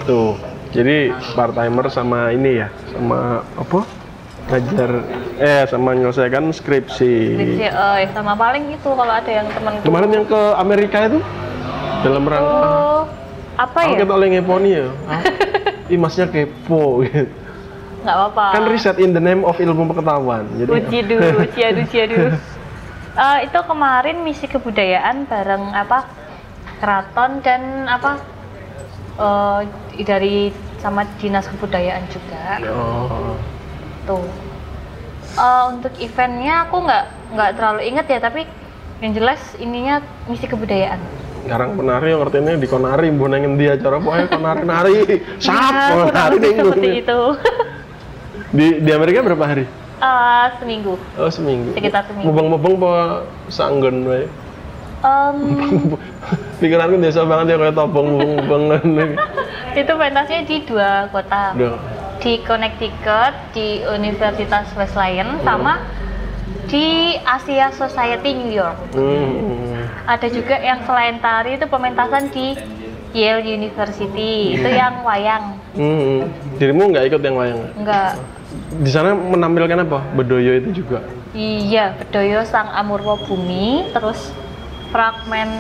Itu. 0.05 0.37
Jadi 0.71 1.11
part 1.35 1.51
timer 1.59 1.91
sama 1.91 2.31
ini 2.31 2.63
ya, 2.63 2.69
sama 2.95 3.43
apa? 3.59 3.83
Ngajar 4.51 4.91
eh 5.39 5.63
sama 5.67 5.95
menyelesaikan 5.95 6.47
skripsi. 6.55 7.15
Skripsi, 7.35 7.67
eh, 7.67 8.07
sama 8.15 8.39
paling 8.39 8.71
itu 8.71 8.89
kalau 8.89 9.11
ada 9.11 9.31
yang 9.31 9.47
temen 9.51 9.73
Kemarin 9.83 10.11
yang 10.15 10.27
ke 10.27 10.43
Amerika 10.59 10.99
itu 11.11 11.19
dalam 12.07 12.23
rangka 12.25 12.55
Oh, 12.55 13.03
apa 13.59 13.79
ya? 13.85 13.99
kita 13.99 14.13
oleh 14.15 14.29
ngeponi 14.39 14.71
ya. 14.79 14.87
Ih 15.93 15.99
masnya 15.99 16.31
kepo 16.31 17.03
gitu. 17.03 17.27
Nggak 18.01 18.17
apa-apa. 18.17 18.47
Kan 18.57 18.65
riset 18.67 18.97
in 18.97 19.13
the 19.13 19.21
name 19.21 19.45
of 19.45 19.57
ilmu 19.57 19.85
pengetahuan. 19.87 20.49
Jadi 20.57 20.71
Uji 20.71 20.99
dulu, 21.05 21.29
ciadu 21.55 21.83
ciadu. 21.87 22.17
Eh, 23.11 23.39
itu 23.45 23.59
kemarin 23.61 24.17
misi 24.23 24.47
kebudayaan 24.47 25.27
bareng 25.27 25.75
apa 25.75 26.09
keraton 26.79 27.45
dan 27.45 27.85
apa 27.85 28.17
eh, 29.17 29.61
dari 30.01 30.49
sama 30.81 31.05
dinas 31.21 31.45
kebudayaan 31.47 32.09
juga 32.09 32.63
Oh. 32.73 33.37
tuh. 34.07 34.25
Eh, 35.31 35.65
untuk 35.69 35.93
eventnya 35.99 36.65
aku 36.65 36.77
nggak 36.81 37.05
nggak 37.31 37.51
terlalu 37.55 37.81
inget 37.85 38.07
ya 38.09 38.19
tapi 38.19 38.43
yang 39.01 39.13
jelas 39.13 39.41
ininya 39.57 40.01
misi 40.25 40.49
kebudayaan. 40.49 41.01
Sekarang 41.41 41.73
penari 41.73 42.13
yang 42.13 42.21
artinya 42.21 42.53
di 42.53 42.69
konari, 42.69 43.09
mbok 43.09 43.29
nang 43.29 43.43
endi 43.43 43.65
acara 43.65 43.97
pokoknya 43.97 44.27
konari 44.37 44.63
nari. 44.63 44.97
Sap, 45.41 45.73
Ya, 45.73 45.89
konari 46.05 46.37
seperti 46.37 46.89
itu. 47.01 47.21
Di 48.51 48.83
di 48.83 48.91
Amerika 48.91 49.23
berapa 49.23 49.45
hari? 49.47 49.65
Eh, 50.01 50.47
seminggu. 50.59 50.97
Oh 51.21 51.31
seminggu. 51.31 51.77
Sekitar 51.77 52.09
seminggu. 52.09 52.33
Mubeng-mubeng 52.33 52.75
apa 52.81 52.95
sanggen 53.53 54.09
wae? 54.09 54.25
Em, 55.01 55.37
Pikiranku 56.61 57.01
biasa 57.01 57.25
banget 57.25 57.47
ya 57.53 57.57
kayak 57.57 57.77
topong 57.77 58.07
mubeng-mubeng 58.17 58.63
ngene. 58.69 59.07
itu 59.73 59.93
pentasnya 59.93 60.41
di 60.45 60.57
dua 60.67 61.09
kota. 61.13 61.55
Duh. 61.57 61.77
di 62.21 62.37
Connecticut 62.45 63.33
di 63.57 63.81
Universitas 63.81 64.69
Wesleyan 64.77 65.41
sama 65.41 65.81
di 66.69 67.17
Asia 67.25 67.73
Society 67.73 68.37
New 68.37 68.53
York. 68.53 68.77
Hmm. 68.93 69.89
Ada 70.05 70.29
juga 70.29 70.61
yang 70.61 70.85
selain 70.85 71.17
tari 71.25 71.57
itu 71.57 71.65
pementasan 71.65 72.29
di 72.29 72.53
Yale 73.17 73.41
University. 73.41 74.53
Itu 74.53 74.69
yang 74.69 75.01
wayang. 75.01 75.57
Hmm. 75.73 76.29
Dirimu 76.61 76.93
nggak 76.93 77.09
ikut 77.09 77.21
yang 77.25 77.37
wayang? 77.41 77.61
Enggak. 77.81 78.21
Di 78.71 78.91
sana 78.91 79.15
menampilkan 79.15 79.87
apa? 79.87 80.03
Bedoyo 80.19 80.59
itu 80.59 80.83
juga. 80.83 81.07
Iya, 81.31 81.95
Bedoyo 81.95 82.43
Sang 82.43 82.67
Amurwa 82.75 83.15
Bumi, 83.23 83.87
terus 83.95 84.35
fragmen 84.91 85.51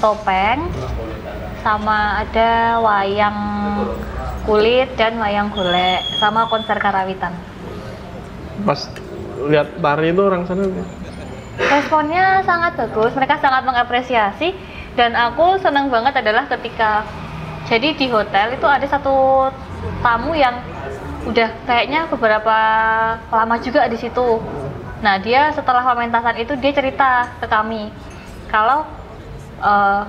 topeng 0.00 0.64
sama 1.60 2.24
ada 2.24 2.80
wayang 2.80 3.36
kulit 4.48 4.88
dan 4.96 5.20
wayang 5.20 5.52
golek 5.52 6.00
sama 6.16 6.48
konser 6.48 6.80
karawitan. 6.80 7.36
Pas 8.64 8.88
lihat 9.44 9.76
tari 9.76 10.10
itu 10.16 10.22
orang 10.24 10.48
sana 10.48 10.64
Responnya 11.58 12.40
sangat 12.46 12.78
bagus, 12.78 13.12
mereka 13.18 13.42
sangat 13.42 13.66
mengapresiasi 13.66 14.54
dan 14.94 15.12
aku 15.18 15.58
senang 15.58 15.90
banget 15.90 16.22
adalah 16.22 16.46
ketika 16.46 17.02
jadi 17.66 17.98
di 17.98 18.06
hotel 18.08 18.54
itu 18.54 18.64
ada 18.64 18.86
satu 18.86 19.50
tamu 20.00 20.38
yang 20.38 20.54
udah 21.28 21.48
kayaknya 21.68 22.08
beberapa 22.08 22.56
lama 23.28 23.56
juga 23.60 23.84
di 23.84 24.00
situ. 24.00 24.40
Nah 25.04 25.20
dia 25.20 25.52
setelah 25.52 25.84
pementasan 25.84 26.40
itu 26.40 26.56
dia 26.56 26.72
cerita 26.72 27.28
ke 27.36 27.46
kami 27.46 27.92
kalau 28.48 28.88
eh, 29.60 30.02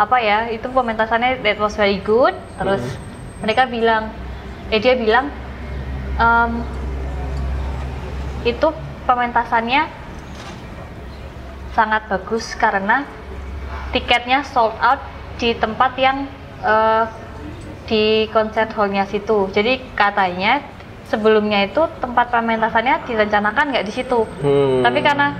apa 0.00 0.16
ya 0.18 0.50
itu 0.50 0.66
pementasannya 0.66 1.38
that 1.46 1.56
was 1.62 1.78
very 1.78 2.02
good. 2.02 2.34
Terus 2.58 2.82
mereka 3.40 3.70
bilang, 3.70 4.10
eh 4.74 4.82
dia 4.82 4.98
bilang 4.98 5.30
em, 6.18 6.52
itu 8.42 8.68
pementasannya 9.06 9.86
sangat 11.72 12.10
bagus 12.10 12.58
karena 12.58 13.06
tiketnya 13.94 14.42
sold 14.42 14.74
out 14.82 14.98
di 15.38 15.54
tempat 15.54 15.94
yang 15.94 16.26
eh, 16.66 17.04
di 17.90 18.04
concert 18.30 18.70
hallnya 18.72 19.02
situ. 19.04 19.50
Jadi 19.50 19.82
katanya 19.98 20.62
sebelumnya 21.10 21.66
itu 21.66 21.82
tempat 21.98 22.30
pementasannya 22.30 23.02
direncanakan 23.04 23.74
nggak 23.74 23.82
di 23.82 23.92
situ. 23.92 24.22
Hmm. 24.38 24.86
Tapi 24.86 25.02
karena 25.02 25.34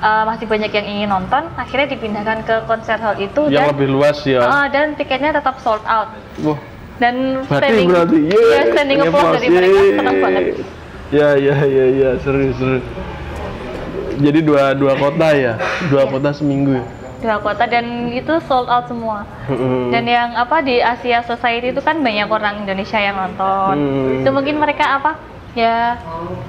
eh, 0.00 0.24
masih 0.24 0.48
banyak 0.48 0.72
yang 0.72 0.86
ingin 0.88 1.08
nonton, 1.12 1.52
akhirnya 1.52 1.92
dipindahkan 1.92 2.38
ke 2.42 2.56
concert 2.64 2.96
hall 2.98 3.16
itu 3.16 3.52
yang 3.52 3.68
dan 3.68 3.76
lebih 3.76 3.88
luas 3.92 4.24
ya. 4.24 4.40
eh, 4.40 4.66
dan 4.72 4.96
tiketnya 4.96 5.36
tetap 5.36 5.60
sold 5.60 5.84
out. 5.84 6.08
Wah, 6.40 6.56
Dan 6.96 7.44
berarti 7.44 7.68
standing, 7.68 7.88
berarti 7.92 8.18
ya, 8.24 8.60
standing 8.72 8.98
applause 9.04 9.36
dari 9.36 9.48
mereka 9.52 9.80
senang 10.00 10.16
banget. 10.16 10.44
Ya 11.12 11.28
ya 11.36 11.54
ya 11.60 11.84
ya 11.92 12.10
seru 12.18 12.50
seru. 12.56 12.80
Jadi 14.16 14.40
dua 14.40 14.72
dua 14.72 14.96
kota 14.96 15.28
ya, 15.36 15.60
dua 15.92 16.08
Iya. 16.08 16.12
kota 16.16 16.30
seminggu. 16.32 16.80
ya? 16.80 16.84
Dua 17.26 17.42
kota 17.42 17.66
dan 17.66 17.84
itu 18.08 18.38
sold 18.46 18.70
out 18.70 18.86
semua. 18.86 19.26
Hmm. 19.50 19.90
Dan 19.90 20.06
yang 20.06 20.30
apa 20.32 20.62
di 20.62 20.78
Asia 20.78 21.26
Society 21.26 21.74
itu 21.74 21.82
kan 21.82 21.98
banyak 21.98 22.30
orang 22.30 22.62
Indonesia 22.62 23.02
yang 23.02 23.18
nonton. 23.18 23.74
Hmm. 23.74 24.22
Itu 24.22 24.30
mungkin 24.30 24.62
mereka 24.62 25.02
apa? 25.02 25.18
Ya, 25.56 25.96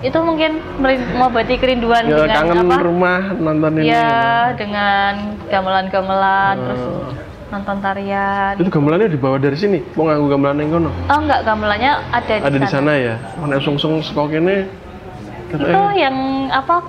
itu 0.04 0.20
mungkin 0.20 0.60
merin- 0.78 1.10
mengobati 1.16 1.56
kerinduan 1.56 2.06
ya 2.06 2.28
dengan 2.28 2.38
kangen 2.44 2.60
apa? 2.62 2.76
rumah 2.84 3.20
nonton 3.34 3.72
ini. 3.80 3.88
Ya, 3.88 4.52
dengan 4.54 5.14
gamelan-gamelan, 5.48 6.56
terus 6.60 6.84
Oh. 6.84 7.10
nonton 7.48 7.80
tarian. 7.80 8.54
Itu 8.60 8.68
gamelannya 8.68 9.08
dibawa 9.08 9.40
dari 9.40 9.56
sini. 9.56 9.80
Mau 9.96 10.06
nganggu 10.06 10.28
gamelan 10.28 10.60
yang 10.60 10.70
kono? 10.76 10.92
Oh 11.08 11.18
enggak, 11.18 11.40
gamelannya 11.42 11.92
ada 12.12 12.34
di 12.36 12.44
Ada 12.44 12.58
di 12.60 12.68
sana. 12.68 12.76
sana 12.84 12.94
ya. 13.00 13.16
Mana 13.40 13.58
sung-sung 13.58 14.04
sekok 14.04 14.30
ini. 14.30 14.68
Itu 15.50 15.82
yang 15.96 16.16
apa? 16.52 16.84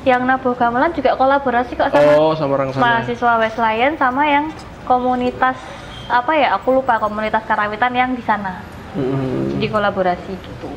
Yang 0.00 0.22
nabuh 0.24 0.54
gamelan 0.54 0.92
juga 0.92 1.12
kolaborasi 1.12 1.76
kok 1.76 1.92
sama 1.92 2.10
Oh, 2.16 2.32
sama 2.32 2.56
orang 2.56 2.72
sana. 2.72 2.82
mahasiswa 2.82 3.32
Wesleyan 3.36 3.94
sama 3.94 4.24
yang 4.24 4.48
komunitas 4.84 5.60
apa 6.08 6.32
ya? 6.32 6.56
Aku 6.56 6.72
lupa 6.72 6.96
komunitas 6.96 7.44
karawitan 7.44 7.92
yang 7.92 8.10
di 8.16 8.24
sana. 8.24 8.64
Hmm. 8.96 9.60
Di 9.60 9.68
kolaborasi 9.68 10.32
gitu. 10.32 10.68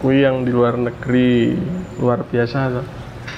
Kui 0.00 0.20
yang 0.20 0.42
di 0.42 0.50
luar 0.50 0.74
negeri 0.74 1.56
luar 1.96 2.24
biasa. 2.24 2.82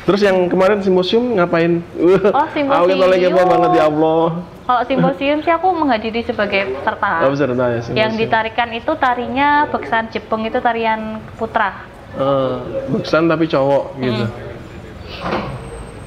Terus 0.06 0.22
yang 0.22 0.46
kemarin 0.46 0.78
simposium 0.78 1.34
ngapain? 1.34 1.82
Oh, 2.30 2.46
Aku 2.46 2.86
kita 2.86 3.06
lagi 3.06 3.26
simposium. 3.26 3.50
banget 3.50 3.70
ya 3.74 3.84
Allah. 3.86 4.26
Kalau 4.66 4.82
simposium 4.82 5.38
sih 5.42 5.50
aku 5.50 5.68
menghadiri 5.70 6.22
sebagai 6.22 6.70
peserta. 6.72 7.22
Serta 7.28 7.64
ya 7.66 7.80
simposium? 7.82 7.98
Yang 7.98 8.12
ditarikan 8.16 8.70
itu 8.72 8.92
tarinya 8.94 9.48
Beksan 9.66 10.06
Jepang 10.10 10.42
itu 10.42 10.58
tarian 10.58 11.18
putra. 11.34 11.95
Eh, 12.16 12.54
beksan 12.96 13.28
tapi 13.28 13.44
cowok 13.44 13.84
gitu. 14.00 14.24
Hmm. 14.24 14.44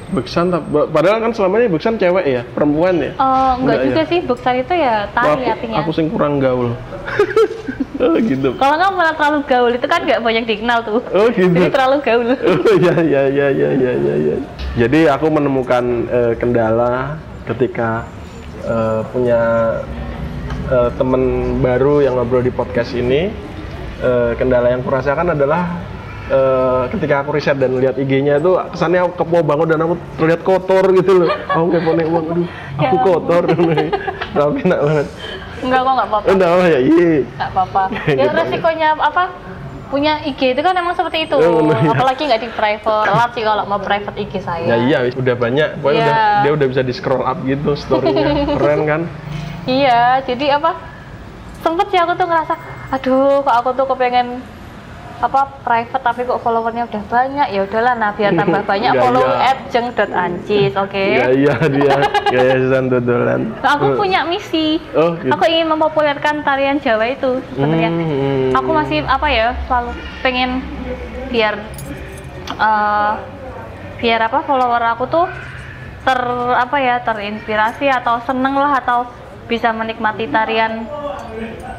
Beksan 0.09 0.49
tapi 0.49 0.65
padahal 0.89 1.21
kan 1.21 1.31
selama 1.37 1.61
ini 1.61 1.69
beksan 1.69 2.01
cewek 2.01 2.25
ya, 2.25 2.41
perempuan 2.57 2.97
ya. 2.97 3.13
Oh, 3.21 3.61
enggak 3.61 3.77
Enggak 3.77 3.79
juga 3.85 4.01
ya? 4.01 4.09
sih, 4.09 4.19
Beksan 4.25 4.53
itu 4.57 4.73
ya 4.73 4.95
tari 5.13 5.45
aku, 5.45 5.53
artinya. 5.53 5.77
aku 5.85 5.89
sing 5.93 6.07
kurang 6.09 6.41
gaul. 6.41 6.73
oh 8.01 8.15
gitu. 8.17 8.49
Kalau 8.57 8.75
nggak 8.81 8.91
malah 8.97 9.13
terlalu 9.13 9.39
gaul 9.45 9.71
itu 9.77 9.85
kan 9.85 10.01
nggak 10.01 10.21
banyak 10.25 10.43
dikenal 10.49 10.79
tuh. 10.81 11.01
Oh 11.13 11.29
gitu. 11.29 11.53
Jadi 11.53 11.69
terlalu 11.69 11.97
gaul. 12.01 12.27
Oh 12.41 12.73
ya 12.81 12.95
ya 13.05 13.21
ya 13.29 13.47
ya 13.53 13.69
ya 13.69 13.91
ya 13.93 14.13
ya. 14.17 14.35
Jadi 14.81 14.99
aku 15.13 15.29
menemukan 15.29 15.83
eh, 16.09 16.33
kendala 16.41 17.21
ketika 17.45 18.09
eh, 18.65 19.05
punya 19.13 19.41
eh, 20.73 20.89
teman 20.97 21.21
baru 21.61 22.01
yang 22.01 22.17
ngobrol 22.17 22.41
di 22.41 22.49
podcast 22.49 22.97
ini. 22.97 23.29
Eh, 24.01 24.31
kendala 24.41 24.73
yang 24.73 24.81
kurasakan 24.81 25.37
adalah 25.37 25.69
eh, 26.29 26.81
ketika 26.93 27.21
aku 27.21 27.29
riset 27.33 27.57
dan 27.57 27.73
lihat 27.75 27.97
IG-nya 27.97 28.37
itu 28.37 28.53
kesannya 28.71 29.03
aku 29.03 29.25
kepo 29.25 29.41
banget 29.41 29.67
dan 29.75 29.79
aku 29.83 29.95
terlihat 30.15 30.41
kotor 30.45 30.85
gitu 30.93 31.25
loh. 31.25 31.29
Aku 31.49 31.67
kepo 31.73 31.89
nih, 31.97 32.05
wah, 32.07 32.21
aduh, 32.23 32.47
aku 32.77 32.95
Ya 32.95 33.01
kotor. 33.03 33.43
Tapi 34.29 34.57
enak 34.63 34.79
banget. 34.79 35.07
Enggak 35.59 35.79
kok 35.83 35.91
nggak 35.91 36.07
apa-apa. 36.07 36.27
Enggak 36.31 36.49
apa 36.55 36.65
ya, 36.65 36.79
iya. 36.79 37.11
Nggak 37.35 37.49
apa-apa. 37.51 37.83
Ya 38.19 38.29
resikonya 38.31 38.89
apa? 38.95 39.23
Punya 39.89 40.21
IG 40.21 40.53
itu 40.53 40.61
kan 40.61 40.77
emang 40.77 40.93
seperti 40.93 41.25
itu. 41.25 41.33
Oh, 41.33 41.65
iya. 41.65 41.89
Apalagi 41.89 42.21
nggak 42.29 42.41
di 42.45 42.49
private. 42.53 43.05
Telat 43.09 43.31
sih 43.33 43.43
kalau 43.43 43.63
mau 43.65 43.81
private 43.81 44.17
IG 44.21 44.33
saya. 44.45 44.65
Ya 44.69 44.77
iya, 44.77 44.97
udah 45.11 45.35
banyak. 45.35 45.81
Pokoknya 45.81 45.97
Iya. 45.97 46.05
udah, 46.05 46.41
dia 46.45 46.51
udah 46.53 46.67
bisa 46.69 46.81
di 46.85 46.93
scroll 46.93 47.25
up 47.25 47.41
gitu 47.41 47.73
story-nya. 47.73 48.53
Keren 48.53 48.81
kan? 48.85 49.01
Iya, 49.65 50.21
jadi 50.23 50.61
apa? 50.61 50.77
Sempet 51.59 51.91
sih 51.91 51.99
aku 51.99 52.15
tuh 52.15 52.23
ngerasa, 52.23 52.55
aduh, 52.95 53.43
kok 53.43 53.51
aku 53.51 53.69
tuh 53.75 53.85
kepengen 53.91 54.39
apa 55.19 55.41
private 55.61 55.99
tapi 55.99 56.23
kok 56.23 56.39
followernya 56.39 56.87
udah 56.87 57.03
banyak 57.05 57.47
ya 57.49 57.61
udahlah 57.63 57.93
nah 57.93 58.11
biar 58.11 58.31
tambah 58.31 58.63
banyak 58.71 58.87
Gaya. 58.89 59.01
follow 59.01 59.25
at 59.25 59.57
jeng.ancis 59.67 60.71
oke 60.73 60.95
Gaya 60.95 61.53
dia, 61.67 61.95
gaya 62.25 62.53
Susan 62.61 62.87
dodolan. 62.87 63.41
aku 63.59 63.95
punya 63.95 64.23
misi 64.23 64.79
Oh, 64.91 65.11
gitu. 65.13 65.27
aku 65.29 65.43
ingin 65.45 65.67
mempopulerkan 65.67 66.39
tarian 66.41 66.79
Jawa 66.79 67.05
itu 67.05 67.43
sebenarnya 67.49 67.89
Hmm, 67.91 68.55
aku 68.55 68.69
masih 68.71 69.03
apa 69.03 69.27
ya 69.27 69.51
selalu 69.65 69.91
pengen 70.19 70.63
biar 71.27 71.59
eh, 72.49 73.13
biar 73.97 74.19
apa 74.23 74.39
follower 74.41 74.83
aku 74.89 75.03
tuh 75.05 75.27
ter 75.99 76.19
apa 76.55 76.77
ya 76.77 76.95
terinspirasi 77.01 77.91
atau 77.91 78.23
seneng 78.23 78.55
lah 78.55 78.79
atau 78.79 79.03
bisa 79.45 79.69
menikmati 79.69 80.25
tarian 80.25 80.87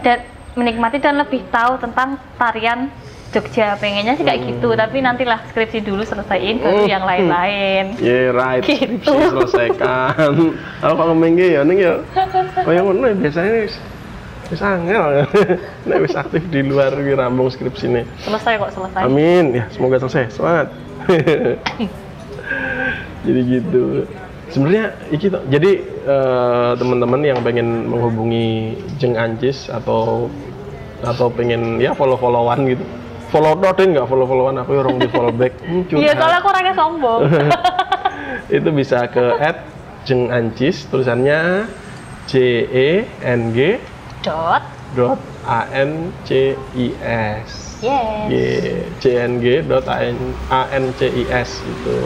dan 0.00 0.18
menikmati 0.52 0.98
dan 0.98 1.16
lebih 1.16 1.40
tahu 1.48 1.78
tentang 1.78 2.20
tarian 2.36 2.92
Jogja 3.30 3.78
pengennya 3.78 4.18
sih 4.18 4.26
kayak 4.26 4.42
gitu 4.42 4.74
tapi 4.74 4.98
nantilah 4.98 5.38
skripsi 5.46 5.80
dulu 5.80 6.02
selesaiin 6.02 6.58
baru 6.58 6.82
Hmm. 6.82 6.90
yang 6.90 7.04
lain-lain 7.04 7.84
Yeah, 8.02 8.34
right. 8.34 8.58
Gitu. 8.60 9.06
Skripsi 9.06 9.30
selesaikan. 9.30 10.34
Aku 10.82 10.94
kalau 11.00 11.14
mengge 11.14 11.46
ya 11.46 11.62
ning 11.62 11.78
ya. 11.78 12.02
Kayak 12.58 12.82
ngono 12.82 13.06
ya, 13.06 13.14
biasanya 13.14 13.52
wis 13.62 13.78
wis 14.50 14.58
angel. 14.60 15.30
Nek 15.86 15.98
wis 16.02 16.14
aktif 16.14 16.42
di 16.50 16.60
luar 16.60 16.90
ki 16.90 17.14
rambung 17.14 17.46
skripsine. 17.48 18.02
selesai 18.20 18.58
kok 18.58 18.70
selesai 18.74 19.06
Amin. 19.06 19.54
Ya, 19.54 19.64
semoga 19.70 20.02
selesai. 20.02 20.26
Semangat. 20.28 20.66
jadi 23.22 23.40
gitu. 23.46 24.04
Sebenarnya 24.50 24.84
iki 25.08 25.30
toh, 25.30 25.46
jadi 25.46 25.78
eh, 26.02 26.70
teman-teman 26.74 27.22
yang 27.22 27.38
pengen 27.40 27.86
menghubungi 27.86 28.74
Jeng 28.98 29.14
Ancis 29.14 29.70
atau 29.70 30.26
atau 31.00 31.30
pengen 31.30 31.78
ya 31.78 31.94
follow-followan 31.94 32.66
gitu. 32.66 32.82
Follow 33.30 33.54
deh 33.62 33.86
nggak 33.94 34.06
follow-followan 34.10 34.58
aku 34.58 34.70
ya 34.74 34.80
orang 34.82 34.98
di 34.98 35.08
follow 35.10 35.30
back. 35.30 35.54
Iya 36.02 36.12
soalnya 36.18 36.38
aku 36.42 36.48
orangnya 36.50 36.74
sombong. 36.74 37.20
Itu 38.58 38.68
bisa 38.74 39.06
ke 39.06 39.38
at 39.38 39.62
Jeng 40.02 40.34
Ancis 40.34 40.90
tulisannya 40.90 41.70
J 42.26 42.32
E 42.66 42.88
N 43.22 43.54
G 43.54 43.78
dot. 44.26 44.62
dot 44.98 45.20
A 45.46 45.70
N 45.70 46.10
C 46.26 46.58
I 46.74 46.86
S. 47.46 47.78
Yes. 47.80 48.26
Y 48.28 48.42
J 48.98 49.04
N 49.30 49.32
G 49.38 49.62
dot 49.62 49.86
A 49.86 50.02
N 50.02 50.34
A 50.50 50.66
N 50.74 50.90
C 50.98 51.06
I 51.06 51.24
S 51.30 51.62
itu. 51.62 51.98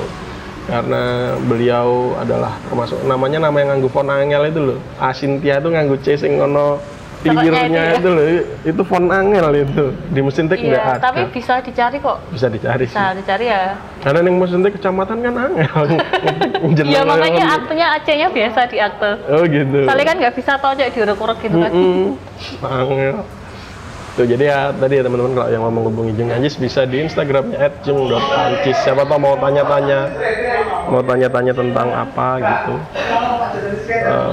Karena 0.64 1.36
beliau 1.44 2.16
adalah 2.16 2.56
termasuk 2.68 3.00
namanya 3.04 3.48
nama 3.48 3.56
yang 3.60 3.76
nganggu 3.76 3.88
font 3.92 4.08
angel 4.08 4.48
itu 4.48 4.60
loh. 4.60 4.78
Asintia 5.00 5.60
itu 5.60 5.68
nganggu 5.72 5.96
C 6.00 6.16
sing 6.16 6.40
ngono 6.40 6.80
Itu 7.24 7.72
ya. 7.72 7.96
itu 7.96 8.08
loh 8.12 8.24
itu 8.68 8.82
font 8.84 9.08
angel 9.08 9.46
itu 9.56 9.84
di 10.12 10.20
mesin 10.20 10.44
tik 10.44 10.60
nggak 10.60 10.76
iya 10.76 10.92
ada 10.92 11.00
tapi 11.00 11.20
bisa 11.32 11.56
dicari 11.64 11.96
kok 11.96 12.20
bisa 12.28 12.46
dicari 12.52 12.84
sih 12.84 12.92
bisa 12.92 13.16
dicari 13.16 13.44
ya 13.48 13.80
karena 14.04 14.18
yang 14.28 14.36
mesin 14.36 14.60
tik 14.60 14.76
kecamatan 14.76 15.16
kan 15.24 15.32
angel 15.32 15.84
Iya 16.84 17.02
makanya 17.04 17.44
aktenya 17.56 17.86
AC-nya 17.96 18.28
biasa 18.28 18.60
di 18.68 18.76
akte. 18.76 19.10
oh 19.30 19.42
gitu 19.48 19.78
Soalnya 19.88 20.06
kan 20.06 20.16
nggak 20.20 20.34
bisa 20.36 20.52
tojok 20.60 20.88
diurek-urek 20.92 21.38
gitu 21.40 21.56
kan. 21.60 21.70
Mm-mm. 21.72 22.04
Angel. 22.84 23.16
Tuh 24.14 24.26
jadi 24.30 24.44
ya 24.46 24.58
tadi 24.70 24.94
ya 24.94 25.02
teman-teman 25.02 25.34
kalau 25.34 25.48
yang 25.50 25.62
mau 25.66 25.74
menghubungi 25.74 26.14
Jeng 26.14 26.30
Anjis 26.30 26.54
bisa 26.54 26.86
di 26.86 27.02
Instagramnya 27.02 27.58
@jeng.ancis. 27.82 28.78
Siapa 28.86 29.02
tahu 29.02 29.18
mau 29.18 29.34
tanya-tanya, 29.34 30.06
mau 30.86 31.02
tanya-tanya 31.02 31.50
tentang 31.50 31.88
apa 31.90 32.28
gitu. 32.38 32.74
Eh, 33.90 34.30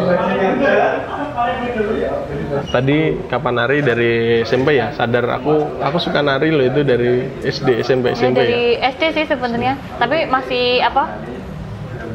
tadi 2.63 2.97
kapan 3.25 3.53
nari 3.55 3.77
dari 3.79 4.11
SMP 4.41 4.75
ya? 4.75 4.91
Sadar 4.91 5.25
aku 5.31 5.79
aku 5.79 5.97
suka 5.97 6.19
nari 6.19 6.49
loh 6.49 6.61
itu 6.61 6.81
dari 6.81 7.25
SD, 7.41 7.81
SMP, 7.81 8.11
Ya, 8.11 8.15
SMP 8.15 8.37
dari 8.37 8.61
ya. 8.75 8.91
SD 8.91 9.03
sih 9.13 9.25
sebenarnya, 9.25 9.73
tapi 9.97 10.25
masih 10.25 10.81
apa? 10.81 11.17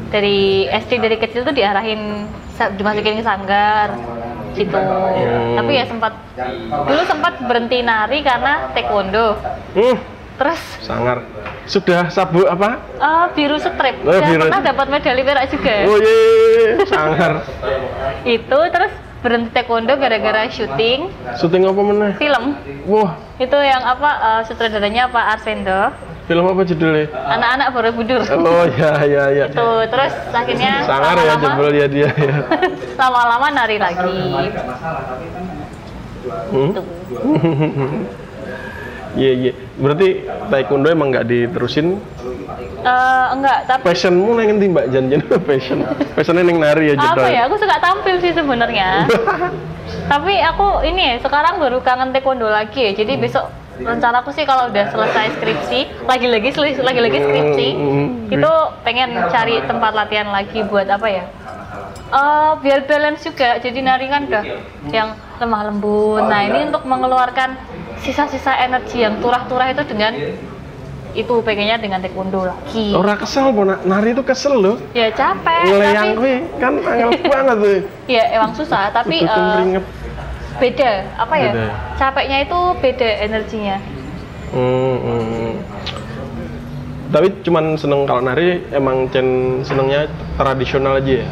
Dari 0.07 0.39
SD 0.65 0.91
dari 0.97 1.17
kecil 1.17 1.43
tuh 1.43 1.51
diarahin 1.51 2.31
dimasukin 2.73 3.19
ke 3.19 3.23
sanggar 3.23 3.91
gitu. 4.53 4.73
Hmm. 4.73 5.55
Tapi 5.55 5.71
ya 5.73 5.85
sempat 5.85 6.13
dulu 6.87 7.01
sempat 7.03 7.33
berhenti 7.43 7.81
nari 7.81 8.23
karena 8.23 8.71
taekwondo. 8.71 9.35
Hmm, 9.75 9.97
Terus 10.37 10.61
sangar. 10.79 11.25
Sudah 11.65 12.07
sabuk 12.07 12.47
apa? 12.47 12.79
eh, 12.95 13.25
biru 13.33 13.57
strip. 13.57 13.99
Oh, 14.01 14.15
biru. 14.15 14.47
pernah 14.47 14.61
dapat 14.63 14.85
medali 14.87 15.21
perak 15.21 15.49
juga. 15.49 15.75
Oh 15.83 15.97
ye, 15.97 16.19
sangar. 16.85 17.43
Itu 18.23 18.59
terus 18.71 18.93
berhenti 19.17 19.49
taekwondo 19.49 19.97
gara-gara 19.97 20.45
syuting 20.47 21.09
Syuting 21.35 21.63
apa 21.65 21.81
meneh? 21.81 22.11
film. 22.15 22.53
Wah, 22.85 23.17
Itu 23.37 23.57
yang 23.57 23.81
apa 23.81 24.09
eh, 24.17 24.41
sutradaranya 24.45 25.09
Pak 25.09 25.25
Arsendo. 25.35 25.81
film 26.27 26.43
apa 26.43 26.61
judulnya? 26.61 27.07
Anak-anak 27.07 27.67
Borobudur. 27.71 28.19
Oh 28.35 28.67
ya 28.67 28.99
ya 29.07 29.23
ya. 29.31 29.45
Tuh, 29.47 29.87
terus 29.87 30.11
akhirnya 30.29 30.83
Sangar 30.83 31.15
ya 31.15 31.35
jebol 31.39 31.71
ya 31.71 31.87
dia 31.87 32.09
ya. 32.11 32.35
lama-lama 33.01 33.47
nari 33.49 33.77
lagi. 33.79 34.19
Hmm? 36.51 36.71
Iya 39.17 39.31
iya. 39.33 39.51
Berarti 39.81 40.07
taekwondo 40.53 40.93
emang 40.93 41.09
nggak 41.09 41.25
diterusin? 41.25 41.97
Eh, 42.87 43.25
enggak, 43.35 43.59
tapi 43.67 43.83
Passionmu 43.83 44.31
neng 44.39 44.47
ngendi 44.55 44.65
Mbak 44.71 44.85
Jan 44.95 45.05
Jan 45.11 45.21
passion. 45.43 45.79
Passionnya 46.15 46.43
neng 46.47 46.57
nari 46.63 46.93
ya 46.93 46.95
jedol. 46.95 47.19
apa 47.19 47.27
ya? 47.27 47.41
Aku 47.51 47.55
suka 47.59 47.77
tampil 47.83 48.15
sih 48.23 48.31
sebenarnya. 48.31 49.03
tapi 50.11 50.33
aku 50.39 50.87
ini 50.87 51.01
ya, 51.03 51.15
sekarang 51.19 51.59
baru 51.59 51.83
kangen 51.83 52.15
taekwondo 52.15 52.47
lagi 52.47 52.79
ya. 52.87 52.91
Jadi 52.95 53.19
besok 53.19 53.51
rencanaku 53.77 54.31
sih 54.31 54.47
kalau 54.47 54.71
udah 54.71 54.87
selesai 54.87 55.35
skripsi, 55.35 56.07
lagi-lagi 56.07 56.49
lagi-lagi 56.79 57.19
skripsi, 57.21 57.67
Hmm, 57.77 58.07
itu 58.31 58.51
pengen 58.87 59.19
cari 59.29 59.61
tempat 59.67 59.91
latihan 59.91 60.31
lagi 60.31 60.63
buat 60.63 60.87
apa 60.87 61.07
ya? 61.11 61.25
Eh, 62.07 62.51
biar 62.63 62.87
balance 62.87 63.27
juga. 63.27 63.59
Jadi 63.59 63.83
nari 63.83 64.07
kan 64.07 64.31
udah 64.31 64.43
yang 64.95 65.11
lemah 65.43 65.61
lembut. 65.67 66.23
Nah, 66.23 66.39
ini 66.47 66.71
untuk 66.71 66.87
mengeluarkan 66.87 67.59
sisa-sisa 67.99 68.55
energi 68.63 69.03
yang 69.03 69.19
turah-turah 69.19 69.75
itu 69.75 69.83
dengan 69.91 70.15
itu 71.15 71.33
pengennya 71.45 71.77
dengan 71.79 71.99
taekwondo 72.03 72.43
lagi. 72.47 72.91
Ora 72.91 73.15
kesel 73.15 73.53
po 73.55 73.63
nak. 73.63 73.85
nari 73.87 74.11
itu 74.11 74.23
kesel 74.25 74.59
loh. 74.59 74.77
Ya 74.91 75.07
capek, 75.13 75.63
Ngeleyang 75.69 75.95
tapi 75.95 76.17
kuwi 76.19 76.35
kan 76.59 76.73
angel 76.83 77.09
banget 77.33 77.57
tuh. 77.61 77.79
ya 78.11 78.23
emang 78.35 78.51
susah. 78.57 78.91
Tapi 78.91 79.23
keringet. 79.23 79.85
beda 80.57 80.91
apa 81.15 81.35
ya? 81.37 81.51
Beda. 81.53 81.69
Capeknya 81.95 82.37
itu 82.43 82.59
beda 82.81 83.09
energinya. 83.23 83.77
Hmm, 84.51 84.97
hmm. 85.03 85.51
Tapi 87.07 87.27
cuman 87.43 87.79
seneng 87.79 88.03
kalau 88.03 88.19
nari 88.19 88.59
emang 88.75 89.07
Chen 89.11 89.61
senengnya 89.63 90.11
tradisional 90.35 90.99
aja 90.99 91.23
ya. 91.23 91.27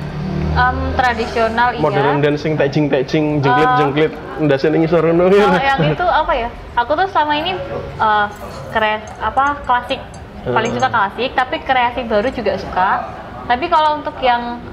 Em, 0.56 0.78
tradisional 0.96 1.76
iya. 1.76 1.84
Modern 1.84 2.24
dancing, 2.24 2.56
tecing 2.56 2.88
tecing, 2.88 3.44
jengklit 3.44 3.68
Oh. 3.68 3.76
jengklit, 3.76 4.12
ndasen 4.40 4.72
ini 4.72 4.88
Kalau 4.88 5.60
yang 5.60 5.82
itu 5.84 6.06
apa 6.08 6.32
ya? 6.32 6.50
Aku 6.80 6.96
tuh 6.96 7.08
selama 7.12 7.34
ini 7.36 7.52
eh 8.00 8.28
kre 8.72 9.04
apa 9.20 9.60
klasik 9.68 10.00
paling 10.48 10.72
suka 10.72 10.88
klasik, 10.88 11.36
tapi 11.36 11.60
kreasi 11.60 12.08
baru 12.08 12.32
juga 12.32 12.56
suka. 12.56 13.04
Tapi 13.52 13.68
kalau 13.68 14.00
untuk 14.00 14.16
yang 14.24 14.64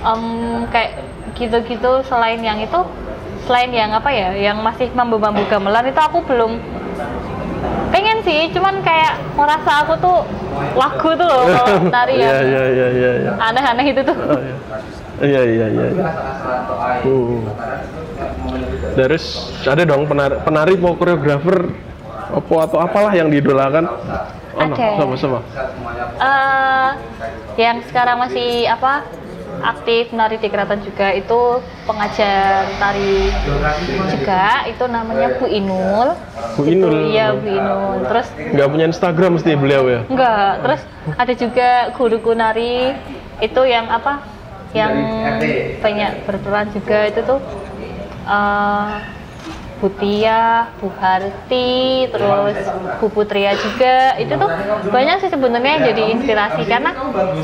em, 0.00 0.24
kayak 0.72 0.96
gitu-gitu 1.36 2.00
selain 2.08 2.40
yang 2.40 2.56
itu, 2.56 2.80
selain 3.44 3.68
yang 3.68 3.92
apa 3.92 4.08
ya, 4.08 4.32
yang 4.32 4.64
masih 4.64 4.88
mambu-mambu 4.96 5.44
gamelan 5.52 5.92
itu 5.92 6.00
aku 6.00 6.24
belum 6.24 6.56
sih, 8.24 8.40
cuman 8.54 8.80
kayak 8.80 9.18
merasa 9.34 9.84
aku 9.84 9.94
tuh 10.00 10.18
lagu 10.78 11.10
tuh 11.14 11.26
loh 11.26 11.42
kalau 11.48 11.76
tari 11.94 12.14
Iya 12.16 12.24
yang 12.24 12.42
iya 12.46 12.62
iya 12.64 12.88
iya. 12.92 13.12
iya. 13.26 13.32
aneh-aneh 13.40 13.86
itu 13.90 14.00
tuh. 14.04 14.16
Oh, 14.16 14.40
iya. 14.40 14.56
Iya 15.22 15.42
iya 15.46 15.66
iya. 15.70 15.86
iya. 15.92 16.06
Terus 18.92 19.24
ada 19.64 19.82
dong 19.86 20.04
penari, 20.04 20.36
penari 20.44 20.74
mau 20.76 20.94
koreografer 20.98 21.72
apa 22.32 22.54
atau 22.64 22.78
apalah 22.80 23.12
yang 23.12 23.28
diidolakan? 23.28 23.84
Oh. 23.88 24.68
Ada. 24.68 25.00
Sama 25.00 25.14
sama. 25.16 25.40
eh 26.22 26.90
yang 27.56 27.80
sekarang 27.88 28.16
masih 28.20 28.68
apa 28.68 29.04
aktif 29.62 30.10
nari 30.10 30.36
di 30.36 30.48
keraton 30.50 30.82
juga 30.82 31.14
itu 31.14 31.62
pengajar 31.86 32.66
tari 32.76 33.30
juga 34.10 34.66
itu 34.66 34.84
namanya 34.90 35.38
Bu 35.38 35.46
Inul. 35.46 36.08
Bu 36.58 36.62
Itu, 36.66 36.86
Inul. 36.90 36.94
Iya 37.10 37.26
Bu 37.38 37.46
Inul. 37.46 37.94
Terus 38.10 38.26
Nggak 38.52 38.68
punya 38.68 38.86
Instagram 38.90 39.30
mesti 39.38 39.50
beliau 39.54 39.82
ya? 39.86 40.00
enggak, 40.06 40.50
terus 40.66 40.80
ada 41.14 41.32
juga 41.38 41.68
guruku 41.94 42.32
nari 42.34 42.92
itu 43.38 43.62
yang 43.64 43.86
apa? 43.88 44.22
Yang 44.72 44.92
banyak 45.78 46.12
berperan 46.26 46.66
juga 46.72 46.98
itu 47.06 47.20
tuh 47.22 47.40
eh 48.22 49.21
Bu 49.82 49.90
Tia, 49.98 50.70
Bu 50.78 50.94
Harti, 50.94 52.06
terus 52.06 52.54
Bu 53.02 53.10
Putria 53.10 53.58
juga. 53.58 54.14
Itu 54.14 54.38
tuh 54.38 54.46
banyak 54.94 55.26
sih 55.26 55.30
sebenarnya 55.34 55.70
yang 55.74 55.84
jadi 55.90 56.02
inspirasi 56.14 56.62
karena 56.70 56.94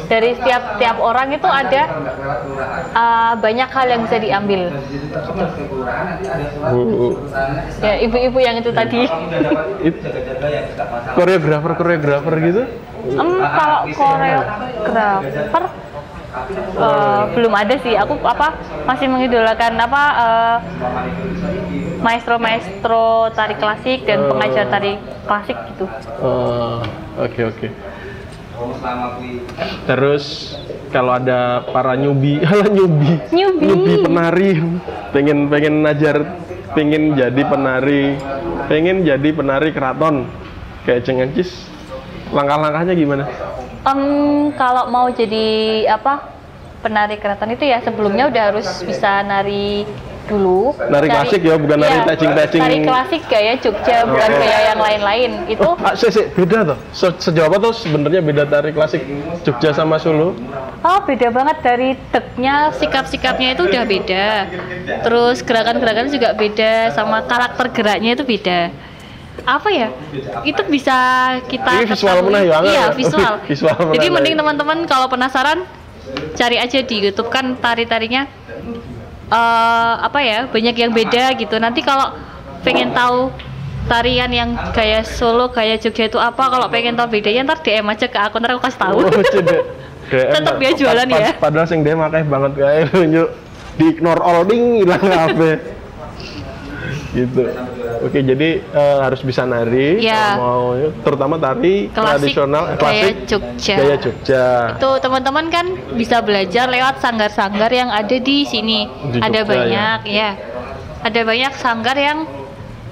dari 0.07 0.39
setiap 0.39 0.79
tiap 0.79 1.03
orang 1.03 1.35
itu 1.35 1.51
ada 1.51 1.83
uh, 2.95 3.35
banyak 3.43 3.67
hal 3.67 3.87
yang 3.91 4.07
bisa 4.07 4.23
diambil. 4.23 4.71
Hmm. 6.63 7.13
Ya 7.83 7.95
ibu-ibu 8.07 8.39
yang 8.39 8.63
itu 8.63 8.71
tadi. 8.71 9.03
Koreografer 11.19 11.73
koreografer 11.75 12.35
gitu 12.39 12.63
Em, 13.09 13.31
kalau 13.41 13.81
koreografer 13.95 15.65
eh, 16.79 17.23
belum 17.35 17.53
ada 17.55 17.75
sih. 17.81 17.95
Aku 17.97 18.19
apa 18.23 18.55
masih 18.85 19.07
mengidolakan 19.11 19.75
apa 19.79 20.03
eh, 20.17 20.57
maestro-maestro 21.99 23.33
tari 23.35 23.55
klasik 23.59 24.07
dan 24.07 24.19
Oh. 24.25 24.31
pengajar 24.35 24.71
tari 24.71 24.99
klasik 25.27 25.59
gitu. 25.75 25.85
Oh, 26.23 26.83
oke 27.19 27.41
oke 27.49 27.69
terus 29.87 30.57
kalau 30.91 31.15
ada 31.15 31.63
para 31.71 31.95
nyubi 31.95 32.43
ala 32.49 32.67
nyubi 32.67 33.15
Newbie. 33.31 34.03
penari 34.03 34.51
pengen 35.15 35.47
pengen 35.47 35.87
ngajar 35.87 36.17
pengen 36.75 37.15
jadi 37.15 37.43
penari 37.47 38.19
pengen 38.67 39.07
jadi 39.07 39.29
penari 39.31 39.71
keraton 39.71 40.27
kayak 40.85 41.07
cengencis 41.07 41.71
langkah-langkahnya 42.35 42.93
gimana 42.93 43.25
Em, 43.83 44.01
kalau 44.55 44.91
mau 44.91 45.07
jadi 45.09 45.47
apa 45.87 46.35
penari 46.79 47.19
keraton 47.19 47.51
itu 47.51 47.65
ya 47.65 47.83
sebelumnya 47.83 48.27
udah 48.27 48.43
harus 48.55 48.67
bisa 48.83 49.23
nari 49.23 49.83
dulu. 50.29 50.77
Nari 50.93 51.09
klasik 51.09 51.41
ya, 51.41 51.57
bukan 51.57 51.81
nari 51.81 51.97
Iya, 51.97 52.05
touching-touching. 52.05 52.61
Nari 52.61 52.79
klasik 52.85 53.23
gaya 53.33 53.57
Jogja, 53.57 54.05
bukan 54.05 54.29
Oh. 54.29 54.39
gaya 54.39 54.59
yang 54.69 54.77
lain-lain. 54.79 55.31
Itu 55.49 55.65
Oh, 55.65 55.75
ah, 55.81 55.97
sih, 55.97 56.13
sih, 56.13 56.29
beda 56.29 56.69
tuh. 56.69 56.79
Se 56.93 57.09
sejauh 57.17 57.49
apa 57.49 57.57
tuh 57.59 57.73
sebenarnya 57.73 58.21
beda 58.21 58.45
tari 58.45 58.77
klasik 58.77 59.01
Jogja 59.41 59.73
sama 59.73 59.97
Solo? 59.97 60.37
Oh 60.79 60.99
beda 61.03 61.33
banget 61.33 61.57
dari 61.65 61.97
deknya, 62.13 62.77
sikap-sikapnya 62.77 63.57
itu 63.57 63.63
udah 63.67 63.83
beda. 63.89 64.27
Terus 65.01 65.41
gerakan-gerakan 65.41 66.13
juga 66.13 66.37
beda, 66.37 66.93
sama 66.93 67.25
karakter 67.25 67.73
geraknya 67.73 68.13
itu 68.13 68.23
beda. 68.23 68.69
Apa 69.45 69.69
ya? 69.71 69.89
Itu 70.43 70.63
bisa 70.67 70.97
kita 71.47 71.83
Ini 71.83 71.87
visual 71.87 72.19
meneh 72.27 72.43
ya? 72.49 72.59
Iya 72.65 72.85
visual. 72.95 73.35
Visual 73.51 73.77
meneh. 73.79 73.95
Jadi 73.99 74.07
mending 74.11 74.37
teman-teman 74.39 74.79
kalau 74.89 75.07
penasaran 75.07 75.67
cari 76.35 76.57
aja 76.57 76.79
di 76.81 76.97
YouTube 77.05 77.29
kan 77.29 77.59
tari-tarinya 77.61 78.25
eh 79.29 79.95
apa 80.01 80.19
ya 80.25 80.49
banyak 80.49 80.75
yang 80.75 80.91
beda 80.97 81.37
gitu. 81.37 81.61
Nanti 81.61 81.85
kalau 81.85 82.17
pengen 82.65 82.97
tahu 82.97 83.29
tarian 83.89 84.31
yang 84.33 84.57
gaya 84.73 85.01
Solo, 85.05 85.49
gaya 85.49 85.81
Jogja 85.81 86.09
itu 86.09 86.21
apa? 86.21 86.49
Kalau 86.49 86.67
pengen 86.69 86.97
tahu 86.97 87.09
bedanya 87.09 87.49
ntar 87.49 87.59
DM 87.65 87.89
aja 87.89 88.07
ke 88.09 88.19
aku 88.21 88.37
ntar 88.41 88.57
aku 88.57 88.63
kasih 88.69 88.81
tahu. 88.81 88.97
Oh. 89.05 89.11
DM, 90.09 90.33
Tetep 90.33 90.55
dia 90.57 90.73
jualan 90.73 91.09
ya. 91.09 91.37
Padahal 91.37 91.69
sing 91.69 91.85
dia 91.85 91.93
makai 91.93 92.25
banget 92.25 92.53
kayak 92.57 92.97
nyuk 93.13 93.29
di 93.77 93.85
ignore 93.93 94.21
all 94.25 94.41
ding 94.49 94.81
hilang 94.85 95.05
apa. 95.05 95.78
Gitu. 97.19 97.43
Oke, 97.99 98.23
jadi 98.23 98.63
eh, 98.63 98.99
harus 99.03 99.21
bisa 99.27 99.43
nari 99.43 99.99
kalau 100.07 100.39
mau 100.39 100.63
terutama 101.03 101.35
tari 101.35 101.91
Klasik, 101.91 102.31
tradisional 102.31 102.63
eh, 102.63 102.77
gaya 102.79 102.79
klasik 102.79 103.17
Jogja. 103.27 103.75
Gaya 103.75 103.97
Jogja. 103.99 104.47
Itu 104.79 104.91
teman-teman 105.03 105.47
kan 105.51 105.67
bisa 105.99 106.23
belajar 106.23 106.71
lewat 106.71 107.03
sanggar-sanggar 107.03 107.71
yang 107.75 107.91
ada 107.91 108.17
di 108.23 108.47
sini. 108.47 108.87
Di 109.11 109.19
ada 109.19 109.43
Jogja, 109.43 109.51
banyak 109.51 110.01
ya. 110.07 110.31
Ada 111.03 111.21
banyak 111.27 111.53
sanggar 111.59 111.97
yang 111.99 112.23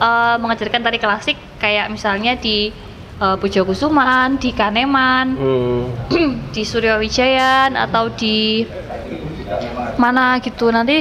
eh, 0.02 0.36
mengajarkan 0.42 0.80
tari 0.82 0.98
klasik 0.98 1.38
kayak 1.62 1.86
misalnya 1.88 2.34
di 2.34 2.74
uh, 3.20 3.36
Pujokusuman, 3.40 4.36
di 4.36 4.50
Kaneman, 4.52 5.26
Hmm. 5.36 5.82
di 6.54 6.62
Suryawijayan 6.64 7.76
atau 7.76 8.12
di 8.12 8.64
mana 9.96 10.36
gitu 10.42 10.68
nanti 10.68 11.00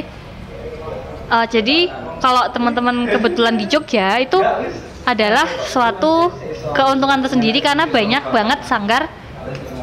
uh, 1.28 1.46
jadi 1.46 1.90
kalau 2.18 2.48
teman-teman 2.48 3.06
kebetulan 3.06 3.54
di 3.54 3.66
Jogja 3.66 4.18
itu 4.18 4.40
adalah 5.04 5.46
suatu 5.62 6.32
keuntungan 6.72 7.22
tersendiri 7.22 7.60
karena 7.60 7.86
banyak 7.86 8.24
banget 8.28 8.58
sanggar 8.66 9.06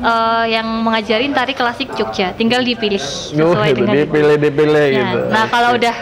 uh, 0.03 0.43
yang 0.43 0.67
mengajarin 0.83 1.31
tari 1.31 1.55
klasik 1.55 1.93
Jogja. 1.95 2.35
Tinggal 2.35 2.59
dipilih 2.61 2.99
sesuai 2.99 3.71
gitu, 3.71 3.77
dengan 3.85 3.95
dipilih 4.03 4.35
dipilih 4.35 4.87
Ya, 4.91 5.03
gitu. 5.07 5.19
nah 5.31 5.45
kalau 5.47 5.77
udah 5.77 5.95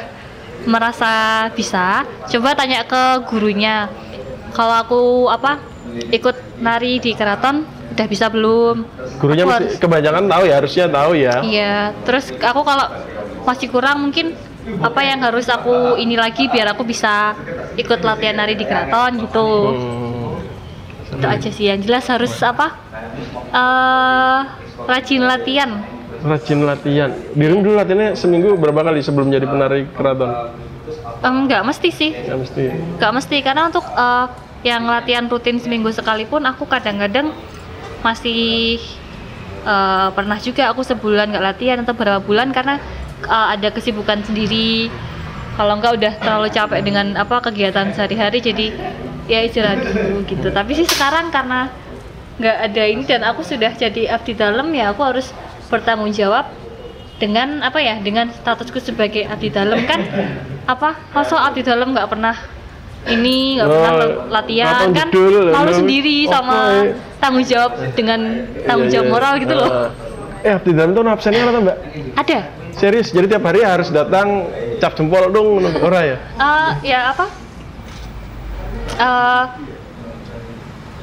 merasa 0.61 1.11
bisa 1.53 2.05
coba 2.29 2.53
tanya 2.53 2.85
ke 2.85 3.01
gurunya. 3.29 3.89
Kalau 4.51 4.75
aku 4.75 5.01
apa 5.27 5.61
ikut 6.11 6.59
nari 6.59 6.99
di 6.99 7.15
keraton 7.15 7.63
udah 7.93 8.07
bisa 8.07 8.27
belum? 8.27 8.83
Gurunya 9.19 9.43
Aku 9.45 9.53
harus- 9.53 9.77
kebanyakan 9.77 10.25
tahu 10.27 10.43
ya, 10.43 10.55
harusnya 10.57 10.85
tahu 10.89 11.11
ya. 11.13 11.35
Iya, 11.41 11.75
terus 12.03 12.31
aku 12.35 12.61
kalau 12.61 12.87
masih 13.41 13.67
kurang 13.69 14.01
mungkin 14.01 14.33
apa 14.61 15.01
yang 15.01 15.19
harus 15.25 15.49
aku 15.49 15.97
ini 15.97 16.13
lagi 16.13 16.45
biar 16.45 16.77
aku 16.77 16.85
bisa 16.85 17.33
ikut 17.73 17.99
latihan 18.05 18.37
nari 18.37 18.53
di 18.53 18.65
keraton 18.65 19.17
gitu. 19.25 19.47
Hmm. 19.73 21.17
Itu 21.17 21.25
aja 21.25 21.49
sih 21.49 21.65
yang 21.67 21.81
jelas 21.81 22.05
harus 22.07 22.31
apa? 22.41 22.77
eh 23.51 24.39
rajin 24.87 25.23
latihan. 25.25 25.81
Rajin 26.21 26.61
latihan. 26.63 27.09
Dirimu 27.33 27.65
dulu 27.65 27.75
latihannya 27.75 28.13
seminggu 28.13 28.55
berapa 28.55 28.85
kali 28.85 29.01
sebelum 29.01 29.33
jadi 29.33 29.49
penari 29.49 29.89
keraton? 29.91 30.53
Enggak 31.21 31.61
mesti 31.65 31.89
sih, 31.93 32.11
Ya 32.13 32.33
mesti. 32.37 32.69
enggak 32.97 33.11
mesti 33.13 33.37
karena 33.41 33.69
untuk 33.69 33.85
eh, 33.85 34.25
yang 34.61 34.85
latihan 34.85 35.25
rutin 35.25 35.57
seminggu 35.57 35.89
sekalipun 35.89 36.45
aku 36.45 36.65
kadang-kadang 36.69 37.33
masih 38.01 38.77
eh, 39.65 40.07
pernah 40.13 40.37
juga 40.37 40.69
aku 40.69 40.81
sebulan 40.81 41.33
nggak 41.33 41.45
latihan 41.45 41.77
atau 41.81 41.93
berapa 41.93 42.21
bulan 42.21 42.53
karena 42.53 42.77
eh, 43.23 43.47
ada 43.57 43.67
kesibukan 43.69 44.23
sendiri. 44.23 44.89
Kalau 45.51 45.77
enggak 45.77 45.99
udah 45.99 46.13
terlalu 46.17 46.47
capek 46.49 46.79
dengan 46.81 47.13
apa 47.19 47.43
kegiatan 47.43 47.91
sehari-hari 47.91 48.39
jadi 48.39 48.71
ya 49.27 49.43
istirahat 49.43 49.83
dulu 49.83 50.23
gitu. 50.25 50.47
Tapi 50.49 50.71
sih 50.73 50.87
sekarang 50.87 51.29
karena 51.29 51.67
nggak 52.39 52.57
ada 52.71 52.83
ini 52.87 53.03
dan 53.05 53.21
aku 53.27 53.43
sudah 53.45 53.69
jadi 53.75 54.15
abdi 54.15 54.33
dalam 54.33 54.71
ya 54.73 54.95
aku 54.95 55.03
harus 55.05 55.29
bertanggung 55.69 56.09
jawab 56.09 56.49
dengan 57.21 57.61
apa 57.61 57.77
ya 57.77 58.01
dengan 58.01 58.31
statusku 58.33 58.79
sebagai 58.81 59.27
abdi 59.27 59.51
dalam 59.51 59.83
kan. 59.85 60.01
Apa 60.65 60.97
masa 61.11 61.37
abdi 61.45 61.61
dalam 61.61 61.91
nggak 61.93 62.07
pernah 62.09 62.33
ini 63.09 63.57
nggak 63.57 63.67
pernah 63.69 63.91
Oh, 63.97 64.29
latihan 64.29 64.87
kan. 64.93 65.09
malu 65.09 65.69
lu. 65.73 65.73
sendiri 65.73 66.29
Apa, 66.29 66.33
sama 66.37 66.57
tanggung 67.17 67.45
jawab 67.45 67.71
dengan 67.97 68.45
tanggung 68.65 68.87
Iya, 68.87 68.93
jawab 69.01 69.05
iya. 69.05 69.13
moral 69.13 69.33
gitu 69.41 69.53
loh 69.57 69.71
Eh, 70.41 70.51
abdi 70.51 70.71
dalam 70.71 70.91
tuh 70.91 71.05
absennya 71.05 71.43
apa 71.43 71.59
mbak? 71.59 71.77
ada 72.17 72.39
Serius, 72.71 73.11
jadi 73.11 73.27
tiap 73.27 73.43
hari 73.43 73.61
harus 73.61 73.91
datang 73.91 74.47
cap 74.79 74.95
jempol 74.95 75.27
dong, 75.27 75.59
ora 75.77 76.01
ya? 76.01 76.17
Eh, 76.35 76.69
ya 76.87 77.11
apa 77.11 77.25
Eh, 78.91 79.45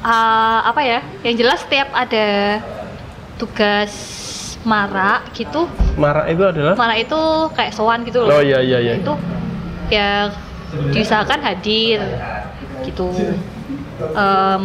eh, 0.01 0.59
apa 0.65 0.81
ya 0.81 0.99
yang 1.21 1.35
jelas 1.37 1.59
setiap 1.61 1.87
ada 1.91 2.59
tugas 3.35 3.91
marak 4.61 5.31
gitu 5.33 5.71
Marak 5.95 6.27
itu 6.29 6.43
adalah? 6.43 6.73
marak 6.75 6.97
itu 6.99 7.19
kayak 7.53 7.71
sowan 7.71 8.03
gitu 8.03 8.19
Oh 8.19 8.27
loh 8.27 8.43
iya 8.43 8.59
iya 8.59 8.77
iya. 8.81 8.93
itu 8.99 9.13
ya 9.89 10.09
diusahakan 10.91 11.39
hadir 11.41 12.03
gitu 12.83 13.07
Em, 13.99 14.63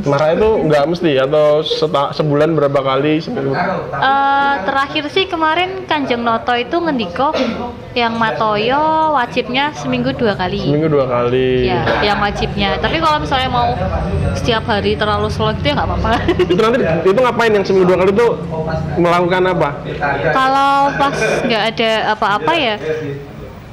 Marak 0.00 0.30
itu 0.34 0.48
nggak 0.64 0.84
mesti 0.86 1.12
atau 1.18 1.46
seta- 1.60 2.12
sebulan 2.12 2.54
berapa 2.54 2.78
kali 2.78 3.18
seminggu? 3.18 3.50
eh, 3.50 4.54
terakhir 4.62 5.04
sih 5.08 5.26
kemarin 5.26 5.82
Kanjeng 5.84 6.22
Noto 6.22 6.54
itu 6.54 6.78
ngendiko 6.78 7.34
yang 7.92 8.14
Matoyo 8.14 8.78
wajibnya 9.12 9.74
seminggu 9.74 10.14
dua 10.14 10.32
kali 10.32 10.62
Seminggu 10.62 10.88
dua 10.88 11.06
kali. 11.06 11.66
ya 11.66 11.82
yang 12.04 12.18
wajibnya 12.18 12.78
tapi 12.78 12.96
kalau 12.96 13.18
misalnya 13.18 13.48
mau 13.48 13.74
setiap 14.32 14.62
hari 14.64 14.94
terlalu 14.94 15.26
slow 15.28 15.50
gitu 15.52 15.66
ya 15.68 15.74
nggak 15.74 15.88
apa-apa 15.88 16.10
Itu 16.46 16.60
nanti 16.60 16.78
itu 17.04 17.18
ngapain 17.18 17.50
yang 17.50 17.64
seminggu 17.64 17.86
dua 17.88 17.98
kali 17.98 18.12
itu 18.12 18.28
melakukan 18.96 19.42
apa? 19.48 19.68
kalau 20.30 20.72
pas 20.94 21.16
nggak 21.42 21.62
ada 21.68 21.90
apa-apa 22.12 22.52
ya 22.54 22.76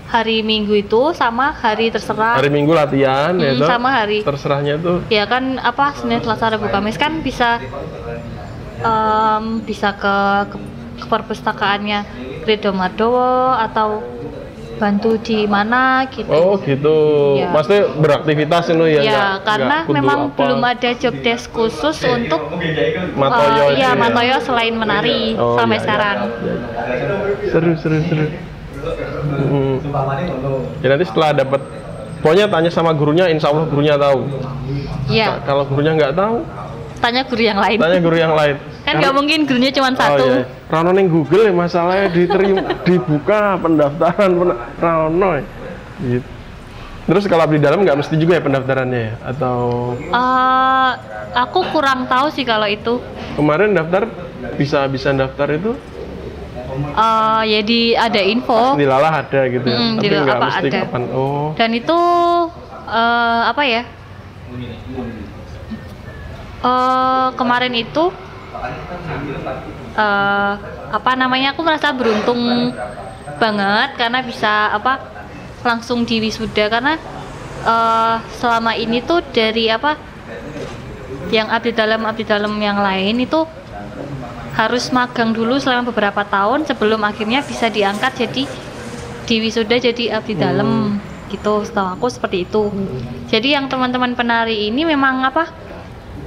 hari 0.07 0.41
minggu 0.41 0.73
itu 0.77 1.11
sama 1.11 1.49
hari 1.51 1.89
terserah 1.89 2.35
Hari 2.35 2.47
Minggu 2.47 2.71
latihan 2.71 3.33
ya 3.33 3.51
Hmm, 3.51 3.59
toh? 3.59 3.67
sama 3.67 3.89
hari. 3.91 4.21
Terserahnya 4.21 4.77
tuh 4.77 5.01
ya 5.07 5.25
kan 5.25 5.57
apa 5.57 5.93
Senin 5.93 6.19
Selasa 6.19 6.51
Rabu 6.51 6.67
Kamis 6.67 6.95
kan 6.95 7.19
bisa 7.19 7.57
em, 8.79 9.43
bisa 9.61 9.93
ke, 9.93 10.15
ke, 10.47 10.57
ke 10.95 11.05
perpustakaannya 11.05 11.99
Kredo 12.41 12.71
Mardowo 12.71 13.25
atau 13.51 14.05
bantu 14.75 15.15
di 15.17 15.47
mana 15.47 16.03
gitu 16.05 16.27
Oh 16.27 16.59
gitu. 16.59 16.97
Iya. 17.39 17.47
Maksudnya 17.49 17.83
beraktivitas 17.95 18.63
itu 18.67 18.85
ya? 18.85 19.01
ya 19.01 19.01
nggak- 19.01 19.39
karena 19.41 19.77
kudu 19.81 19.95
memang 19.95 20.19
apa. 20.21 20.35
belum 20.37 20.61
ada 20.61 20.89
job 20.93 21.15
desk 21.17 21.47
khusus 21.49 21.95
untuk 22.03 22.41
Matoyo 23.15 23.71
itu 23.71 23.79
ya 23.79 23.89
ya? 23.89 23.91
Matoyo 23.95 24.35
selain 24.39 24.75
menari 24.75 25.31
Oh, 25.33 25.55
sampai 25.55 25.75
iya. 25.75 25.83
sekarang 25.83 26.17
Seru 27.47 27.71
seru 27.75 27.97
seru. 28.03 28.25
Hmm. 29.37 29.75
Ya 30.79 30.87
nanti 30.89 31.05
setelah 31.05 31.29
dapat 31.31 31.61
pokoknya 32.19 32.45
tanya 32.47 32.69
sama 32.69 32.91
gurunya 32.91 33.27
insya 33.27 33.49
Allah 33.49 33.65
gurunya 33.65 33.95
tahu 33.95 34.19
Iya, 35.05 35.27
Nah, 35.27 35.39
kalau 35.43 35.63
gurunya 35.65 35.93
nggak 35.93 36.13
tahu 36.13 36.35
tanya 36.97 37.21
guru 37.23 37.43
yang 37.43 37.59
lain. 37.59 37.77
tanya 37.77 37.99
guru 37.99 38.17
yang 38.17 38.33
lain 38.33 38.55
Kan 38.81 38.93
nggak 38.97 39.13
mungkin 39.13 39.39
gurunya 39.43 39.69
cuma 39.71 39.89
satu. 39.91 40.21
Oh 40.21 40.29
iya. 40.31 40.45
Rano 40.65 40.89
ning 40.91 41.07
Google 41.07 41.43
ya 41.43 41.53
masalahnya 41.53 42.05
diterima 42.07 42.61
dibuka 42.87 43.57
pendaftaran 43.57 44.29
pen- 44.31 44.59
Rano. 44.77 45.29
ya. 45.33 45.43
Gitu. 45.99 46.27
Terus 47.05 47.23
kalau 47.25 47.45
abdi 47.45 47.57
dalam 47.57 47.81
nggak 47.81 47.97
mesti 47.97 48.13
juga 48.15 48.33
ya 48.33 48.41
pendaftarannya 48.41 48.97
ya? 48.99 49.13
Atau 49.23 49.57
Eh, 49.97 50.91
aku 51.35 51.59
kurang 51.69 52.05
tahu 52.05 52.29
sih 52.29 52.41
kalau 52.41 52.65
itu. 52.65 52.97
kemarin 53.33 53.73
daftar 53.73 54.05
bisa 54.53 54.85
bisa 54.85 55.09
daftar 55.11 55.49
itu 55.51 55.73
Eh, 56.75 57.41
ya 57.47 57.59
di 57.63 57.81
ada 57.95 58.21
info 58.21 58.75
di 58.75 58.87
lalah 58.87 59.23
ada 59.23 59.41
gitu 59.47 59.67
ya. 59.67 59.79
Tapi 59.95 60.07
nggak 60.11 60.39
mesti 60.39 60.67
ada. 60.67 60.79
kapan. 60.87 61.03
Oh. 61.15 61.51
dan 61.55 61.69
itu 61.71 61.99
eh, 62.87 63.41
apa 63.51 63.63
ya? 63.63 63.83
Eh, 66.65 67.27
kemarin 67.35 67.73
itu 67.75 68.03
eh 69.95 70.53
apa 70.91 71.11
namanya? 71.15 71.55
Aku 71.55 71.61
merasa 71.63 71.91
beruntung 71.95 72.71
banget 73.35 73.89
karena 73.99 74.19
bisa 74.23 74.71
apa 74.71 75.01
langsung 75.65 76.03
di 76.07 76.19
wisuda 76.23 76.67
karena 76.67 76.99
eh, 77.63 78.15
selama 78.39 78.75
ini 78.75 78.99
tuh 79.03 79.23
dari 79.31 79.71
apa 79.71 79.95
yang 81.33 81.49
abdi 81.49 81.73
dalam 81.73 82.05
abdi 82.05 82.23
dalam 82.23 82.53
yang 82.61 82.77
lain 82.77 83.17
itu 83.17 83.43
harus 84.55 84.87
magang 84.95 85.35
dulu 85.35 85.59
selama 85.59 85.91
beberapa 85.91 86.23
tahun 86.23 86.63
sebelum 86.63 87.03
akhirnya 87.03 87.43
bisa 87.43 87.67
diangkat 87.67 88.25
jadi 88.25 88.43
di 89.27 89.35
wisuda 89.43 89.75
jadi 89.75 90.15
abdi 90.15 90.33
dalam. 90.39 90.97
Gitu 91.27 91.53
setahu 91.67 91.99
aku 91.99 92.07
seperti 92.07 92.47
itu. 92.47 92.71
Jadi 93.27 93.57
yang 93.57 93.67
teman-teman 93.67 94.15
penari 94.15 94.71
ini 94.71 94.87
memang 94.87 95.27
apa 95.27 95.43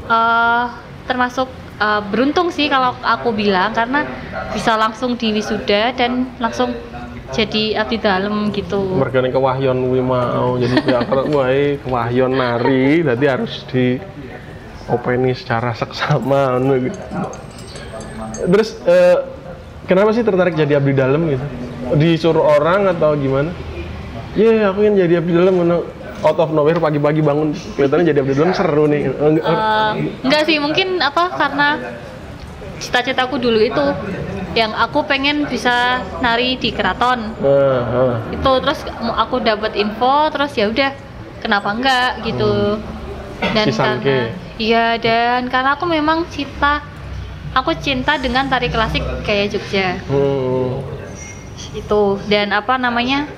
eh 0.08 0.66
termasuk 1.08 1.48
eh, 1.80 2.02
beruntung 2.12 2.52
sih 2.52 2.68
kalau 2.68 2.92
aku 3.00 3.32
bilang 3.32 3.72
karena 3.72 4.04
bisa 4.52 4.76
langsung 4.76 5.16
di 5.16 5.32
wisuda 5.32 5.96
dan 5.96 6.28
langsung 6.36 6.76
jadi 7.32 7.80
abdi 7.80 7.96
dalam 7.96 8.52
gitu. 8.52 9.00
Mergane 9.00 9.32
kewahyon 9.32 9.88
kuwi 9.88 10.04
mau 10.04 10.60
jadi 10.60 10.76
pihak 10.84 11.08
wae 11.36 11.80
kewahyon 11.80 12.32
nari 12.36 13.00
berarti 13.00 13.26
harus 13.28 13.54
di 13.68 13.96
openi 14.88 15.32
secara 15.32 15.72
seksama 15.72 16.60
gitu. 16.80 17.00
Terus 18.46 18.78
eh, 18.86 19.16
kenapa 19.86 20.14
sih 20.14 20.22
tertarik 20.22 20.54
jadi 20.54 20.78
abdi 20.78 20.92
dalam 20.94 21.26
gitu? 21.26 21.44
Disuruh 21.98 22.44
orang 22.60 22.92
atau 22.92 23.16
gimana? 23.18 23.50
Iya, 24.36 24.70
aku 24.70 24.86
ingin 24.86 24.94
jadi 25.08 25.14
abdi 25.18 25.32
dalam. 25.34 25.56
Out 26.18 26.34
of 26.42 26.50
nowhere 26.50 26.82
pagi-pagi 26.82 27.22
bangun 27.22 27.54
kelihatannya 27.78 28.10
jadi 28.10 28.18
abdi 28.22 28.34
dalam 28.34 28.50
seru 28.50 28.90
nih. 28.90 29.06
Eh, 29.06 29.90
enggak 30.26 30.42
sih 30.46 30.58
mungkin 30.58 30.98
apa 30.98 31.30
karena 31.34 31.78
cita-citaku 32.78 33.38
dulu 33.38 33.58
itu 33.58 33.86
yang 34.54 34.74
aku 34.74 35.02
pengen 35.06 35.46
bisa 35.46 36.02
nari 36.18 36.56
di 36.58 36.70
keraton 36.70 37.34
Ah, 37.42 37.82
ah. 37.84 38.14
itu 38.30 38.52
terus 38.64 38.80
aku 39.18 39.42
dapat 39.42 39.74
info 39.74 40.30
terus 40.30 40.54
ya 40.54 40.70
udah 40.70 40.90
kenapa 41.42 41.74
enggak 41.74 42.22
gitu 42.26 42.78
dan 43.54 43.66
Si 43.70 43.74
karena 43.78 44.30
iya 44.58 44.86
dan 44.98 45.46
karena 45.46 45.78
aku 45.78 45.86
memang 45.86 46.26
cinta 46.30 46.82
aku 47.60 47.74
cinta 47.78 48.16
dengan 48.16 48.46
tari 48.46 48.70
klasik 48.70 49.02
kayak 49.22 49.54
Jogja 49.54 49.98
Hmm. 50.06 50.80
itu 51.74 52.02
dan 52.30 52.54
apa 52.54 52.78
namanya 52.78 53.28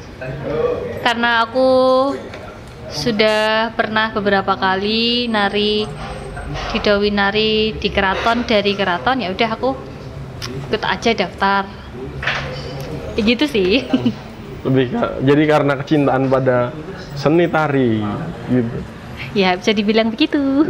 karena 1.03 1.45
aku 1.49 1.68
sudah 2.91 3.73
pernah 3.75 4.12
beberapa 4.12 4.55
kali 4.55 5.27
nari 5.27 5.89
didawi 6.75 7.11
nari 7.14 7.75
di 7.79 7.89
keraton 7.89 8.43
dari 8.45 8.75
keraton 8.75 9.23
ya 9.23 9.31
udah 9.31 9.51
aku 9.55 9.71
ikut 10.68 10.83
aja 10.83 11.11
daftar 11.14 11.64
ya 13.16 13.23
gitu 13.25 13.45
sih 13.47 13.87
Lebih 14.61 14.93
jadi 15.25 15.43
karena 15.49 15.73
kecintaan 15.81 16.29
pada 16.29 16.68
seni 17.16 17.49
tari 17.49 18.05
gitu. 18.53 18.77
Ya 19.35 19.57
bisa 19.57 19.70
dibilang 19.70 20.11
begitu. 20.11 20.66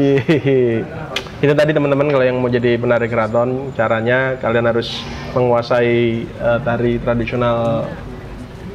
Itu 1.40 1.52
tadi 1.56 1.72
teman-teman 1.72 2.12
kalau 2.12 2.24
yang 2.24 2.36
mau 2.36 2.52
jadi 2.52 2.76
penari 2.76 3.08
keraton, 3.08 3.72
caranya 3.72 4.36
kalian 4.36 4.68
harus 4.68 5.00
menguasai 5.32 6.28
eh, 6.28 6.58
tari 6.60 7.00
tradisional 7.00 7.88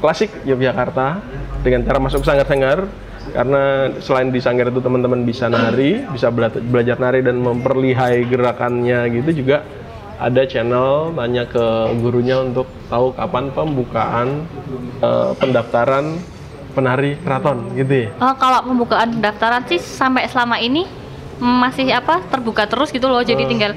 klasik 0.02 0.34
Yogyakarta 0.50 1.22
dengan 1.62 1.86
cara 1.86 2.00
masuk 2.02 2.26
sanggar-sanggar. 2.26 2.90
Karena 3.26 3.90
selain 4.06 4.30
di 4.30 4.38
sanggar 4.38 4.70
itu 4.70 4.78
teman-teman 4.82 5.26
bisa 5.26 5.50
nari, 5.50 6.06
bisa 6.14 6.30
bela- 6.30 6.54
belajar 6.54 7.02
nari 7.02 7.26
dan 7.26 7.42
memperlihai 7.42 8.22
gerakannya 8.30 9.10
gitu 9.22 9.46
juga. 9.46 9.66
Ada 10.16 10.48
channel 10.48 11.12
tanya 11.12 11.44
ke 11.44 11.66
gurunya 12.00 12.40
untuk 12.40 12.70
tahu 12.88 13.12
kapan 13.18 13.52
pembukaan 13.52 14.50
eh, 15.02 15.32
pendaftaran 15.38 16.18
penari 16.76 17.16
keraton 17.18 17.72
gitu 17.74 17.94
ya. 17.96 18.08
oh, 18.20 18.36
kalau 18.36 18.60
pembukaan 18.62 19.10
pendaftaran 19.10 19.64
sih 19.66 19.80
sampai 19.80 20.28
selama 20.28 20.60
ini 20.60 20.84
masih 21.36 21.88
apa 21.90 22.20
terbuka 22.26 22.68
terus 22.68 22.92
gitu 22.92 23.08
loh 23.08 23.20
jadi 23.20 23.40
Hmm. 23.40 23.52
tinggal 23.52 23.72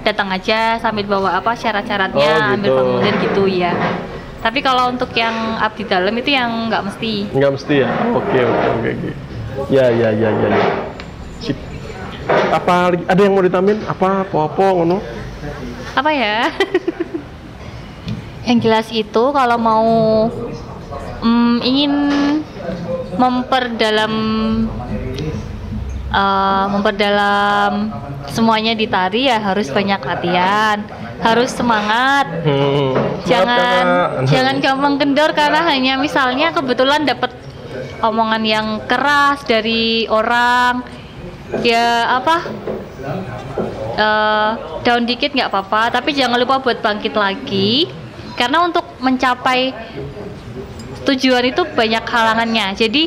datang 0.00 0.28
aja 0.30 0.78
sambil 0.78 1.02
bawa 1.02 1.34
apa 1.34 1.52
syarat-syaratnya 1.52 2.30
Oh, 2.30 2.52
ambil 2.54 2.62
gitu. 2.62 2.76
formulir 2.76 3.14
gitu 3.20 3.42
ya 3.48 3.72
tapi 4.38 4.60
kalau 4.60 4.88
untuk 4.88 5.10
yang 5.12 5.34
abdi 5.58 5.82
dalam 5.82 6.14
itu 6.14 6.30
yang 6.30 6.70
nggak 6.70 6.84
mesti 6.84 7.26
Enggak 7.34 7.50
mesti 7.58 7.74
ya? 7.82 7.88
Oke, 8.14 8.38
oke, 8.38 8.66
oke. 8.70 8.90
Ya, 9.66 9.90
ya, 9.90 10.08
ya, 10.14 10.30
ya. 10.30 10.46
ya. 10.46 10.70
Sip. 11.42 11.56
Apa 12.52 12.94
ada 12.94 13.18
yang 13.18 13.34
mau 13.34 13.42
ditambahin? 13.42 13.82
Apa 13.84 14.22
apa 14.22 14.64
ngono? 14.70 15.02
apa 15.96 16.10
ya 16.12 16.52
yang 18.46 18.58
jelas 18.60 18.86
itu 18.92 19.22
kalau 19.32 19.56
mau 19.58 19.88
mm, 21.22 21.56
ingin 21.62 21.92
memperdalam 23.16 24.14
eh, 26.10 26.64
memperdalam 26.72 27.72
semuanya 28.30 28.74
di 28.74 28.86
tari 28.90 29.30
ya 29.30 29.38
harus 29.38 29.70
banyak 29.70 30.00
latihan 30.02 30.82
harus 31.16 31.48
semangat. 31.48 32.28
Hmm. 32.44 32.92
jangan 33.24 33.84
jangan 34.28 34.56
gampang 34.60 34.94
kendor 35.00 35.32
karena 35.32 35.64
hanya 35.64 35.96
misalnya 35.96 36.52
kebetulan 36.52 37.08
dapat 37.08 37.32
omongan 38.04 38.42
yang 38.44 38.66
keras 38.84 39.40
dari 39.48 40.04
orang 40.12 40.84
ya 41.64 42.20
apa 42.20 42.36
eh, 43.96 44.50
down 44.84 45.08
dikit 45.08 45.32
nggak 45.32 45.48
apa-apa 45.48 45.98
tapi 46.00 46.12
jangan 46.12 46.36
lupa 46.36 46.60
buat 46.60 46.84
bangkit 46.84 47.14
lagi. 47.16 47.88
Karena 48.36 48.68
untuk 48.68 48.84
mencapai 49.00 49.72
tujuan 51.06 51.44
itu 51.46 51.62
banyak 51.72 52.04
halangannya 52.04 52.74
jadi 52.74 53.02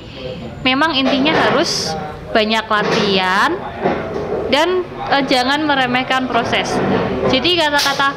memang 0.63 0.95
intinya 0.95 1.35
harus 1.35 1.91
banyak 2.31 2.65
latihan 2.65 3.51
dan 4.49 4.81
eh, 5.13 5.23
jangan 5.27 5.63
meremehkan 5.67 6.25
proses 6.31 6.73
jadi 7.29 7.67
kata-kata 7.67 8.15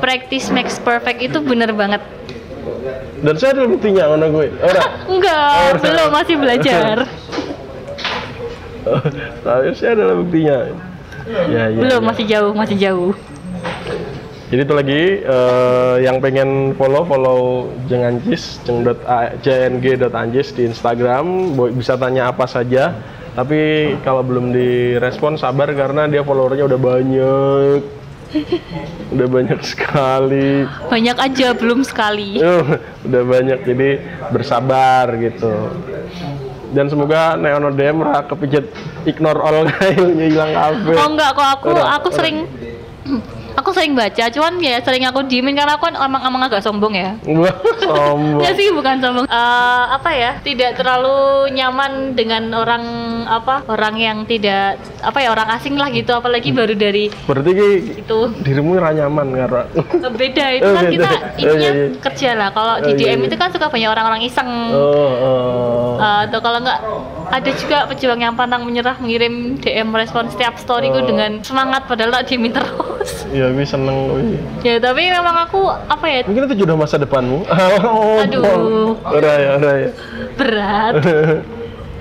practice 0.00 0.50
makes 0.50 0.78
perfect 0.82 1.22
itu 1.22 1.38
bener 1.42 1.70
banget 1.74 2.02
Dan 3.22 3.38
saya 3.38 3.54
ada 3.54 3.70
buktinya 3.70 4.10
ngono 4.10 4.26
gue. 4.34 4.50
Ora. 4.58 4.82
enggak 5.14 5.54
Oh, 5.54 5.72
belum 5.78 6.08
masih 6.10 6.36
belajar 6.42 7.06
Tapi 9.46 9.66
saya 9.78 9.94
ada 9.94 10.18
buktinya. 10.18 10.58
Ya, 11.46 11.70
ya. 11.70 11.78
belum 11.78 12.02
ya. 12.02 12.08
masih 12.10 12.24
jauh 12.26 12.50
masih 12.50 12.76
jauh 12.82 13.14
Jadi 14.52 14.68
itu 14.68 14.74
lagi 14.76 15.02
eh, 15.24 15.96
yang 16.04 16.20
pengen 16.20 16.76
follow 16.76 17.08
follow 17.08 17.40
jengancis 17.88 18.60
jeng 18.68 18.84
dot 18.84 19.00
a- 19.08 19.32
jng 19.40 19.80
dot 19.96 20.12
anjis 20.12 20.52
di 20.52 20.68
Instagram 20.68 21.56
bisa 21.72 21.96
tanya 21.96 22.28
apa 22.28 22.44
saja. 22.44 22.92
Tapi 23.32 23.96
kalau 24.04 24.20
belum 24.20 24.52
direspon 24.52 25.40
sabar 25.40 25.72
karena 25.72 26.04
dia 26.04 26.20
followernya 26.20 26.68
udah 26.68 26.76
banyak. 26.76 27.80
udah 29.16 29.28
banyak 29.28 29.60
sekali. 29.64 30.68
banyak 30.88 31.16
aja 31.16 31.52
belum 31.52 31.80
sekali 31.84 32.40
udah 33.08 33.22
banyak 33.24 33.60
jadi 33.64 33.88
bersabar 34.28 35.16
gitu. 35.16 35.52
Dan 36.72 36.88
semoga 36.88 37.36
Neonodem 37.36 38.00
ra 38.00 38.24
kepijat 38.24 38.68
ignore 39.04 39.40
all 39.40 39.64
kailnya 39.80 40.28
hilang 40.28 40.52
kabeh. 40.52 40.96
oh 40.96 41.08
enggak 41.08 41.30
kok 41.36 41.48
aku 41.56 41.72
aku 41.72 42.08
sering 42.12 42.48
aku 43.54 43.70
sering 43.70 43.92
baca 43.92 44.28
cuman 44.28 44.56
ya 44.58 44.80
sering 44.80 45.04
aku 45.04 45.22
diemin 45.22 45.52
karena 45.52 45.74
aku 45.74 45.86
kan 45.86 45.94
emang 45.96 46.22
emang 46.22 46.42
agak 46.42 46.60
sombong 46.60 46.92
ya 46.92 47.14
sombong. 47.82 48.42
Ya 48.44 48.50
sih 48.54 48.70
bukan 48.70 48.98
sombong. 48.98 49.26
Eh, 49.26 49.38
apa 49.90 50.10
ya? 50.10 50.30
Tidak 50.40 50.74
terlalu 50.74 51.14
nyaman 51.52 51.92
dengan 52.12 52.48
orang 52.52 52.84
apa? 53.24 53.62
Orang 53.66 53.94
yang 53.94 54.24
tidak 54.24 54.76
apa 55.00 55.18
ya 55.18 55.30
orang 55.30 55.52
asing 55.52 55.76
lah 55.76 55.88
gitu. 55.88 56.10
Apalagi 56.10 56.50
baru 56.50 56.72
dari 56.72 57.12
Berarti 57.24 57.50
ki 57.52 57.68
itu 58.00 58.18
dirimu 58.40 58.78
ra 58.78 58.90
nyaman 58.90 59.28
karo. 59.36 59.62
beda 60.10 60.44
itu 60.52 60.64
Oh, 60.66 60.74
kan 60.74 60.84
beda. 60.84 60.90
kita 60.90 61.08
Oh, 61.12 61.40
intinya 61.42 61.58
iya, 61.60 61.70
iya. 61.74 61.86
kerja 62.00 62.28
lah. 62.34 62.48
Kalau 62.50 62.74
di 62.78 62.84
Oh, 62.84 62.96
iya, 62.96 63.12
DM 63.12 63.20
iya. 63.20 63.26
itu 63.26 63.36
kan 63.36 63.48
suka 63.50 63.66
banyak 63.68 63.88
orang-orang 63.88 64.22
iseng. 64.22 64.50
Oh, 64.72 65.12
oh. 65.12 65.90
Eh, 65.98 66.18
atau 66.26 66.40
kalau 66.40 66.58
nggak 66.58 66.80
ada 67.30 67.50
juga 67.54 67.78
pejuang 67.86 68.20
yang 68.20 68.34
pantang 68.34 68.62
menyerah 68.62 68.96
mengirim 68.98 69.56
DM 69.56 69.88
respon 69.92 70.28
setiap 70.28 70.56
storyku 70.56 70.94
Oh. 70.94 71.04
dengan 71.04 71.40
semangat 71.40 71.84
padahal 71.86 72.12
tak 72.12 72.28
diemin 72.28 72.52
terus. 72.52 73.26
Iya, 73.42 73.50
gue 73.50 73.66
seneng 73.66 73.96
gue. 74.06 74.38
ya 74.62 74.78
tapi 74.78 75.02
memang 75.04 75.34
aku 75.42 75.66
apa 75.66 76.06
ya 76.06 76.18
Mungkin 76.22 76.46
itu 76.46 76.62
jodoh 76.62 76.78
masa 76.78 76.94
depanmu. 76.94 77.42
Oh, 77.82 78.22
Aduh. 78.22 78.94
Ora 79.02 79.32
ya, 79.34 79.50
ora 79.58 79.72
ya. 79.76 79.90
berat. 80.32 80.94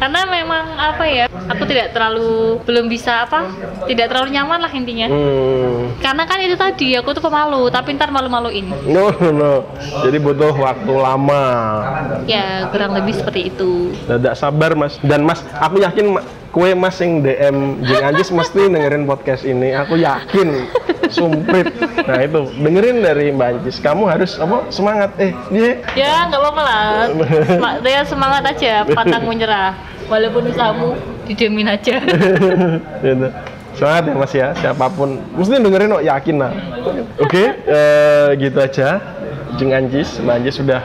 karena 0.02 0.26
memang 0.26 0.66
apa 0.74 1.06
ya 1.06 1.26
aku 1.30 1.62
tidak 1.64 1.94
terlalu 1.94 2.58
belum 2.66 2.90
bisa 2.90 3.22
apa 3.22 3.54
tidak 3.86 4.10
terlalu 4.10 4.34
nyaman 4.34 4.58
lah 4.58 4.74
intinya 4.74 5.06
Hmm. 5.06 5.94
karena 6.02 6.26
kan 6.26 6.42
itu 6.42 6.58
tadi 6.58 6.98
aku 6.98 7.14
tuh 7.14 7.22
pemalu 7.22 7.70
tapi 7.70 7.94
ntar 7.94 8.10
malu-maluin 8.10 8.66
No, 8.84 9.14
no, 9.14 9.30
no. 9.30 9.54
Jadi 10.02 10.18
butuh 10.18 10.58
waktu 10.58 10.90
lama. 10.90 11.46
ya 12.26 12.66
kurang 12.74 12.98
lebih 12.98 13.14
seperti 13.14 13.54
itu 13.54 13.94
Tidak 14.10 14.34
sabar 14.34 14.74
mas. 14.74 14.98
Dan 15.00 15.22
mas, 15.22 15.46
aku 15.54 15.78
yakin 15.78 16.18
kue 16.52 16.76
mas 16.76 17.00
yang 17.00 17.24
DM 17.24 17.80
Jeng 17.88 18.04
Anjis 18.04 18.30
mesti 18.30 18.68
dengerin 18.68 19.08
podcast 19.08 19.48
ini. 19.48 19.72
Aku 19.72 19.96
yakin. 19.96 20.68
Sumprit. 21.08 21.72
Nah 22.08 22.20
itu 22.24 22.52
dengerin 22.60 23.04
dari 23.04 23.32
Mbak 23.32 23.48
Anjis. 23.58 23.80
Kamu 23.80 24.04
harus 24.08 24.36
apa? 24.36 24.68
Semangat. 24.68 25.16
Eh, 25.20 25.32
dia. 25.52 25.80
ya 25.96 26.28
nggak 26.28 26.40
apa-apa 26.40 26.62
lah 26.62 26.84
dia 27.84 28.04
semangat 28.04 28.44
aja 28.48 28.84
pantang 28.92 29.28
menyerah 29.28 29.76
walaupun 30.12 30.52
usahamu 30.52 30.96
didemin 31.28 31.72
aja 31.72 32.04
gitu. 33.04 33.28
Semangat 33.76 34.04
ya 34.04 34.14
mas 34.16 34.34
ya. 34.36 34.48
Siapa 34.60 34.92
pun. 34.92 35.24
Mesti 35.40 35.56
dengerin 35.56 35.96
kok 35.96 36.06
yakin 36.06 36.36
lah. 36.36 36.52
Oke, 37.20 37.44
eh, 37.64 38.28
gitu 38.40 38.60
aja. 38.60 39.00
Jeng 39.60 39.72
Anjis, 39.76 40.20
Mbak 40.24 40.36
Anjis 40.36 40.56
sudah 40.60 40.80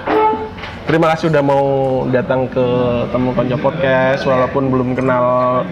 Terima 0.86 1.10
kasih 1.10 1.28
udah 1.28 1.42
mau 1.42 1.64
datang 2.08 2.46
ke 2.46 2.62
Temu 3.10 3.34
Konco 3.34 3.58
Podcast 3.58 4.22
walaupun 4.22 4.70
belum 4.70 4.94
kenal 4.94 5.66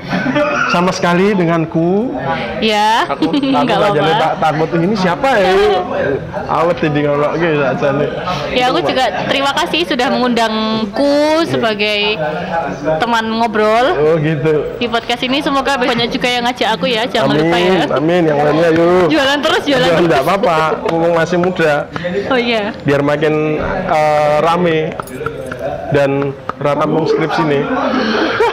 sama 0.68 0.90
sekali 0.90 1.30
denganku. 1.32 2.10
ya 2.58 3.06
Aku 3.06 3.30
aku 3.30 3.38
nggak 3.62 3.78
aja 3.78 3.94
apa-apa 3.94 4.18
tak 4.18 4.32
takut 4.42 4.68
ini 4.74 4.94
siapa 4.98 5.28
ya? 5.38 5.54
Awet 6.50 6.76
jadi 6.82 6.98
ngono 7.06 7.28
gitu 7.38 7.62
ya 8.54 8.64
aku 8.70 8.78
juga 8.82 9.04
terima 9.26 9.54
kasih 9.54 9.86
sudah 9.86 10.10
mengundangku 10.10 11.14
sebagai 11.46 12.18
teman 12.98 13.24
ngobrol 13.30 13.86
Oh 13.94 14.16
gitu. 14.18 14.78
di 14.78 14.86
podcast 14.86 15.22
ini 15.22 15.38
semoga 15.38 15.78
banyak 15.78 16.10
juga 16.10 16.26
yang 16.26 16.42
ngajak 16.42 16.68
aku 16.74 16.86
ya 16.86 17.06
jangan 17.06 17.34
amin, 17.34 17.40
lupa 17.40 17.56
ya 17.56 17.84
amin. 17.92 18.22
Yang 18.24 18.38
lainnya 18.40 18.70
yuk. 18.72 19.06
jualan 19.10 19.38
terus 19.40 19.62
jualan 19.62 19.88
enggak 19.96 20.22
apa-apa, 20.22 20.58
mumpung 20.86 21.14
masih 21.14 21.38
muda. 21.38 21.86
oh 22.28 22.38
iya 22.38 22.74
Biar 22.82 23.00
makin 23.00 23.62
eh, 23.86 24.36
rame 24.40 24.94
dan 25.90 26.32
rampung 26.56 27.04
skripsi 27.04 27.42
nih. 27.44 27.62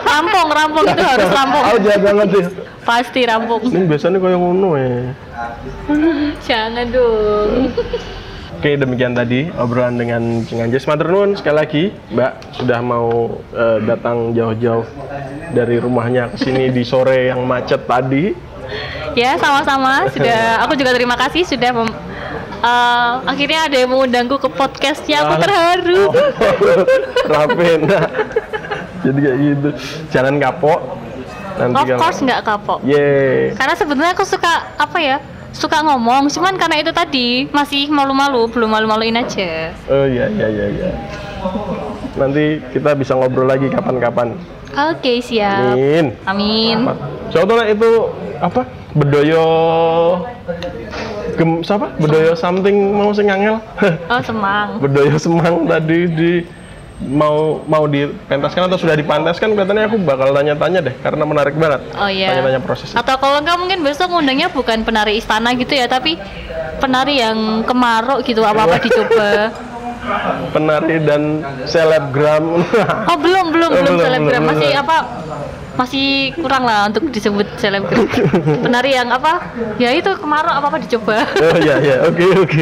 rampung 0.04 0.48
rampung 0.50 0.84
itu 0.84 1.00
harus 1.02 1.30
rampung 1.30 1.64
Oh 1.64 1.78
jangan 1.78 2.02
banget 2.04 2.28
deh. 2.30 2.46
pasti 2.82 3.22
rampung 3.24 3.62
Ini 3.62 3.86
biasanya 3.86 4.18
kayak 4.18 4.36
ngono 4.36 4.70
ya. 4.76 4.92
jangan 6.48 6.86
dong 6.90 7.72
Oke 8.54 8.78
demikian 8.78 9.14
tadi 9.14 9.50
obrolan 9.56 9.98
dengan 9.98 10.46
Matur 10.84 11.08
nuwun 11.08 11.34
sekali 11.34 11.56
lagi 11.56 11.84
Mbak 12.12 12.32
sudah 12.54 12.80
mau 12.80 13.10
eh, 13.50 13.80
datang 13.82 14.34
jauh-jauh 14.34 14.86
dari 15.52 15.78
rumahnya 15.78 16.30
ke 16.30 16.38
sini 16.38 16.70
di 16.70 16.84
sore 16.84 17.30
yang 17.30 17.42
macet 17.42 17.86
tadi. 17.86 18.36
ya 19.14 19.36
sama-sama 19.36 20.08
sudah 20.08 20.62
aku 20.62 20.78
juga 20.78 20.94
terima 20.94 21.18
kasih 21.18 21.44
sudah 21.44 21.74
mem- 21.74 22.11
eh, 22.62 23.12
akhirnya 23.26 23.60
ada 23.66 23.76
yang 23.76 23.90
mengundangku 23.90 24.38
ke 24.38 24.50
podcastnya 24.50 25.22
aku 25.22 25.34
terharu 25.40 26.04
Oh, 26.12 26.14
Rapena. 27.28 28.02
Jadi 29.02 29.20
kayak 29.20 29.38
gitu. 29.40 29.70
Jangan 30.10 30.38
kapok. 30.38 30.80
Nanti 31.52 31.84
of 31.84 32.00
course 32.00 32.20
nggak 32.20 32.42
kapok 32.42 32.80
Ye. 32.82 33.52
karena 33.54 33.76
sebenarnya 33.76 34.16
aku 34.16 34.24
suka 34.24 34.50
apa 34.74 34.98
ya 34.98 35.18
suka 35.52 35.84
ngomong 35.84 36.26
cuman 36.26 36.56
karena 36.56 36.80
itu 36.80 36.90
tadi 36.90 37.28
masih 37.52 37.92
malu-malu 37.92 38.48
belum 38.48 38.72
malu-maluin 38.72 39.20
aja 39.20 39.76
Oh 39.86 40.08
iya 40.08 40.32
iya 40.32 40.48
iya 40.48 40.66
iya. 40.72 40.90
Nanti 42.16 42.64
kita 42.72 42.96
bisa 42.96 43.14
ngobrol 43.14 43.46
lagi 43.46 43.68
kapan-kapan. 43.68 44.40
oke 44.72 45.12
siap 45.20 45.76
Amin. 45.76 46.16
amin 46.24 46.78
Contohnya 47.30 47.68
itu 47.68 47.90
apa? 48.40 48.64
Bedoyo 48.92 49.46
gem 51.42 51.66
siapa? 51.66 51.90
Bedoyo 51.98 52.38
something 52.38 52.94
mau 52.94 53.10
sing 53.10 53.28
angel. 53.28 53.58
oh 54.08 54.22
semang 54.22 54.78
Bedoyo 54.78 55.18
semang 55.18 55.66
tadi 55.66 56.00
di 56.08 56.32
mau 57.02 57.58
mau 57.66 57.90
dipentaskan 57.90 58.70
atau 58.70 58.78
sudah 58.78 58.94
dipantaskan 58.94 59.58
kelihatannya 59.58 59.90
aku 59.90 59.98
bakal 60.00 60.30
tanya-tanya 60.32 60.86
deh 60.86 60.94
karena 61.02 61.26
menarik 61.26 61.58
banget. 61.58 61.82
Oh 61.98 62.06
iya. 62.06 62.30
Tanya-tanya 62.30 62.62
proses. 62.62 62.94
Atau 62.94 63.18
kalau 63.18 63.42
enggak 63.42 63.58
mungkin 63.58 63.82
besok 63.82 64.14
ngundangnya 64.14 64.54
bukan 64.54 64.86
penari 64.86 65.18
istana 65.18 65.50
gitu 65.58 65.74
ya, 65.74 65.90
tapi 65.90 66.22
penari 66.78 67.18
yang 67.18 67.66
kemaruk 67.66 68.22
gitu 68.22 68.46
apa-apa 68.46 68.78
dicoba. 68.86 69.50
Penari 70.50 71.02
dan 71.02 71.42
selebgram. 71.66 72.62
Oh, 73.06 73.18
belum, 73.18 73.46
belum, 73.50 73.70
Oh, 73.70 73.76
belum 73.76 73.86
belum, 73.88 73.98
selebgram. 74.02 74.30
belum, 74.38 74.50
Masih 74.54 74.70
belum. 74.70 74.84
apa? 74.84 74.98
Masih 75.76 76.36
kurang 76.36 76.68
lah 76.68 76.92
untuk 76.92 77.08
disebut 77.10 77.48
selebgram. 77.56 78.08
Penari 78.64 78.92
yang 78.96 79.08
apa? 79.08 79.40
Ya 79.80 79.96
itu 79.96 80.12
kemaruk 80.20 80.52
apa-apa 80.52 80.78
dicoba. 80.84 81.24
oh 81.24 81.58
iya 81.60 81.76
iya 81.80 81.98
oke 82.06 82.26
oke. 82.44 82.62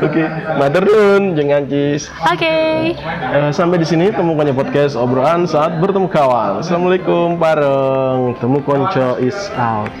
Oke, 0.00 0.22
matur 0.56 0.82
nuwun 0.88 1.36
jeung 1.36 1.52
Ancis. 1.52 2.08
Oke. 2.24 2.54
Eh, 2.96 3.50
sampai 3.52 3.76
di 3.80 3.86
sini 3.86 4.08
temu 4.08 4.32
konco 4.32 4.56
podcast 4.56 4.96
obrolan 4.96 5.44
saat 5.44 5.76
bertemu 5.76 6.08
kawan. 6.08 6.64
Assalamualaikum 6.64 7.36
bareng 7.36 8.40
temu 8.40 8.64
konco 8.64 9.20
is 9.20 9.36
out. 9.60 9.92